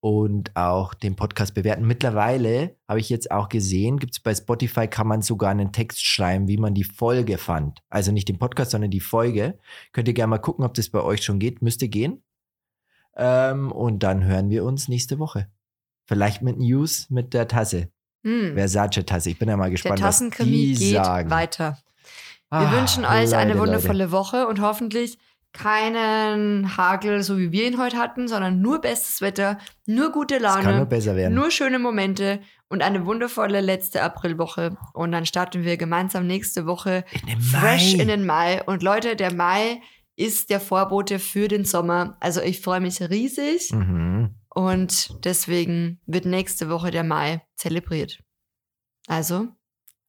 und 0.00 0.54
auch 0.56 0.92
den 0.94 1.16
Podcast 1.16 1.54
bewerten. 1.54 1.86
Mittlerweile 1.86 2.76
habe 2.88 3.00
ich 3.00 3.08
jetzt 3.10 3.30
auch 3.30 3.48
gesehen, 3.48 3.98
gibt 3.98 4.12
es 4.12 4.20
bei 4.20 4.34
Spotify, 4.34 4.86
kann 4.86 5.06
man 5.06 5.22
sogar 5.22 5.50
einen 5.50 5.72
Text 5.72 6.04
schreiben, 6.04 6.46
wie 6.48 6.58
man 6.58 6.74
die 6.74 6.84
Folge 6.84 7.38
fand. 7.38 7.82
Also 7.88 8.12
nicht 8.12 8.28
den 8.28 8.38
Podcast, 8.38 8.72
sondern 8.72 8.90
die 8.90 9.00
Folge. 9.00 9.58
Könnt 9.92 10.08
ihr 10.08 10.14
gerne 10.14 10.30
mal 10.30 10.38
gucken, 10.38 10.64
ob 10.64 10.74
das 10.74 10.88
bei 10.90 11.00
euch 11.00 11.22
schon 11.24 11.38
geht. 11.38 11.62
Müsste 11.62 11.88
gehen. 11.88 12.22
Ähm, 13.16 13.70
und 13.72 14.02
dann 14.02 14.24
hören 14.24 14.50
wir 14.50 14.64
uns 14.64 14.88
nächste 14.88 15.18
Woche. 15.18 15.48
Vielleicht 16.06 16.42
mit 16.42 16.58
News 16.58 17.08
mit 17.10 17.32
der 17.34 17.48
Tasse. 17.48 17.88
Hm. 18.24 18.54
Versace-Tasse. 18.54 19.30
Ich 19.30 19.38
bin 19.38 19.48
ja 19.48 19.56
mal 19.56 19.64
Der 19.64 19.72
gespannt, 19.72 20.00
was 20.00 20.18
Tassenkrimi 20.18 20.50
die 20.50 20.74
geht 20.74 21.04
sagen. 21.04 21.30
weiter. 21.30 21.78
Wir 22.50 22.58
Ah, 22.60 22.72
wünschen 22.72 23.04
euch 23.04 23.34
eine 23.34 23.54
Leute, 23.54 23.60
wundervolle 23.60 24.10
Woche 24.12 24.46
und 24.46 24.60
hoffentlich 24.60 25.18
keinen 25.52 26.76
Hagel, 26.76 27.22
so 27.22 27.38
wie 27.38 27.52
wir 27.52 27.66
ihn 27.66 27.78
heute 27.78 27.96
hatten, 27.96 28.28
sondern 28.28 28.60
nur 28.60 28.80
bestes 28.80 29.20
Wetter, 29.20 29.58
nur 29.86 30.10
gute 30.12 30.34
nur 30.34 30.42
Laune, 30.42 30.86
besser 30.86 31.16
werden. 31.16 31.34
nur 31.34 31.50
schöne 31.50 31.78
Momente 31.78 32.40
und 32.68 32.82
eine 32.82 33.06
wundervolle 33.06 33.60
letzte 33.60 34.02
Aprilwoche. 34.02 34.76
Und 34.92 35.12
dann 35.12 35.26
starten 35.26 35.62
wir 35.64 35.76
gemeinsam 35.76 36.26
nächste 36.26 36.66
Woche 36.66 37.04
in 37.26 37.40
fresh 37.40 37.94
Mai. 37.96 38.02
in 38.02 38.08
den 38.08 38.26
Mai. 38.26 38.62
Und 38.64 38.82
Leute, 38.82 39.16
der 39.16 39.32
Mai 39.32 39.80
ist 40.16 40.50
der 40.50 40.60
Vorbote 40.60 41.18
für 41.18 41.48
den 41.48 41.64
Sommer. 41.64 42.16
Also 42.20 42.40
ich 42.40 42.60
freue 42.60 42.80
mich 42.80 43.00
riesig 43.00 43.72
Mhm. 43.72 44.34
und 44.54 45.24
deswegen 45.24 46.00
wird 46.06 46.24
nächste 46.26 46.68
Woche 46.68 46.90
der 46.90 47.04
Mai 47.04 47.42
zelebriert. 47.56 48.22
Also, 49.06 49.48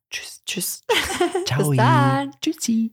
Tschüss. 0.09 0.43
tschüss. 0.45 0.83
Ciao. 1.45 1.73
dann. 1.73 2.31
Tschüssi. 2.41 2.91